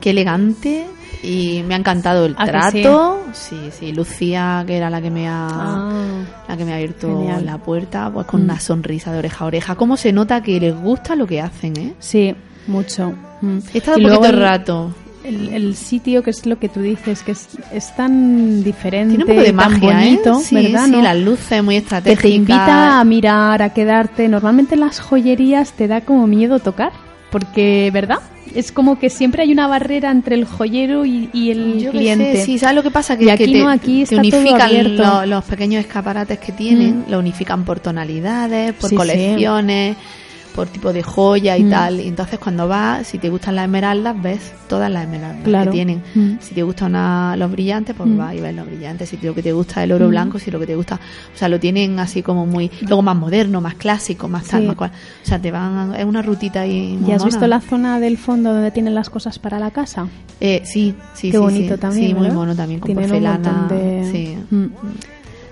Qué 0.00 0.10
elegante 0.10 0.86
y 1.22 1.62
me 1.66 1.74
ha 1.74 1.78
encantado 1.78 2.24
el 2.24 2.34
¿Ah, 2.38 2.46
trato. 2.46 3.22
Sí? 3.32 3.56
sí, 3.70 3.92
Lucía, 3.92 4.64
que 4.66 4.76
era 4.78 4.88
la 4.88 5.02
que 5.02 5.10
me 5.10 5.28
ha, 5.28 5.46
Ah, 5.50 6.24
la 6.48 6.56
que 6.56 6.64
me 6.64 6.72
ha 6.72 6.76
abierto 6.76 7.08
genial. 7.08 7.44
la 7.44 7.58
puerta, 7.58 8.10
pues 8.12 8.26
con 8.26 8.40
Mm. 8.40 8.44
una 8.44 8.60
sonrisa 8.60 9.12
de 9.12 9.18
oreja 9.18 9.44
a 9.44 9.48
oreja. 9.48 9.74
¿Cómo 9.74 9.96
se 9.98 10.12
nota 10.12 10.42
que 10.42 10.58
les 10.58 10.74
gusta 10.74 11.14
lo 11.16 11.26
que 11.26 11.40
hacen, 11.42 11.76
eh? 11.76 11.94
Sí, 11.98 12.34
mucho. 12.66 13.12
Mm. 13.42 13.58
He 13.74 13.78
estado 13.78 13.98
Y 13.98 14.04
un 14.04 14.06
luego 14.08 14.22
poquito 14.22 14.36
el- 14.38 14.42
rato. 14.42 14.94
El, 15.26 15.48
el 15.52 15.74
sitio, 15.74 16.22
que 16.22 16.30
es 16.30 16.46
lo 16.46 16.58
que 16.58 16.68
tú 16.68 16.80
dices, 16.80 17.22
que 17.22 17.32
es, 17.32 17.48
es 17.72 17.94
tan 17.96 18.62
diferente, 18.62 19.16
Tiene 19.16 19.24
un 19.24 19.28
poco 19.30 19.40
de 19.40 19.46
tan 19.52 19.56
magia, 19.72 19.92
bonito, 20.04 20.38
¿eh? 20.40 20.44
Sí, 20.44 20.54
¿verdad? 20.54 20.84
sí, 20.86 20.90
¿no? 20.92 21.02
las 21.02 21.16
luces 21.18 21.64
muy 21.64 21.74
que 21.74 21.78
estratégicas. 21.78 22.22
te 22.22 22.28
invita 22.28 23.00
a 23.00 23.04
mirar, 23.04 23.60
a 23.62 23.70
quedarte. 23.72 24.28
Normalmente 24.28 24.74
en 24.74 24.80
las 24.82 25.00
joyerías 25.00 25.72
te 25.72 25.88
da 25.88 26.00
como 26.02 26.26
miedo 26.26 26.60
tocar, 26.60 26.92
porque, 27.30 27.90
¿verdad? 27.92 28.18
Es 28.54 28.70
como 28.72 28.98
que 28.98 29.10
siempre 29.10 29.42
hay 29.42 29.52
una 29.52 29.66
barrera 29.66 30.10
entre 30.10 30.36
el 30.36 30.44
joyero 30.44 31.04
y, 31.04 31.28
y 31.32 31.50
el 31.50 31.80
Yo 31.80 31.90
cliente. 31.90 32.36
sé, 32.36 32.44
sí, 32.44 32.58
¿sabes 32.58 32.76
lo 32.76 32.82
que 32.82 32.90
pasa? 32.92 33.18
Que, 33.18 33.24
Y 33.24 33.28
aquí 33.30 33.46
que 33.46 33.52
te, 33.52 33.58
no, 33.58 33.68
aquí 33.68 34.02
está 34.02 34.16
unifican 34.16 34.96
lo- 34.96 35.26
los 35.26 35.44
pequeños 35.44 35.80
escaparates 35.84 36.38
que 36.38 36.52
tienen, 36.52 37.00
Mm. 37.00 37.10
lo 37.10 37.18
unifican 37.18 37.64
por 37.64 37.80
tonalidades, 37.80 38.72
por 38.74 38.88
Sí, 38.88 38.96
sí. 38.96 38.96
Por 40.56 40.66
tipo 40.68 40.92
de 40.92 41.02
joya 41.02 41.56
y 41.56 41.62
Mm. 41.64 41.70
tal. 41.70 42.00
Y 42.00 42.08
entonces 42.08 42.38
cuando 42.40 42.66
vas, 42.66 43.06
si 43.06 43.18
te 43.18 43.28
gustan 43.28 43.54
las 43.54 43.66
esmeraldas, 43.66 44.20
ves 44.20 44.52
todas 44.68 44.90
las 44.90 45.04
esmeraldas 45.04 45.44
Claro. 45.44 45.70
que 45.70 45.74
tienen. 45.76 46.02
Mm. 46.14 46.38
Si 46.40 46.54
te 46.54 46.62
gustan 46.64 46.88
una- 46.92 47.36
los 47.36 47.52
brillantes, 47.52 47.94
pues 47.94 48.08
Mm. 48.08 48.16
vas 48.16 48.34
y 48.34 48.40
ves 48.40 48.54
los 48.54 48.66
brillantes. 48.66 49.08
Si 49.10 49.18
lo 49.18 49.34
que 49.34 49.42
te 49.42 49.52
gusta 49.52 49.80
es 49.80 49.84
el 49.84 49.92
oro 49.92 50.06
Mm. 50.06 50.10
blanco, 50.10 50.38
si 50.38 50.50
lo 50.50 50.58
que 50.58 50.66
te 50.66 50.74
gusta... 50.74 50.96
O 50.96 51.38
sea, 51.38 51.48
lo 51.48 51.60
tienen 51.60 52.00
así 52.00 52.22
como 52.22 52.46
muy... 52.46 52.70
Luego 52.80 53.02
más 53.02 53.14
moderno, 53.16 53.60
más 53.60 53.74
clásico, 53.74 54.26
más 54.28 54.44
tal, 54.48 54.62
Sí. 54.62 54.66
más 54.66 54.76
cual. 54.76 54.90
O 55.22 55.26
sea, 55.26 55.38
te 55.38 55.50
van... 55.52 55.94
Es 55.94 56.04
una 56.04 56.22
rutita 56.22 56.62
ahí 56.62 56.98
¿Y 57.06 57.12
has 57.12 57.18
mona. 57.18 57.24
visto 57.26 57.46
la 57.46 57.60
zona 57.60 58.00
del 58.00 58.16
fondo 58.16 58.52
donde 58.52 58.70
tienen 58.70 58.94
las 58.94 59.10
cosas 59.10 59.38
para 59.38 59.58
la 59.60 59.70
casa? 59.70 60.08
Eh, 60.40 60.62
sí, 60.64 60.94
sí, 61.14 61.30
Qué 61.30 61.36
sí, 61.36 61.42
bonito 61.42 61.74
sí. 61.74 61.80
también, 61.80 62.08
Sí, 62.08 62.14
muy 62.14 62.30
mono 62.30 62.56
también, 62.56 62.80
con 62.80 62.86
Tienen 62.88 63.08
porcelana. 63.08 63.66
de- 63.68 64.10
Sí. 64.10 64.38
Mm. 64.50 64.66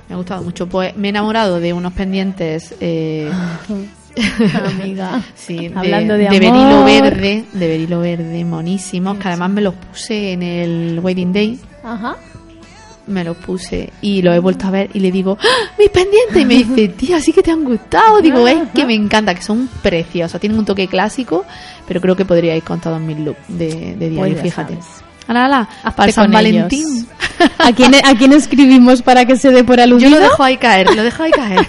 Me 0.08 0.14
ha 0.14 0.16
gustado 0.16 0.42
mucho. 0.42 0.66
Pues 0.68 0.96
me 0.96 1.08
he 1.08 1.10
enamorado 1.10 1.60
de 1.60 1.72
unos 1.72 1.92
pendientes 1.94 2.74
eh, 2.80 3.30
Amiga. 4.80 5.22
Sí, 5.34 5.68
de, 5.68 5.72
Hablando 5.78 6.14
de 6.14 6.28
de 6.28 6.28
amor. 6.28 6.40
berilo 6.40 6.84
verde, 6.84 7.44
de 7.52 7.68
berilo 7.68 8.00
verde, 8.00 8.44
monísimos, 8.44 9.18
que 9.18 9.28
además 9.28 9.50
me 9.50 9.60
los 9.60 9.74
puse 9.74 10.32
en 10.32 10.42
el 10.42 11.00
Wedding 11.02 11.32
Day. 11.32 11.60
Ajá. 11.82 12.16
Me 13.06 13.22
los 13.22 13.36
puse 13.36 13.90
y 14.00 14.22
los 14.22 14.34
he 14.34 14.38
vuelto 14.38 14.66
a 14.66 14.70
ver 14.70 14.88
y 14.94 15.00
le 15.00 15.12
digo, 15.12 15.36
¡Ah, 15.38 15.72
mis 15.78 15.90
pendientes. 15.90 16.36
Y 16.40 16.44
me 16.46 16.54
dice, 16.54 16.88
tía, 16.96 17.20
sí 17.20 17.32
que 17.32 17.42
te 17.42 17.50
han 17.50 17.62
gustado. 17.64 18.20
Digo, 18.22 18.46
es 18.48 18.56
que 18.74 18.86
me 18.86 18.94
encanta, 18.94 19.34
que 19.34 19.42
son 19.42 19.68
preciosos. 19.82 20.40
Tienen 20.40 20.58
un 20.58 20.64
toque 20.64 20.88
clásico, 20.88 21.44
pero 21.86 22.00
creo 22.00 22.16
que 22.16 22.24
podríais 22.24 22.62
con 22.64 22.80
todos 22.80 23.00
mis 23.00 23.18
looks 23.18 23.38
de, 23.48 23.94
de 23.96 24.08
diario, 24.10 24.32
Pues 24.34 24.42
fíjate. 24.42 24.72
sabes. 24.74 24.86
Ala, 25.26 25.44
ala, 25.46 25.68
Hazte 25.82 25.96
para 25.96 26.12
San 26.12 26.30
Valentín. 26.30 27.06
¿A 27.58 27.72
quién, 27.72 27.94
¿A 27.94 28.14
quién 28.14 28.32
escribimos 28.32 29.02
para 29.02 29.24
que 29.26 29.36
se 29.36 29.50
dé 29.50 29.64
por 29.64 29.80
aludido? 29.80 30.08
Yo 30.10 30.16
lo 30.16 30.22
dejo 30.22 30.42
ahí 30.42 30.56
caer, 30.56 30.94
lo 30.94 31.02
dejo 31.02 31.22
ahí 31.24 31.30
caer. 31.30 31.66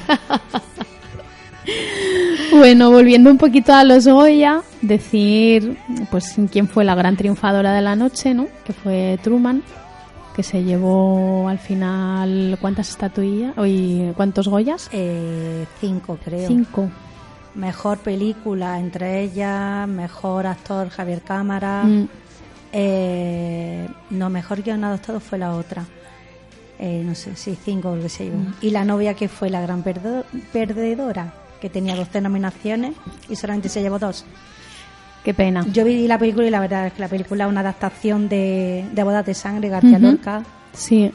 Bueno, 2.51 2.91
volviendo 2.91 3.29
un 3.29 3.37
poquito 3.37 3.73
a 3.73 3.83
los 3.83 4.07
Goya, 4.07 4.61
decir 4.81 5.77
pues 6.11 6.35
quién 6.51 6.67
fue 6.67 6.85
la 6.85 6.95
gran 6.95 7.17
triunfadora 7.17 7.73
de 7.73 7.81
la 7.81 7.95
noche, 7.95 8.33
¿no? 8.33 8.47
Que 8.65 8.73
fue 8.73 9.19
Truman, 9.21 9.63
que 10.35 10.43
se 10.43 10.63
llevó 10.63 11.47
al 11.47 11.59
final 11.59 12.57
¿cuántas 12.61 12.89
estatuillas? 12.89 13.57
Oye, 13.57 14.13
¿cuántos 14.15 14.47
Goyas? 14.47 14.89
Eh, 14.91 15.65
cinco, 15.79 16.17
creo. 16.23 16.47
Cinco. 16.47 16.89
Mejor 17.55 17.99
película, 17.99 18.79
entre 18.79 19.23
ellas, 19.23 19.87
mejor 19.87 20.45
actor 20.45 20.89
Javier 20.89 21.21
Cámara. 21.21 21.83
Mm. 21.83 22.07
Eh, 22.73 23.87
no, 24.09 24.29
mejor 24.29 24.61
guion 24.61 24.83
adaptado 24.83 25.21
fue 25.21 25.37
la 25.37 25.53
otra. 25.53 25.85
Eh, 26.77 27.01
no 27.05 27.15
sé, 27.15 27.37
sí, 27.37 27.57
cinco 27.63 27.97
que 28.01 28.09
se 28.09 28.25
llevó. 28.25 28.39
Mm. 28.39 28.53
Y 28.61 28.71
la 28.71 28.83
novia 28.83 29.13
que 29.13 29.29
fue 29.29 29.49
la 29.49 29.61
gran 29.61 29.83
perdedora, 29.83 31.33
que 31.61 31.69
tenía 31.69 31.95
12 31.95 32.21
nominaciones 32.21 32.93
y 33.29 33.35
solamente 33.35 33.69
se 33.69 33.81
llevó 33.81 33.99
dos. 33.99 34.25
Qué 35.23 35.33
pena. 35.33 35.65
Yo 35.71 35.83
vi 35.85 36.07
la 36.07 36.19
película 36.19 36.45
y 36.45 36.51
la 36.51 36.59
verdad 36.59 36.87
es 36.87 36.93
que 36.93 37.01
la 37.01 37.07
película 37.07 37.45
es 37.45 37.49
una 37.49 37.61
adaptación 37.61 38.29
de, 38.29 38.85
de 38.91 39.03
Bodas 39.03 39.25
de 39.25 39.33
Sangre, 39.33 39.69
García 39.69 39.97
Ujú. 39.97 40.01
Lorca, 40.07 40.43
Sí, 40.73 41.11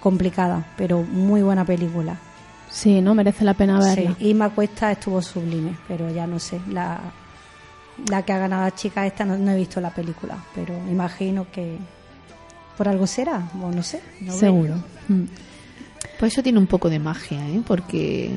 complicada, 0.00 0.64
pero 0.76 1.02
muy 1.02 1.42
buena 1.42 1.64
película. 1.64 2.16
sí, 2.70 3.00
no 3.00 3.14
merece 3.14 3.44
la 3.44 3.54
pena 3.54 3.78
verla. 3.78 4.16
Sí, 4.18 4.26
Irma 4.30 4.50
Cuesta 4.50 4.90
estuvo 4.90 5.20
sublime, 5.22 5.76
pero 5.86 6.10
ya 6.10 6.26
no 6.26 6.38
sé, 6.38 6.60
la, 6.70 6.98
la 8.10 8.22
que 8.22 8.32
ha 8.32 8.38
ganado 8.38 8.62
la 8.62 8.74
chica 8.74 9.06
esta 9.06 9.24
no, 9.24 9.36
no 9.36 9.52
he 9.52 9.56
visto 9.56 9.80
la 9.80 9.90
película, 9.90 10.36
pero 10.54 10.74
imagino 10.90 11.46
que 11.52 11.76
por 12.76 12.88
algo 12.88 13.06
será, 13.06 13.42
o 13.62 13.70
no 13.70 13.82
sé. 13.82 14.00
no 14.22 14.32
veo. 14.32 14.40
Seguro. 14.40 14.74
Mm. 15.08 15.24
Pues 16.18 16.32
eso 16.32 16.42
tiene 16.42 16.58
un 16.58 16.66
poco 16.66 16.88
de 16.90 16.98
magia, 16.98 17.38
¿eh? 17.48 17.60
Porque 17.66 18.30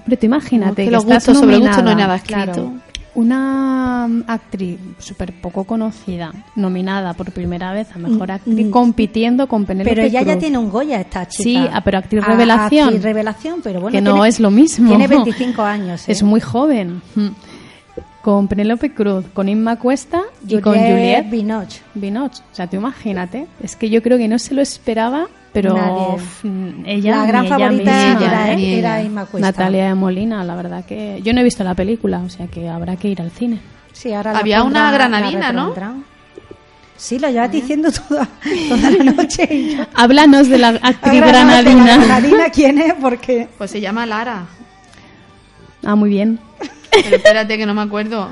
Hombre, 0.00 0.16
tú 0.16 0.26
imagínate 0.26 0.82
que 0.82 0.84
que, 0.86 0.90
los 0.90 1.04
gustos 1.04 1.38
sobre 1.38 1.58
gustos 1.58 1.82
no 1.82 1.90
hay 1.90 1.96
nada 1.96 2.16
escrito. 2.16 2.42
claro, 2.52 2.72
una 3.14 4.04
actriz 4.26 4.78
súper 4.98 5.32
poco 5.40 5.64
conocida, 5.64 6.32
nominada 6.56 7.14
por 7.14 7.30
primera 7.30 7.72
vez 7.72 7.88
a 7.94 7.98
Mejor 7.98 8.28
Mm, 8.28 8.32
Actriz, 8.32 8.66
mm. 8.66 8.70
compitiendo 8.70 9.46
con 9.46 9.64
Penélope 9.64 9.94
Pero 9.94 10.06
ella 10.06 10.20
ya 10.22 10.32
Cruz. 10.32 10.38
tiene 10.40 10.58
un 10.58 10.68
Goya 10.68 11.00
esta 11.00 11.26
chica. 11.28 11.42
Sí, 11.44 11.56
ah, 11.72 11.80
pero 11.84 11.98
actriz 11.98 12.22
A- 12.24 12.26
revelación. 12.26 12.88
actriz 12.88 13.02
revelación, 13.04 13.60
pero 13.62 13.80
bueno. 13.80 13.92
que 13.96 14.00
no 14.02 14.14
tiene- 14.14 14.28
es 14.28 14.40
lo 14.40 14.50
mismo. 14.50 14.88
Tiene 14.88 15.06
25 15.06 15.62
años. 15.62 16.08
¿eh? 16.08 16.12
Es 16.12 16.22
muy 16.24 16.40
joven. 16.40 17.00
Con 18.22 18.48
Penélope 18.48 18.92
Cruz, 18.94 19.26
con 19.34 19.48
Inma 19.50 19.76
Cuesta 19.78 20.22
y 20.48 20.58
con 20.60 20.72
Juliette 20.74 20.90
Juliette 20.92 21.30
Binoche. 21.30 21.82
Binoche. 21.94 22.42
O 22.50 22.54
sea, 22.54 22.66
tú 22.66 22.76
imagínate. 22.76 23.46
Es 23.62 23.76
que 23.76 23.90
yo 23.90 24.02
creo 24.02 24.16
que 24.16 24.28
no 24.28 24.38
se 24.38 24.54
lo 24.54 24.62
esperaba, 24.62 25.26
pero 25.54 25.74
Nadie. 25.74 26.18
mm, 26.42 26.82
ella 26.84 27.16
La 27.18 27.26
gran 27.26 27.46
ella 27.46 27.58
favorita 27.58 27.92
misma, 28.10 28.26
era, 28.26 28.52
¿eh? 28.52 28.78
era 28.78 29.02
Inma 29.02 29.24
Cuesta. 29.24 29.48
Natalia 29.52 29.86
de 29.88 29.94
Molina, 29.94 30.44
la 30.44 30.54
verdad 30.56 30.84
que 30.84 31.20
yo 31.22 31.32
no 31.32 31.40
he 31.40 31.44
visto 31.44 31.64
la 31.64 31.74
película, 31.74 32.18
o 32.18 32.28
sea 32.28 32.48
que 32.48 32.68
habrá 32.68 32.96
que 32.96 33.08
ir 33.08 33.22
al 33.22 33.30
cine. 33.30 33.60
Sí, 33.92 34.12
ahora 34.12 34.32
la 34.34 34.40
Había 34.40 34.62
una 34.64 34.90
pondrán- 34.90 34.92
granadina, 34.94 35.52
¿no? 35.52 35.72
Sí, 36.96 37.18
lo 37.18 37.28
llevas 37.28 37.50
diciendo 37.50 37.90
toda, 37.90 38.28
toda 38.68 38.90
la 38.90 39.04
noche. 39.12 39.78
Háblanos 39.94 40.48
de 40.48 40.58
la 40.58 40.68
actriz 40.68 41.14
de 41.14 41.20
la 41.20 41.26
granadina. 41.28 41.96
granadina, 41.96 42.50
¿quién 42.50 42.78
es? 42.78 42.94
Porque 43.00 43.48
Pues 43.56 43.70
se 43.70 43.80
llama 43.80 44.04
Lara. 44.06 44.46
Ah, 45.84 45.94
muy 45.96 46.08
bien. 46.10 46.38
Pero 46.90 47.16
espérate 47.16 47.58
que 47.58 47.66
no 47.66 47.74
me 47.74 47.82
acuerdo. 47.82 48.30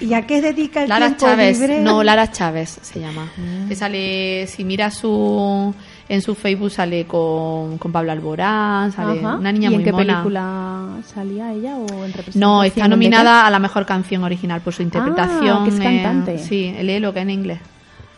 ¿Y 0.00 0.12
a 0.14 0.26
qué 0.26 0.40
dedica 0.42 0.82
el 0.82 0.88
Lara 0.88 1.06
tiempo 1.06 1.26
Chávez. 1.26 1.58
libre? 1.60 1.80
No, 1.80 2.02
Lara 2.02 2.30
Chávez 2.32 2.78
se 2.82 2.98
llama. 3.00 3.30
Que 3.68 3.76
sale, 3.76 4.46
si 4.48 4.64
mira 4.64 4.90
su 4.90 5.72
en 6.08 6.22
su 6.22 6.34
Facebook 6.34 6.70
sale 6.70 7.04
con, 7.06 7.78
con 7.78 7.90
Pablo 7.92 8.12
Alborán, 8.12 8.92
sale 8.92 9.18
Ajá. 9.20 9.36
una 9.36 9.50
niña 9.52 9.66
¿Y 9.70 9.74
muy 9.74 9.78
en 9.80 9.84
qué 9.84 9.92
mona. 9.92 10.04
película 10.14 10.86
salía 11.12 11.52
ella 11.52 11.76
o 11.76 11.82
en 11.82 12.12
representación? 12.12 12.40
No, 12.40 12.62
está 12.62 12.82
¿De 12.84 12.88
nominada 12.88 13.46
a 13.46 13.50
la 13.50 13.58
mejor 13.58 13.86
canción 13.86 14.22
original 14.24 14.60
por 14.60 14.72
su 14.72 14.82
interpretación. 14.82 15.58
Ah, 15.60 15.64
que 15.64 15.70
es 15.70 15.80
en- 15.80 16.02
cantante. 16.02 16.38
sí, 16.38 16.74
el 16.76 17.02
lo 17.02 17.12
que 17.12 17.20
en 17.20 17.30
inglés. 17.30 17.58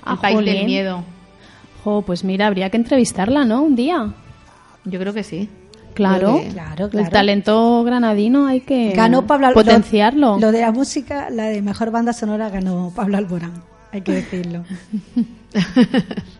Ah, 0.04 0.12
el 0.14 0.18
país 0.18 0.44
del 0.44 0.64
miedo. 0.66 1.02
Jo, 1.84 2.02
pues 2.02 2.24
mira, 2.24 2.46
habría 2.46 2.70
que 2.70 2.76
entrevistarla, 2.76 3.44
¿no? 3.44 3.62
Un 3.62 3.74
día. 3.76 4.12
Yo 4.84 4.98
creo 4.98 5.14
que 5.14 5.22
sí. 5.22 5.48
Claro, 5.94 6.40
que- 6.42 6.48
Claro, 6.50 6.84
el 6.84 6.90
claro. 6.90 7.10
talento 7.10 7.82
granadino 7.84 8.46
hay 8.46 8.60
que 8.60 8.92
Ganó 8.92 9.26
Pablo 9.26 9.48
Al- 9.48 9.54
potenciarlo. 9.54 10.34
Lo, 10.34 10.38
lo 10.46 10.52
de 10.52 10.60
la 10.60 10.70
música, 10.72 11.28
la 11.30 11.44
de 11.44 11.60
mejor 11.62 11.90
banda 11.90 12.12
sonora 12.12 12.50
ganó 12.50 12.92
Pablo 12.94 13.16
Alborán. 13.16 13.62
Hay 13.92 14.02
que 14.02 14.12
decirlo. 14.12 14.64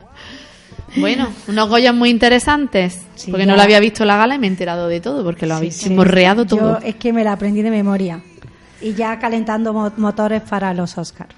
Bueno, 1.00 1.28
unos 1.48 1.68
Goyas 1.68 1.94
muy 1.94 2.10
interesantes. 2.10 3.02
Sí, 3.14 3.30
porque 3.30 3.46
ya. 3.46 3.52
no 3.52 3.56
lo 3.56 3.62
había 3.62 3.80
visto 3.80 4.04
la 4.04 4.16
gala 4.16 4.34
y 4.34 4.38
me 4.38 4.46
he 4.46 4.50
enterado 4.50 4.88
de 4.88 5.00
todo, 5.00 5.24
porque 5.24 5.46
lo 5.46 5.54
habéis 5.54 5.76
Sí, 5.76 5.90
morreado 5.90 6.44
Yo 6.44 6.56
todo. 6.56 6.78
es 6.78 6.94
que 6.96 7.12
me 7.12 7.24
la 7.24 7.32
aprendí 7.32 7.62
de 7.62 7.70
memoria. 7.70 8.20
Y 8.80 8.94
ya 8.94 9.18
calentando 9.18 9.72
mo- 9.72 9.92
motores 9.96 10.42
para 10.42 10.72
los 10.74 10.96
Oscars. 10.98 11.34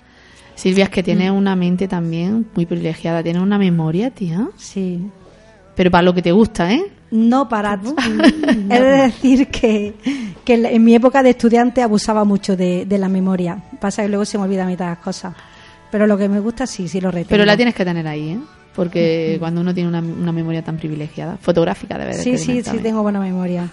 Silvia, 0.54 0.84
es 0.84 0.90
que 0.90 1.02
tiene 1.02 1.30
una 1.30 1.56
mente 1.56 1.88
también 1.88 2.46
muy 2.54 2.66
privilegiada. 2.66 3.22
Tiene 3.22 3.40
una 3.40 3.56
memoria, 3.58 4.10
tía. 4.10 4.48
Sí. 4.56 5.00
Pero 5.74 5.90
para 5.90 6.02
lo 6.02 6.12
que 6.12 6.20
te 6.20 6.32
gusta, 6.32 6.70
¿eh? 6.72 6.84
No 7.10 7.48
para... 7.48 7.80
es 8.60 8.68
de 8.68 8.78
decir 8.80 9.48
que, 9.48 9.94
que 10.44 10.54
en 10.54 10.84
mi 10.84 10.94
época 10.94 11.22
de 11.22 11.30
estudiante 11.30 11.82
abusaba 11.82 12.24
mucho 12.24 12.56
de, 12.56 12.84
de 12.84 12.98
la 12.98 13.08
memoria. 13.08 13.56
Pasa 13.80 14.02
que 14.02 14.08
luego 14.08 14.26
se 14.26 14.36
me 14.36 14.44
olvida 14.44 14.64
a 14.64 14.66
mitad 14.66 14.84
de 14.84 14.90
las 14.90 14.98
cosas. 14.98 15.34
Pero 15.90 16.06
lo 16.06 16.18
que 16.18 16.28
me 16.28 16.40
gusta 16.40 16.66
sí, 16.66 16.86
sí 16.88 17.00
lo 17.00 17.10
retengo. 17.10 17.30
Pero 17.30 17.44
la 17.46 17.56
tienes 17.56 17.74
que 17.74 17.84
tener 17.84 18.06
ahí, 18.06 18.30
¿eh? 18.32 18.38
Porque 18.74 19.36
cuando 19.38 19.60
uno 19.60 19.74
tiene 19.74 19.88
una, 19.88 20.00
una 20.00 20.32
memoria 20.32 20.62
tan 20.62 20.76
privilegiada, 20.76 21.36
fotográfica 21.38 21.98
debe 21.98 22.16
de 22.16 22.22
Sí, 22.22 22.38
sí, 22.38 22.62
sí, 22.62 22.78
tengo 22.78 23.02
buena 23.02 23.20
memoria. 23.20 23.68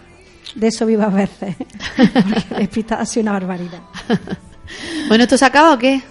De 0.56 0.68
eso 0.68 0.86
vivo 0.86 1.04
a 1.04 1.10
veces. 1.10 1.56
Porque 1.96 2.56
despistada 2.58 3.04
ha 3.04 3.06
sido 3.06 3.24
una 3.24 3.34
barbaridad. 3.34 3.82
Bueno, 5.08 5.24
¿esto 5.24 5.38
se 5.38 5.46
acaba 5.46 5.74
o 5.74 5.78
qué? 5.78 6.02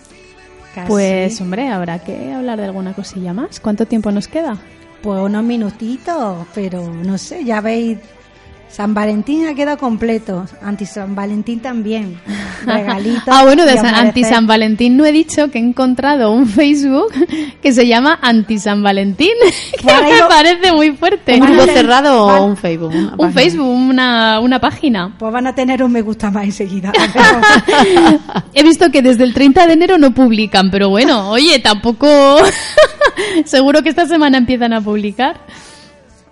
Casi. 0.74 0.89
Pues 0.89 1.39
hombre, 1.43 1.68
habrá 1.68 1.99
que 1.99 2.32
hablar 2.32 2.59
de 2.59 2.64
alguna 2.64 2.95
cosilla 2.95 3.34
más. 3.34 3.61
¿Cuánto 3.61 3.84
tiempo 3.84 4.11
nos 4.11 4.28
queda? 4.28 4.57
Pues 5.03 5.20
unos 5.20 5.45
minutitos, 5.45 6.47
pero 6.55 6.91
no 6.91 7.18
sé, 7.18 7.45
ya 7.45 7.61
veis. 7.61 7.99
San 8.77 8.93
Valentín 8.93 9.47
ha 9.47 9.55
quedado 9.55 9.79
completo. 9.79 10.45
Anti 10.61 10.85
San 10.85 11.14
Valentín 11.14 11.61
también. 11.61 12.20
Regalitos. 12.66 13.22
ah, 13.29 13.43
bueno, 13.45 13.64
de 13.64 13.74
San-. 13.79 13.95
Anti 13.95 14.22
San 14.22 14.47
Valentín 14.47 14.99
no 14.99 15.07
he 15.07 15.12
dicho 15.12 15.51
que 15.51 15.59
he 15.59 15.62
encontrado 15.62 16.31
un 16.31 16.47
Facebook 16.47 17.11
que 17.62 17.72
se 17.72 17.87
llama 17.87 18.18
Anti 18.20 18.59
San 18.59 18.83
Valentín, 18.83 19.31
que 19.79 19.87
me 20.03 20.18
yo- 20.18 20.29
parece 20.29 20.72
muy 20.72 20.91
fuerte. 20.93 21.35
¿Un 21.41 21.47
grupo 21.47 21.62
cerrado 21.64 22.27
o 22.27 22.45
un 22.45 22.57
Facebook? 22.59 22.91
Una 22.95 23.12
Un 23.12 23.16
página. 23.16 23.33
Facebook, 23.41 23.66
una, 23.68 24.41
una 24.41 24.59
página. 24.61 25.14
Pues 25.18 25.33
van 25.33 25.47
a 25.47 25.55
tener 25.55 25.83
un 25.83 25.93
me 25.93 26.03
gusta 26.03 26.31
más 26.31 26.45
enseguida. 26.45 26.93
He 28.53 28.62
visto 28.62 28.91
que 28.91 29.01
desde 29.01 29.24
el 29.24 29.33
30 29.33 29.66
de 29.68 29.72
enero 29.72 29.97
no 29.97 30.12
publican, 30.12 30.70
pero 30.70 30.91
bueno, 30.91 31.31
oye, 31.31 31.59
tampoco... 31.61 32.37
Seguro 33.47 33.83
que 33.83 33.89
esta 33.89 34.05
semana 34.07 34.37
empiezan 34.39 34.74
a 34.74 34.81
publicar. 34.83 35.41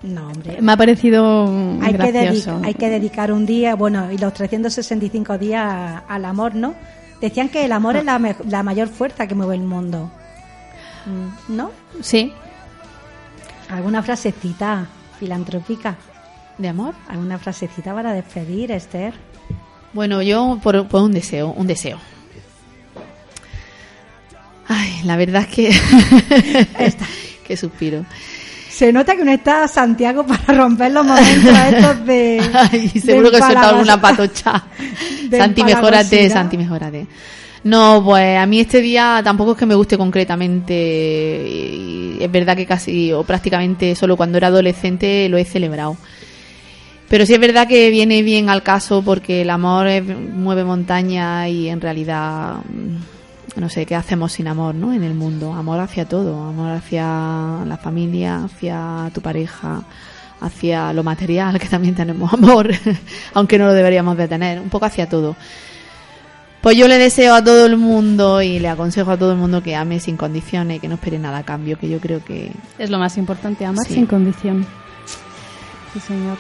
No, 0.05 0.29
hombre. 0.29 0.61
Me 0.61 0.73
ha 0.73 0.77
parecido 0.77 1.47
mm, 1.47 1.83
Hay 1.83 1.93
que, 1.93 1.99
gracioso. 1.99 2.51
dedicar, 2.51 2.65
hay 2.65 2.75
que 2.75 2.89
dedicar 2.91 3.33
un 3.33 3.47
día, 3.47 3.75
bueno, 3.75 4.13
y 4.13 4.19
los 4.19 4.35
365 4.35 5.39
días 5.39 6.03
al 6.07 6.25
amor, 6.27 6.55
¿no? 6.55 6.75
Decían 7.23 7.49
que 7.49 7.65
el 7.65 7.73
amor 7.73 7.97
es 7.97 8.05
la, 8.05 8.37
la 8.47 8.63
mayor 8.63 8.89
fuerza 8.89 9.27
que 9.27 9.35
mueve 9.35 9.55
el 9.55 9.63
mundo. 9.63 10.11
¿No? 11.49 11.71
Sí. 12.03 12.33
¿Alguna 13.71 14.03
frasecita 14.03 14.87
filantrópica? 15.19 15.97
¿De 16.59 16.69
amor? 16.69 16.95
¿Alguna 17.09 17.39
frasecita 17.39 17.95
para 17.95 18.13
despedir, 18.13 18.73
Esther? 18.73 19.15
Bueno, 19.95 20.21
yo 20.23 20.59
por, 20.63 20.87
por 20.89 21.03
un 21.03 21.13
deseo, 21.13 21.51
un 21.51 21.67
deseo. 21.67 21.99
Ay, 24.69 25.01
la 25.05 25.17
verdad 25.17 25.47
es 25.49 25.49
que... 25.49 25.73
Qué 27.47 27.57
suspiro. 27.57 28.05
Se 28.75 28.93
nota 28.93 29.15
que 29.17 29.25
no 29.25 29.31
está 29.31 29.69
Santiago 29.69 30.27
para 30.27 30.53
romper 30.59 30.91
los 30.93 31.07
momentos 31.07 31.59
estos 31.73 32.07
de. 32.07 32.41
Ay, 32.73 32.89
seguro 32.89 33.31
de 33.31 33.37
que 33.39 33.43
suelta 33.45 33.69
alguna 33.69 34.01
patocha. 34.01 34.65
Santi, 35.31 35.63
mejórate. 35.65 36.29
Santi, 36.31 36.57
mejórate. 36.59 37.07
No, 37.65 38.03
pues 38.05 38.37
a 38.39 38.45
mí 38.47 38.61
este 38.61 38.81
día 38.83 39.21
tampoco 39.25 39.53
es 39.53 39.59
que 39.59 39.65
me 39.67 39.75
guste 39.75 39.97
concretamente. 39.97 40.75
y 40.75 42.19
Es 42.21 42.31
verdad 42.31 42.57
que 42.57 42.67
casi 42.67 43.13
o 43.13 43.23
prácticamente 43.23 43.95
solo 43.95 44.17
cuando 44.17 44.39
era 44.39 44.49
adolescente 44.49 45.29
lo 45.29 45.39
he 45.39 45.45
celebrado. 45.45 45.97
Pero 47.09 47.27
sí 47.27 47.35
es 47.35 47.41
verdad 47.41 47.69
que 47.69 47.91
viene 47.91 48.23
bien 48.23 48.49
al 48.51 48.63
caso 48.63 49.03
porque 49.03 49.43
el 49.43 49.51
amor 49.51 49.87
es- 49.87 50.05
mueve 50.05 50.65
montaña 50.65 51.49
y 51.49 51.69
en 51.69 51.81
realidad 51.81 52.57
mm, 52.69 52.97
no 53.57 53.69
sé 53.69 53.87
qué 53.87 53.95
hacemos 53.95 54.33
sin 54.33 54.49
amor, 54.49 54.75
¿no? 54.75 54.93
En 54.93 55.03
el 55.05 55.15
mundo, 55.15 55.53
amor 55.53 55.81
hacia 55.81 56.05
todo, 56.07 56.43
amor 56.45 56.71
hacia 56.73 57.05
la 57.67 57.79
familia, 57.81 58.45
hacia 58.45 59.11
tu 59.15 59.21
pareja, 59.21 59.83
hacia 60.41 60.93
lo 60.93 61.03
material, 61.05 61.59
que 61.61 61.69
también 61.69 61.95
tenemos 61.95 62.33
amor, 62.33 62.71
aunque 63.35 63.59
no 63.59 63.67
lo 63.67 63.73
deberíamos 63.75 64.17
de 64.17 64.29
tener, 64.29 64.61
un 64.61 64.69
poco 64.71 64.87
hacia 64.87 65.09
todo. 65.09 65.37
Pues 66.61 66.77
yo 66.79 66.89
le 66.89 66.97
deseo 66.97 67.35
a 67.35 67.45
todo 67.45 67.67
el 67.67 67.77
mundo 67.77 68.41
y 68.41 68.59
le 68.59 68.69
aconsejo 68.71 69.11
a 69.11 69.19
todo 69.19 69.33
el 69.33 69.39
mundo 69.39 69.63
que 69.63 69.77
ame 69.77 70.01
sin 70.01 70.17
condiciones 70.17 70.79
y 70.79 70.81
que 70.81 70.89
no 70.89 70.95
espere 70.95 71.19
nada 71.19 71.39
a 71.39 71.43
cambio, 71.45 71.79
que 71.79 71.89
yo 71.91 72.01
creo 72.01 72.25
que 72.25 72.51
Es 72.79 72.89
lo 72.89 72.99
más 72.99 73.19
importante, 73.19 73.67
amar 73.67 73.87
Sí. 73.87 73.95
sin 73.95 74.07
condición. 74.07 74.67
Sí, 75.93 76.01
señor. 76.01 76.39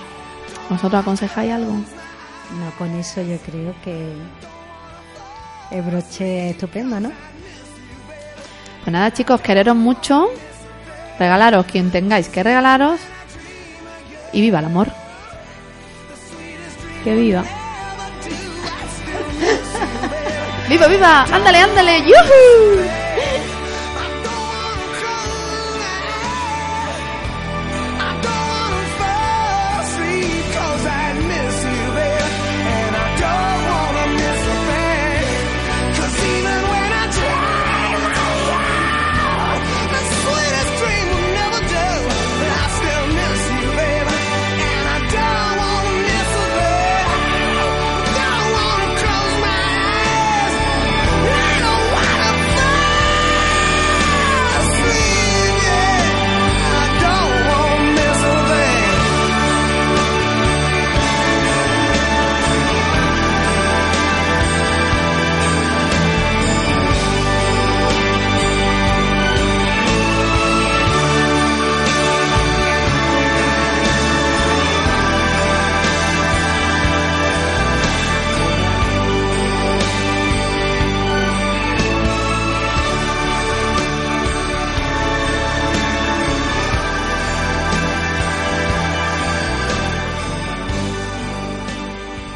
vosotros 0.71 1.03
aconsejáis 1.03 1.53
algo. 1.53 1.73
No, 1.75 2.71
con 2.79 2.91
eso 2.95 3.21
yo 3.23 3.37
creo 3.39 3.75
que 3.85 4.12
el 5.71 5.83
broche 5.83 6.47
es 6.47 6.53
estupendo, 6.53 7.01
¿no? 7.01 7.12
Pues 8.83 8.93
nada, 8.93 9.12
chicos, 9.12 9.41
quereros 9.41 9.77
mucho, 9.77 10.29
regalaros 11.19 11.67
quien 11.67 11.91
tengáis 11.91 12.29
que 12.29 12.43
regalaros 12.43 13.01
y 14.33 14.41
viva 14.41 14.59
el 14.59 14.65
amor. 14.67 14.89
Que 17.03 17.15
viva. 17.15 17.45
¡Viva, 20.69 20.87
viva! 20.87 21.27
¡Ándale, 21.31 21.59
ándale! 21.59 22.03
¡Yuhu! 22.03 23.04